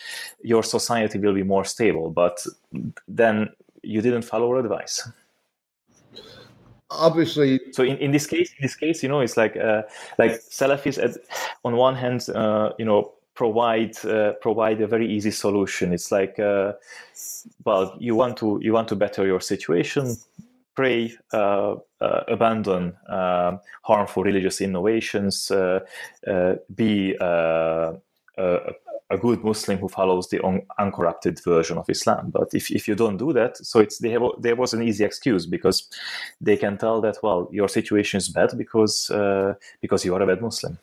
your 0.43 0.63
society 0.63 1.19
will 1.19 1.35
be 1.35 1.43
more 1.43 1.65
stable. 1.65 2.11
But 2.11 2.45
then 3.09 3.51
you 3.83 4.01
didn't 4.03 4.23
follow 4.23 4.51
our 4.51 4.59
advice 4.59 5.09
obviously 6.91 7.61
so 7.73 7.83
in, 7.83 7.97
in 7.99 8.11
this 8.11 8.27
case 8.27 8.51
in 8.51 8.63
this 8.63 8.75
case 8.75 9.03
you 9.03 9.09
know 9.09 9.21
it's 9.21 9.37
like 9.37 9.57
uh, 9.57 9.83
like 10.19 10.33
salafis 10.33 10.99
on 11.65 11.77
one 11.77 11.95
hand 11.95 12.29
uh, 12.35 12.73
you 12.79 12.85
know 12.85 13.13
provide 13.35 13.97
uh, 14.05 14.33
provide 14.43 14.83
a 14.83 14.87
very 14.87 15.11
easy 15.11 15.31
solution. 15.31 15.95
It's 15.95 16.13
like 16.13 16.39
uh, 16.39 16.73
well 17.65 17.97
you 17.99 18.15
want 18.15 18.37
to 18.39 18.59
you 18.63 18.73
want 18.75 18.89
to 18.89 18.97
better 18.97 19.27
your 19.27 19.41
situation 19.41 20.17
pray 20.77 21.13
uh, 21.33 21.75
uh, 22.01 22.21
abandon 22.29 22.93
harmful 23.83 24.23
religious 24.23 24.61
innovations 24.61 25.51
uh, 25.51 25.81
be 26.75 27.15
a 27.21 27.95
good 29.19 29.43
Muslim 29.45 29.79
who 29.79 29.89
follows 29.89 30.29
the 30.29 30.45
un- 30.45 30.63
uncorrupted 30.79 31.43
version 31.43 31.79
of 31.79 31.91
Islam. 31.91 32.31
But 32.31 32.55
if, 32.55 32.71
if 32.71 32.87
you 32.87 32.95
don't 32.95 33.17
do 33.17 33.33
that, 33.33 33.57
so 33.57 33.81
it's 33.81 33.99
they 33.99 34.11
have, 34.11 34.23
there 34.39 34.57
was 34.57 34.73
an 34.73 34.83
easy 34.83 35.05
excuse 35.05 35.47
because 35.47 35.89
they 36.41 36.57
can 36.57 36.79
tell 36.79 37.01
that 37.01 37.19
well 37.23 37.49
your 37.51 37.69
situation 37.69 38.19
is 38.19 38.29
bad 38.29 38.57
because 38.57 39.11
uh, 39.11 39.55
because 39.81 40.05
you 40.05 40.15
are 40.15 40.23
a 40.23 40.27
bad 40.27 40.41
Muslim. 40.41 40.79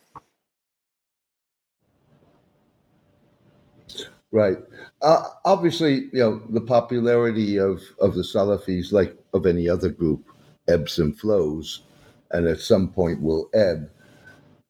Right. 4.31 4.57
Uh, 5.01 5.23
obviously, 5.45 6.09
you 6.11 6.19
know 6.19 6.41
the 6.49 6.61
popularity 6.61 7.57
of 7.57 7.81
of 7.99 8.13
the 8.15 8.23
Salafis, 8.23 8.91
like 8.91 9.17
of 9.33 9.45
any 9.45 9.69
other 9.69 9.89
group, 9.89 10.25
ebbs 10.67 10.99
and 10.99 11.17
flows, 11.17 11.83
and 12.31 12.45
at 12.45 12.59
some 12.59 12.89
point 12.89 13.21
will 13.21 13.49
ebb. 13.53 13.89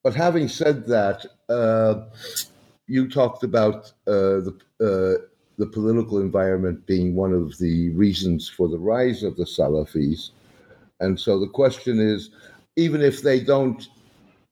But 0.03 0.14
having 0.14 0.47
said 0.47 0.86
that. 0.88 1.26
Uh, 1.49 2.05
you 2.88 3.10
talked 3.10 3.44
about 3.44 3.92
uh, 4.08 4.42
the 4.48 4.58
uh, 4.82 5.24
the 5.58 5.66
political 5.66 6.20
environment 6.20 6.86
being 6.86 7.16
one 7.16 7.34
of 7.34 7.58
the 7.58 7.90
reasons 7.92 8.48
for 8.48 8.68
the 8.68 8.78
rise 8.78 9.24
of 9.24 9.36
the 9.36 9.44
Salafis, 9.44 10.32
and 11.00 11.20
so 11.20 11.40
the 11.40 11.48
question 11.48 12.00
is, 12.00 12.30
even 12.76 13.02
if 13.02 13.22
they 13.22 13.40
don't 13.40 13.88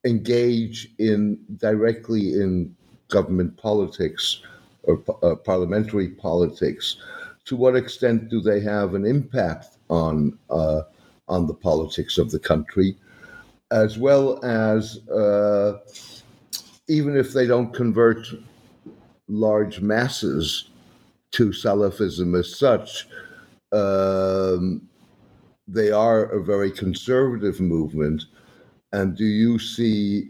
engage 0.04 0.90
in 1.00 1.40
directly 1.58 2.34
in 2.34 2.76
government 3.10 3.56
politics 3.58 4.42
or 4.84 5.02
uh, 5.24 5.36
parliamentary 5.36 6.10
politics, 6.10 6.98
to 7.46 7.56
what 7.56 7.76
extent 7.76 8.30
do 8.30 8.42
they 8.42 8.60
have 8.60 8.94
an 8.94 9.06
impact 9.06 9.78
on 9.90 10.38
uh, 10.50 10.82
on 11.28 11.48
the 11.48 11.54
politics 11.54 12.18
of 12.18 12.32
the 12.32 12.40
country, 12.40 12.96
as 13.72 13.98
well 13.98 14.44
as 14.44 15.08
uh, 15.10 15.80
even 16.88 17.18
if 17.18 17.34
they 17.34 17.48
don't 17.48 17.74
convert 17.74 18.28
large 19.28 19.82
masses 19.82 20.70
to 21.32 21.50
Salafism 21.50 22.38
as 22.38 22.58
such, 22.58 23.08
um, 23.72 24.88
they 25.68 25.92
are 25.92 26.26
a 26.26 26.44
very 26.44 26.72
conservative 26.72 27.60
movement. 27.60 28.26
And 28.94 29.18
do 29.18 29.26
you 29.26 29.58
see, 29.60 30.30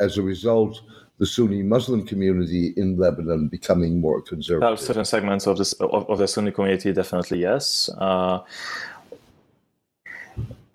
as 0.00 0.18
a 0.18 0.22
result, 0.22 0.82
the 1.18 1.26
Sunni 1.26 1.62
Muslim 1.62 2.04
community 2.04 2.74
in 2.76 2.98
Lebanon 2.98 3.48
becoming 3.48 4.00
more 4.00 4.20
conservative? 4.20 4.80
Certain 4.80 5.04
segments 5.04 5.46
of, 5.46 5.56
this, 5.58 5.72
of, 5.74 6.10
of, 6.10 6.18
the 6.18 6.26
Sunni 6.26 6.50
community, 6.50 6.92
definitely 6.92 7.40
yes. 7.40 7.88
Uh, 7.98 8.40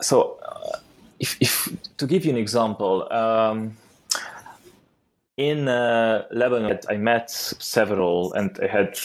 so, 0.01 0.39
uh, 0.47 0.77
if, 1.19 1.37
if, 1.41 1.77
to 1.97 2.07
give 2.07 2.23
you 2.23 2.31
an 2.31 2.37
example, 2.37 3.11
um, 3.11 3.75
in 5.39 5.69
uh, 5.69 6.25
Lebanon, 6.31 6.77
I 6.89 6.97
met 6.97 7.31
several 7.31 8.33
and 8.33 8.59
I 8.61 8.67
had 8.67 8.99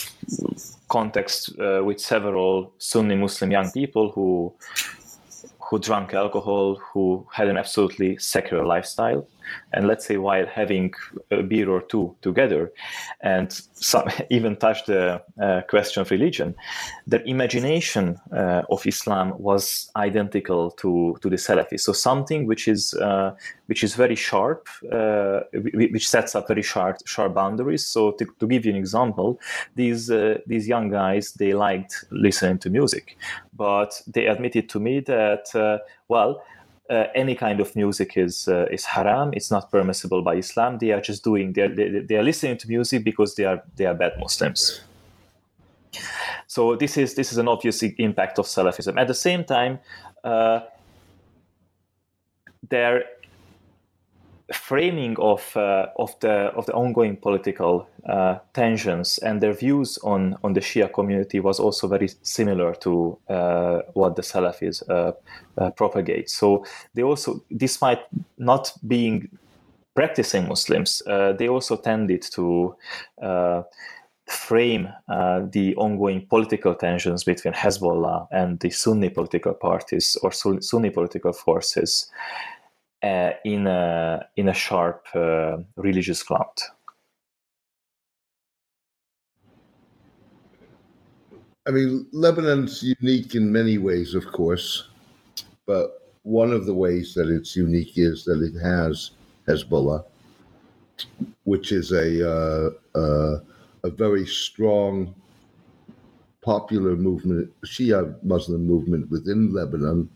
context 0.89 1.57
uh, 1.57 1.81
with 1.81 2.01
several 2.01 2.73
Sunni 2.77 3.15
Muslim 3.15 3.51
young 3.51 3.71
people 3.71 4.11
who 4.11 4.53
who 5.61 5.79
drank 5.79 6.13
alcohol, 6.13 6.75
who 6.75 7.25
had 7.31 7.47
an 7.47 7.57
absolutely 7.57 8.17
secular 8.17 8.65
lifestyle. 8.65 9.25
And 9.73 9.87
let's 9.87 10.05
say 10.05 10.17
while 10.17 10.45
having 10.45 10.93
a 11.31 11.43
beer 11.43 11.69
or 11.69 11.81
two 11.81 12.15
together, 12.21 12.71
and 13.21 13.51
some 13.73 14.07
even 14.29 14.55
touch 14.55 14.85
the 14.85 15.21
uh, 15.41 15.61
question 15.69 16.01
of 16.01 16.11
religion, 16.11 16.55
their 17.07 17.23
imagination 17.25 18.19
uh, 18.31 18.63
of 18.69 18.85
Islam 18.85 19.33
was 19.37 19.89
identical 19.95 20.71
to 20.71 21.17
to 21.21 21.29
the 21.29 21.37
Salafis. 21.37 21.81
So 21.81 21.93
something 21.93 22.47
which 22.47 22.67
is 22.67 22.93
uh, 22.95 23.35
which 23.67 23.83
is 23.83 23.95
very 23.95 24.15
sharp, 24.15 24.67
uh, 24.91 25.41
which 25.73 26.07
sets 26.07 26.35
up 26.35 26.47
very 26.47 26.61
sharp 26.61 26.97
sharp 27.05 27.33
boundaries. 27.33 27.85
So 27.85 28.11
to, 28.11 28.25
to 28.39 28.47
give 28.47 28.65
you 28.65 28.71
an 28.71 28.77
example, 28.77 29.39
these 29.75 30.11
uh, 30.11 30.39
these 30.47 30.67
young 30.67 30.89
guys 30.89 31.33
they 31.33 31.53
liked 31.53 32.05
listening 32.11 32.59
to 32.59 32.69
music, 32.69 33.17
but 33.53 34.01
they 34.07 34.27
admitted 34.27 34.69
to 34.69 34.79
me 34.79 34.99
that 35.01 35.53
uh, 35.55 35.77
well 36.07 36.41
uh, 36.89 37.05
any 37.15 37.35
kind 37.35 37.59
of 37.59 37.75
music 37.75 38.17
is 38.17 38.47
uh, 38.47 38.65
is 38.71 38.85
haram. 38.85 39.31
It's 39.33 39.49
not 39.51 39.71
permissible 39.71 40.21
by 40.21 40.35
Islam. 40.35 40.77
They 40.77 40.91
are 40.91 41.01
just 41.01 41.23
doing 41.23 41.53
they 41.53 41.61
are, 41.63 41.75
they, 41.75 41.99
they 41.99 42.15
are 42.15 42.23
listening 42.23 42.57
to 42.57 42.67
music 42.67 43.03
because 43.03 43.35
they 43.35 43.45
are 43.45 43.63
they 43.75 43.85
are 43.85 43.95
bad 43.95 44.13
Muslims. 44.19 44.81
So 46.47 46.75
this 46.75 46.97
is 46.97 47.15
this 47.15 47.31
is 47.31 47.37
an 47.37 47.47
obvious 47.47 47.81
impact 47.83 48.39
of 48.39 48.45
Salafism. 48.45 48.99
At 48.99 49.07
the 49.07 49.13
same 49.13 49.43
time, 49.43 49.79
uh, 50.23 50.59
there 52.69 53.03
framing 54.53 55.15
of 55.19 55.55
uh, 55.57 55.87
of 55.97 56.17
the 56.19 56.51
of 56.55 56.65
the 56.67 56.73
ongoing 56.73 57.17
political 57.17 57.87
uh, 58.07 58.37
tensions 58.53 59.17
and 59.19 59.41
their 59.41 59.53
views 59.53 59.97
on 60.03 60.37
on 60.43 60.53
the 60.53 60.59
Shia 60.59 60.91
community 60.93 61.39
was 61.39 61.59
also 61.59 61.87
very 61.87 62.09
similar 62.21 62.75
to 62.75 63.17
uh, 63.27 63.81
what 63.93 64.15
the 64.15 64.21
Salafis 64.21 64.87
uh, 64.89 65.13
uh, 65.57 65.71
propagate. 65.71 66.29
So 66.29 66.63
they 66.93 67.01
also, 67.03 67.43
despite 67.57 68.01
not 68.37 68.71
being 68.87 69.29
practicing 69.95 70.47
Muslims, 70.47 71.01
uh, 71.07 71.33
they 71.33 71.47
also 71.47 71.77
tended 71.77 72.21
to. 72.33 72.75
Frame 74.27 74.89
the 75.51 75.75
ongoing 75.77 76.25
political 76.25 76.73
tensions 76.73 77.23
between 77.23 77.53
Hezbollah 77.53 78.27
and 78.31 78.59
the 78.59 78.71
Sunni 78.71 79.09
political 79.09 79.53
parties 79.53 80.17
or 80.23 80.31
Sunni 80.31 80.89
political 80.89 81.31
forces 81.31 82.09
uh, 83.05 83.31
in 83.43 83.67
a 83.67 84.25
in 84.35 84.49
a 84.49 84.53
sharp 84.53 85.05
uh, 85.13 85.57
religious 85.75 86.23
cloud. 86.23 86.55
I 91.67 91.71
mean, 91.71 92.07
Lebanon's 92.11 92.83
unique 92.83 93.35
in 93.35 93.51
many 93.51 93.77
ways, 93.77 94.13
of 94.13 94.25
course, 94.31 94.89
but 95.65 96.11
one 96.23 96.51
of 96.51 96.65
the 96.65 96.73
ways 96.73 97.13
that 97.15 97.29
it's 97.29 97.55
unique 97.55 97.93
is 97.97 98.23
that 98.25 98.41
it 98.41 98.59
has 98.59 99.11
Hezbollah, 99.47 100.03
which 101.43 101.71
is 101.71 101.91
a 101.91 102.09
uh, 102.27 102.69
uh, 102.95 103.39
a 103.83 103.89
very 103.89 104.25
strong 104.25 105.13
popular 106.41 106.95
movement, 106.95 107.51
Shia 107.65 108.15
Muslim 108.23 108.65
movement 108.65 109.09
within 109.11 109.53
Lebanon, 109.53 110.09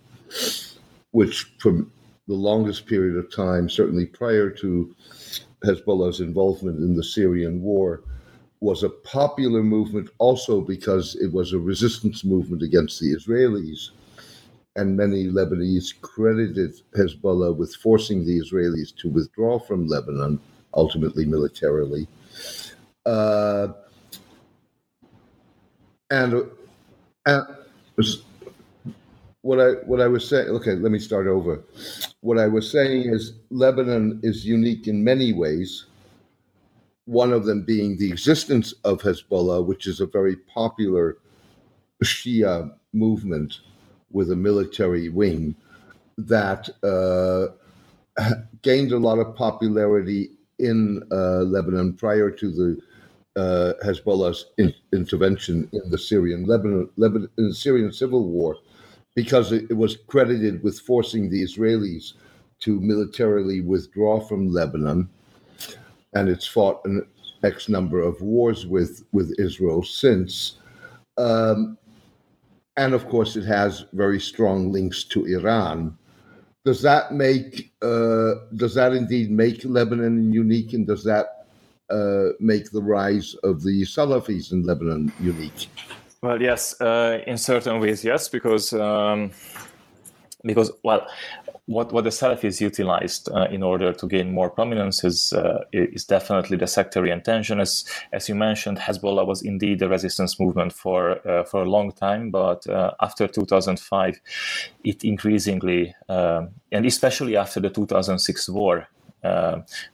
which 1.11 1.51
from 1.59 1.91
the 2.29 2.35
longest 2.35 2.85
period 2.85 3.17
of 3.17 3.35
time, 3.35 3.67
certainly 3.67 4.05
prior 4.05 4.51
to 4.51 4.95
Hezbollah's 5.65 6.19
involvement 6.19 6.77
in 6.77 6.95
the 6.95 7.03
Syrian 7.03 7.59
war, 7.59 8.03
was 8.59 8.83
a 8.83 8.89
popular 8.89 9.63
movement 9.63 10.09
also 10.19 10.61
because 10.61 11.15
it 11.15 11.33
was 11.33 11.53
a 11.53 11.57
resistance 11.57 12.23
movement 12.23 12.61
against 12.61 12.99
the 12.99 13.15
Israelis. 13.15 13.89
And 14.75 14.95
many 14.95 15.25
Lebanese 15.25 15.99
credited 16.01 16.79
Hezbollah 16.95 17.57
with 17.57 17.75
forcing 17.75 18.23
the 18.23 18.39
Israelis 18.39 18.95
to 18.97 19.09
withdraw 19.09 19.57
from 19.57 19.87
Lebanon, 19.87 20.39
ultimately 20.75 21.25
militarily. 21.25 22.07
Uh, 23.07 23.69
and, 26.11 26.45
and 27.25 27.47
what 29.41 29.59
I 29.59 29.71
what 29.85 30.01
I 30.01 30.07
was 30.07 30.27
saying. 30.27 30.49
Okay, 30.49 30.75
let 30.75 30.91
me 30.91 30.99
start 30.99 31.27
over. 31.27 31.63
What 32.21 32.37
I 32.37 32.47
was 32.47 32.69
saying 32.69 33.13
is 33.13 33.33
Lebanon 33.49 34.19
is 34.23 34.45
unique 34.45 34.87
in 34.87 35.03
many 35.03 35.33
ways. 35.33 35.85
One 37.05 37.33
of 37.33 37.45
them 37.45 37.63
being 37.63 37.97
the 37.97 38.11
existence 38.11 38.73
of 38.83 39.01
Hezbollah, 39.01 39.65
which 39.65 39.87
is 39.87 39.99
a 39.99 40.05
very 40.05 40.35
popular 40.35 41.17
Shia 42.03 42.71
movement 42.93 43.61
with 44.11 44.31
a 44.31 44.35
military 44.35 45.09
wing 45.09 45.55
that 46.17 46.69
uh, 46.83 47.47
gained 48.61 48.91
a 48.91 48.97
lot 48.97 49.19
of 49.19 49.35
popularity 49.35 50.31
in 50.59 51.01
uh, 51.11 51.41
Lebanon 51.41 51.93
prior 51.93 52.29
to 52.29 52.51
the 52.51 53.41
uh, 53.41 53.73
Hezbollah's 53.85 54.47
in- 54.57 54.73
intervention 54.91 55.69
in 55.71 55.89
the 55.89 55.97
Syrian 55.97 56.45
Lebanon, 56.45 56.89
Lebanon 56.97 57.29
in 57.37 57.49
the 57.49 57.55
Syrian 57.55 57.93
civil 57.93 58.27
war 58.27 58.57
because 59.15 59.51
it, 59.51 59.75
was 59.75 59.97
credited 60.07 60.63
with 60.63 60.79
forcing 60.79 61.29
the 61.29 61.43
Israelis 61.43 62.13
to 62.59 62.79
militarily 62.79 63.61
withdraw 63.61 64.19
from 64.19 64.51
Lebanon, 64.51 65.09
and 66.13 66.29
it's 66.29 66.47
fought 66.47 66.83
an 66.85 67.05
X 67.43 67.69
number 67.69 68.01
of 68.01 68.21
wars 68.21 68.65
with 68.65 69.05
with 69.11 69.33
Israel 69.39 69.83
since. 69.83 70.57
Um, 71.17 71.77
and 72.77 72.93
of 72.93 73.07
course, 73.09 73.35
it 73.35 73.45
has 73.45 73.85
very 73.93 74.19
strong 74.19 74.71
links 74.71 75.03
to 75.05 75.25
Iran. 75.25 75.97
Does 76.65 76.81
that 76.81 77.13
make 77.13 77.71
uh, 77.81 78.35
does 78.55 78.73
that 78.75 78.93
indeed 78.93 79.31
make 79.31 79.63
Lebanon 79.65 80.31
unique, 80.31 80.73
and 80.73 80.85
does 80.85 81.03
that 81.03 81.47
uh, 81.89 82.29
make 82.39 82.71
the 82.71 82.81
rise 82.81 83.35
of 83.43 83.63
the 83.63 83.81
Salafis 83.83 84.51
in 84.51 84.63
Lebanon 84.63 85.11
unique? 85.19 85.69
Well, 86.21 86.41
yes, 86.41 86.79
uh, 86.81 87.21
in 87.25 87.37
certain 87.37 87.79
ways, 87.79 88.03
yes, 88.03 88.27
because 88.27 88.73
um, 88.73 89.31
because 90.43 90.71
well, 90.83 91.07
what 91.65 91.93
what 91.93 92.03
the 92.03 92.09
Salafis 92.09 92.59
utilized 92.59 93.29
uh, 93.31 93.47
in 93.51 93.63
order 93.63 93.93
to 93.93 94.07
gain 94.07 94.33
more 94.33 94.49
prominence 94.49 95.03
is 95.03 95.31
uh, 95.33 95.63
is 95.71 96.03
definitely 96.03 96.57
the 96.57 96.67
sectarian 96.67 97.21
tension. 97.21 97.59
As 97.59 97.85
as 98.11 98.27
you 98.27 98.35
mentioned, 98.35 98.79
Hezbollah 98.79 99.25
was 99.25 99.43
indeed 99.43 99.81
a 99.81 99.87
resistance 99.87 100.39
movement 100.39 100.73
for 100.73 101.25
uh, 101.25 101.43
for 101.43 101.61
a 101.61 101.69
long 101.69 101.91
time, 101.91 102.31
but 102.31 102.67
uh, 102.67 102.91
after 102.99 103.27
2005, 103.27 104.19
it 104.83 105.03
increasingly 105.03 105.95
um, 106.09 106.49
and 106.71 106.85
especially 106.85 107.37
after 107.37 107.59
the 107.59 107.69
2006 107.69 108.49
war, 108.49 108.87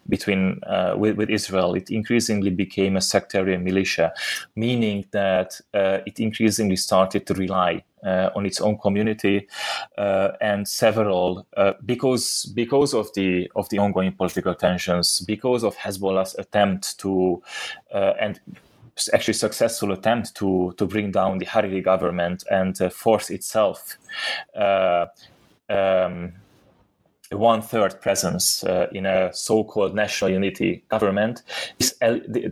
between 0.08 0.60
uh, 0.68 0.94
with, 0.98 1.18
with, 1.18 1.30
Israel, 1.30 1.74
it 1.74 1.90
increasingly 1.90 2.52
became 2.52 2.96
a 2.96 3.02
sectarian 3.02 3.64
militia, 3.64 4.14
meaning 4.56 5.06
that 5.12 5.60
uh, 5.74 6.00
it 6.06 6.20
increasingly 6.20 6.76
started 6.76 7.26
to 7.28 7.34
rely 7.34 7.84
uh, 8.06 8.30
on 8.36 8.46
its 8.46 8.62
own 8.62 8.78
community 8.78 9.48
uh, 9.98 10.30
and 10.42 10.68
several 10.68 11.46
because 11.86 12.46
because 12.54 12.94
of 12.94 13.12
the 13.14 13.50
of 13.56 13.68
the 13.70 13.80
ongoing 13.80 14.12
political 14.14 14.54
tensions, 14.54 15.22
because 15.22 15.64
of 15.64 15.76
Hezbollah's 15.76 16.36
attempt 16.36 17.00
to 17.00 17.42
and 17.92 18.40
actually 19.14 19.34
successful 19.34 19.92
attempt 19.92 20.36
to 20.36 20.74
to 20.78 20.86
bring 20.86 21.12
down 21.12 21.40
the 21.40 21.46
Hariri 21.46 21.84
government 21.84 22.44
and 22.52 22.78
force 22.94 23.30
itself. 23.30 23.98
Um, 25.68 26.34
one 27.38 27.62
third 27.62 28.02
presence 28.02 28.64
uh, 28.64 28.88
in 28.92 29.06
a 29.06 29.34
so 29.34 29.64
called 29.64 29.96
national 29.96 30.32
unity 30.32 30.84
government, 30.90 31.44
this, 31.78 31.94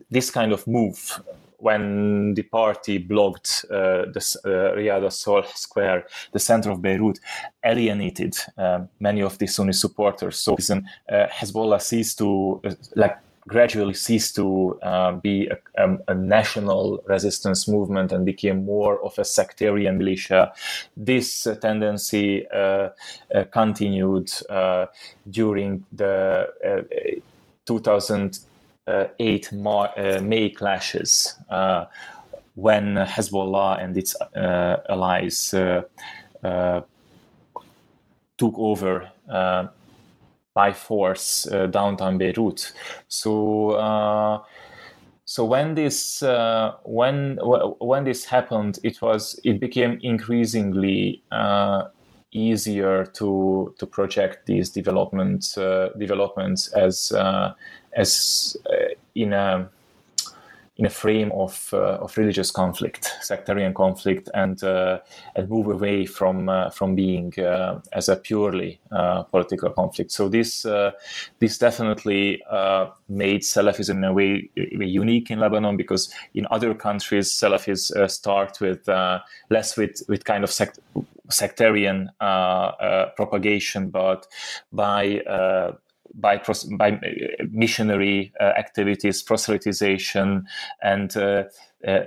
this 0.10 0.32
kind 0.32 0.52
of 0.52 0.66
move 0.68 1.20
when 1.64 2.34
the 2.34 2.44
party 2.44 2.98
blocked 2.98 3.66
uh, 3.72 4.04
the 4.12 4.40
uh, 4.44 4.76
Riyad 4.76 5.04
al-Solh 5.04 5.46
Square, 5.56 6.08
the 6.34 6.40
center 6.40 6.70
of 6.72 6.82
Beirut, 6.82 7.20
alienated 7.64 8.36
uh, 8.58 8.82
many 9.00 9.22
of 9.22 9.38
the 9.38 9.48
Sunni 9.48 9.72
supporters. 9.72 10.38
So 10.38 10.56
uh, 10.56 11.28
Hezbollah 11.28 11.82
ceased 11.82 12.18
to 12.18 12.60
uh, 12.66 12.72
like 12.96 13.18
gradually 13.48 13.94
ceased 13.94 14.36
to 14.36 14.80
uh, 14.82 15.14
be 15.14 15.48
a, 15.48 15.84
um, 15.84 16.00
a, 16.08 16.14
national 16.14 17.04
resistance 17.06 17.68
movement 17.68 18.12
and 18.12 18.26
became 18.26 18.66
more 18.66 19.04
of 19.04 19.18
a 19.20 19.26
sectarian 19.26 19.98
militia. 19.98 20.54
This 20.96 21.46
uh, 21.48 21.56
tendency 21.56 22.48
uh, 22.48 22.90
uh 23.34 23.44
continued 23.52 24.32
uh, 24.50 24.86
during 25.30 25.86
the 25.92 26.48
uh, 26.66 26.82
2008 27.66 29.52
Mar- 29.54 29.94
May 30.22 30.50
clashes 30.50 31.36
when 32.56 32.96
Hezbollah 32.96 33.84
and 33.84 33.98
its 33.98 34.16
allies 34.90 35.50
took 38.38 38.56
over 38.58 39.12
by 40.54 40.72
force 40.72 41.48
uh, 41.48 41.68
downtown 41.68 42.18
Beirut. 42.18 42.74
So 43.08 43.72
uh, 43.72 44.44
so 45.26 45.46
when 45.46 45.76
this 45.76 46.22
uh, 46.22 46.74
when 46.84 47.40
when 47.42 48.04
this 48.04 48.26
happened, 48.26 48.80
it 48.84 49.02
was 49.02 49.40
it 49.44 49.60
became 49.60 50.00
increasingly 50.04 51.24
uh, 51.32 51.86
easier 52.32 53.06
to 53.06 53.74
to 53.80 53.86
project 53.86 54.46
these 54.46 54.70
development 54.70 55.58
uh, 55.58 55.90
developments 55.98 56.68
as 56.74 57.12
uh, 57.14 57.54
as 57.94 58.58
in 59.16 59.34
a 59.34 59.70
in 60.78 60.86
a 60.86 60.90
frame 60.90 61.32
of 61.34 61.70
uh, 61.72 62.00
of 62.02 62.18
religious 62.18 62.50
conflict, 62.50 63.06
sectarian 63.22 63.74
conflict, 63.74 64.30
and 64.34 64.64
uh, 64.64 65.00
and 65.36 65.50
move 65.50 65.68
away 65.68 66.06
from 66.06 66.50
uh, 66.50 66.70
from 66.72 66.96
being 66.96 67.32
uh, 67.40 67.80
as 67.92 68.10
a 68.10 68.16
purely 68.16 68.80
uh, 68.92 69.24
political 69.24 69.70
conflict. 69.70 70.12
So 70.12 70.28
this 70.28 70.66
uh, 70.66 70.92
this 71.40 71.58
definitely 71.60 72.42
made 73.08 73.42
Salafism 73.42 73.98
in 73.98 74.04
a 74.04 74.14
way 74.14 74.50
unique 74.56 75.30
in 75.30 75.40
Lebanon 75.40 75.78
because 75.78 76.12
in 76.34 76.48
other 76.50 76.74
countries 76.74 77.32
Salafis 77.32 78.10
start 78.10 78.60
with 78.60 78.88
less 79.50 79.78
with 79.78 80.02
with 80.08 80.26
kind 80.26 80.44
of 80.44 80.52
sect- 80.52 80.80
sectarian 81.30 82.10
propagation, 82.20 83.90
but 83.90 84.26
by 84.72 85.22
by 86.14 86.42
by 86.78 86.92
uh, 86.92 87.44
missionary 87.50 88.34
uh, 88.40 88.44
activities, 88.58 89.24
proselytization, 89.24 90.44
and 90.82 91.16
uh, 91.18 91.44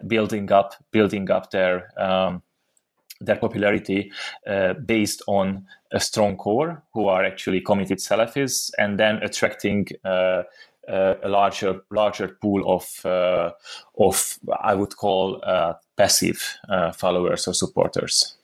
building 0.06 0.50
up 0.52 0.74
building 0.90 1.30
up 1.30 1.50
their 1.50 1.92
um, 2.00 2.42
their 3.20 3.36
popularity 3.36 4.12
uh, 4.46 4.74
based 4.74 5.22
on 5.26 5.66
a 5.92 6.00
strong 6.00 6.36
core 6.36 6.82
who 6.92 7.08
are 7.08 7.24
actually 7.24 7.60
committed 7.60 7.98
Salafis, 7.98 8.70
and 8.78 8.98
then 8.98 9.16
attracting 9.22 9.86
uh, 10.04 10.42
uh, 10.88 11.14
a 11.22 11.28
larger 11.28 11.80
larger 11.90 12.28
pool 12.28 12.62
of 12.66 13.04
of 13.98 14.38
I 14.60 14.74
would 14.74 14.96
call 14.96 15.40
passive 15.96 16.58
followers 16.94 17.48
or 17.48 17.54
supporters. 17.54 18.36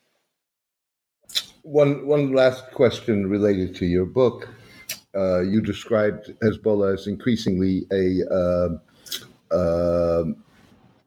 One 1.62 2.06
one 2.06 2.32
last 2.32 2.72
question 2.72 3.28
related 3.28 3.76
to 3.76 3.86
your 3.86 4.06
book 4.06 4.48
uh, 5.14 5.40
you 5.40 5.60
described 5.60 6.32
Hezbollah 6.42 6.94
as 6.94 7.06
increasingly 7.06 7.86
a 7.92 8.22
uh, 8.32 9.54
uh, 9.54 10.24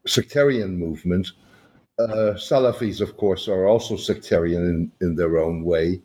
sectarian 0.06 0.78
movement. 0.78 1.32
Uh, 1.98 2.34
Salafis, 2.36 3.00
of 3.00 3.16
course, 3.16 3.48
are 3.48 3.66
also 3.66 3.96
sectarian 3.96 4.62
in, 4.64 4.92
in 5.00 5.16
their 5.16 5.38
own 5.38 5.64
way, 5.64 6.00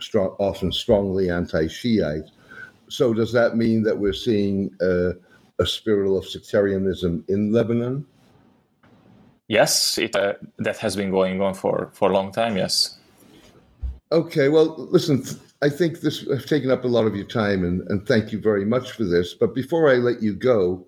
strong, 0.00 0.34
often 0.38 0.72
strongly 0.72 1.30
anti 1.30 1.66
Shiite. 1.68 2.30
So, 2.88 3.14
does 3.14 3.32
that 3.32 3.56
mean 3.56 3.82
that 3.84 3.96
we're 3.96 4.12
seeing 4.12 4.70
a 4.80 5.66
spiral 5.66 6.18
of 6.18 6.26
sectarianism 6.26 7.24
in 7.28 7.52
Lebanon? 7.52 8.04
Yes, 9.50 9.98
it, 9.98 10.14
uh, 10.14 10.34
that 10.58 10.78
has 10.78 10.94
been 10.94 11.10
going 11.10 11.40
on 11.40 11.54
for, 11.54 11.90
for 11.92 12.08
a 12.08 12.14
long 12.14 12.30
time, 12.30 12.56
yes. 12.56 12.98
Okay, 14.12 14.48
well, 14.48 14.76
listen, 14.90 15.24
I 15.62 15.68
think 15.68 16.00
this 16.00 16.22
has 16.22 16.46
taken 16.46 16.70
up 16.70 16.84
a 16.84 16.88
lot 16.88 17.06
of 17.06 17.14
your 17.14 17.26
time, 17.26 17.64
and, 17.64 17.82
and 17.90 18.06
thank 18.06 18.32
you 18.32 18.40
very 18.40 18.64
much 18.64 18.92
for 18.92 19.04
this. 19.04 19.34
But 19.34 19.54
before 19.54 19.90
I 19.90 19.96
let 19.96 20.22
you 20.22 20.34
go, 20.34 20.86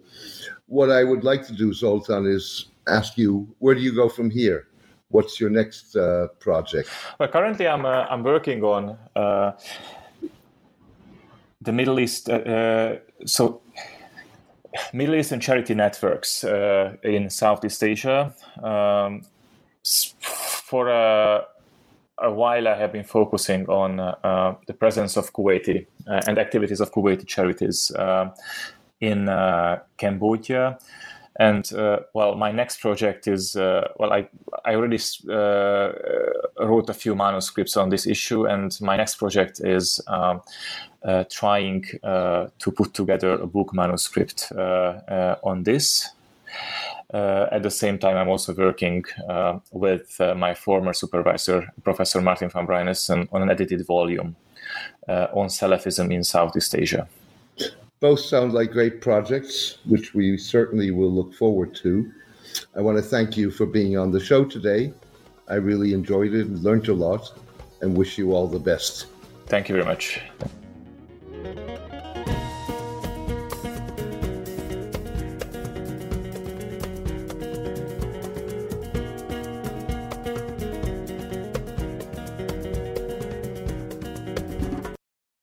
what 0.66 0.90
I 0.90 1.04
would 1.04 1.24
like 1.24 1.46
to 1.48 1.52
do, 1.52 1.74
Zoltan, 1.74 2.26
is 2.26 2.66
ask 2.88 3.18
you 3.18 3.46
where 3.58 3.74
do 3.74 3.80
you 3.80 3.94
go 3.94 4.08
from 4.08 4.30
here? 4.30 4.68
What's 5.08 5.38
your 5.38 5.50
next 5.50 5.94
uh, 5.94 6.28
project? 6.38 6.88
Well, 7.18 7.28
currently 7.28 7.68
I'm 7.68 7.84
uh, 7.84 8.06
I'm 8.08 8.22
working 8.22 8.64
on 8.64 8.96
uh, 9.14 9.52
the 11.60 11.72
Middle 11.72 12.00
East. 12.00 12.30
Uh, 12.30 12.32
uh, 12.32 12.98
so 13.26 13.60
Middle 14.94 15.16
Eastern 15.16 15.40
charity 15.40 15.74
networks 15.74 16.44
uh, 16.44 16.96
in 17.02 17.28
Southeast 17.28 17.84
Asia 17.84 18.34
um, 18.62 19.22
for 19.82 20.88
a 20.88 21.44
a 22.22 22.32
while, 22.32 22.68
I 22.68 22.76
have 22.76 22.92
been 22.92 23.04
focusing 23.04 23.68
on 23.68 24.00
uh, 24.00 24.14
uh, 24.24 24.54
the 24.66 24.74
presence 24.74 25.16
of 25.16 25.32
Kuwaiti 25.32 25.86
uh, 26.06 26.20
and 26.26 26.38
activities 26.38 26.80
of 26.80 26.92
Kuwaiti 26.92 27.26
charities 27.26 27.92
in 29.00 29.26
Cambodia. 29.96 30.78
And 31.36 31.68
well, 32.14 32.34
my 32.36 32.52
next 32.52 32.80
project 32.80 33.26
is 33.26 33.54
well, 33.56 34.12
I 34.12 34.28
I 34.64 34.74
already 34.74 34.98
wrote 35.26 36.90
a 36.90 36.94
few 36.94 37.14
manuscripts 37.14 37.76
on 37.76 37.88
this 37.88 38.06
issue, 38.06 38.46
and 38.46 38.78
my 38.80 38.96
next 38.96 39.16
project 39.16 39.60
is. 39.60 40.00
Um, 40.06 40.42
uh, 41.04 41.24
trying 41.28 41.84
uh, 42.04 42.46
to 42.60 42.70
put 42.70 42.94
together 42.94 43.32
a 43.32 43.46
book 43.46 43.74
manuscript 43.74 44.52
uh, 44.52 45.34
on 45.42 45.64
this. 45.64 46.08
Uh, 47.12 47.46
at 47.52 47.62
the 47.62 47.70
same 47.70 47.98
time, 47.98 48.16
I'm 48.16 48.28
also 48.28 48.54
working 48.54 49.04
uh, 49.28 49.58
with 49.70 50.18
uh, 50.20 50.34
my 50.34 50.54
former 50.54 50.94
supervisor, 50.94 51.68
Professor 51.84 52.20
Martin 52.22 52.48
van 52.48 52.66
Bruinessen, 52.66 53.28
on 53.32 53.42
an 53.42 53.50
edited 53.50 53.86
volume 53.86 54.34
on 55.08 55.48
Salafism 55.48 56.12
in 56.12 56.24
Southeast 56.24 56.74
Asia. 56.74 57.06
Both 58.00 58.20
sound 58.20 58.52
like 58.52 58.72
great 58.72 59.00
projects, 59.00 59.78
which 59.84 60.14
we 60.14 60.38
certainly 60.38 60.90
will 60.90 61.12
look 61.12 61.34
forward 61.34 61.74
to. 61.76 62.10
I 62.76 62.80
want 62.80 62.96
to 62.96 63.02
thank 63.02 63.36
you 63.36 63.50
for 63.50 63.66
being 63.66 63.98
on 63.98 64.10
the 64.10 64.20
show 64.20 64.44
today. 64.44 64.92
I 65.48 65.56
really 65.56 65.92
enjoyed 65.92 66.32
it 66.34 66.46
and 66.46 66.62
learned 66.62 66.88
a 66.88 66.94
lot, 66.94 67.32
and 67.80 67.96
wish 67.96 68.16
you 68.16 68.32
all 68.32 68.48
the 68.48 68.58
best. 68.58 69.06
Thank 69.46 69.68
you 69.68 69.74
very 69.74 69.86
much. 69.86 70.20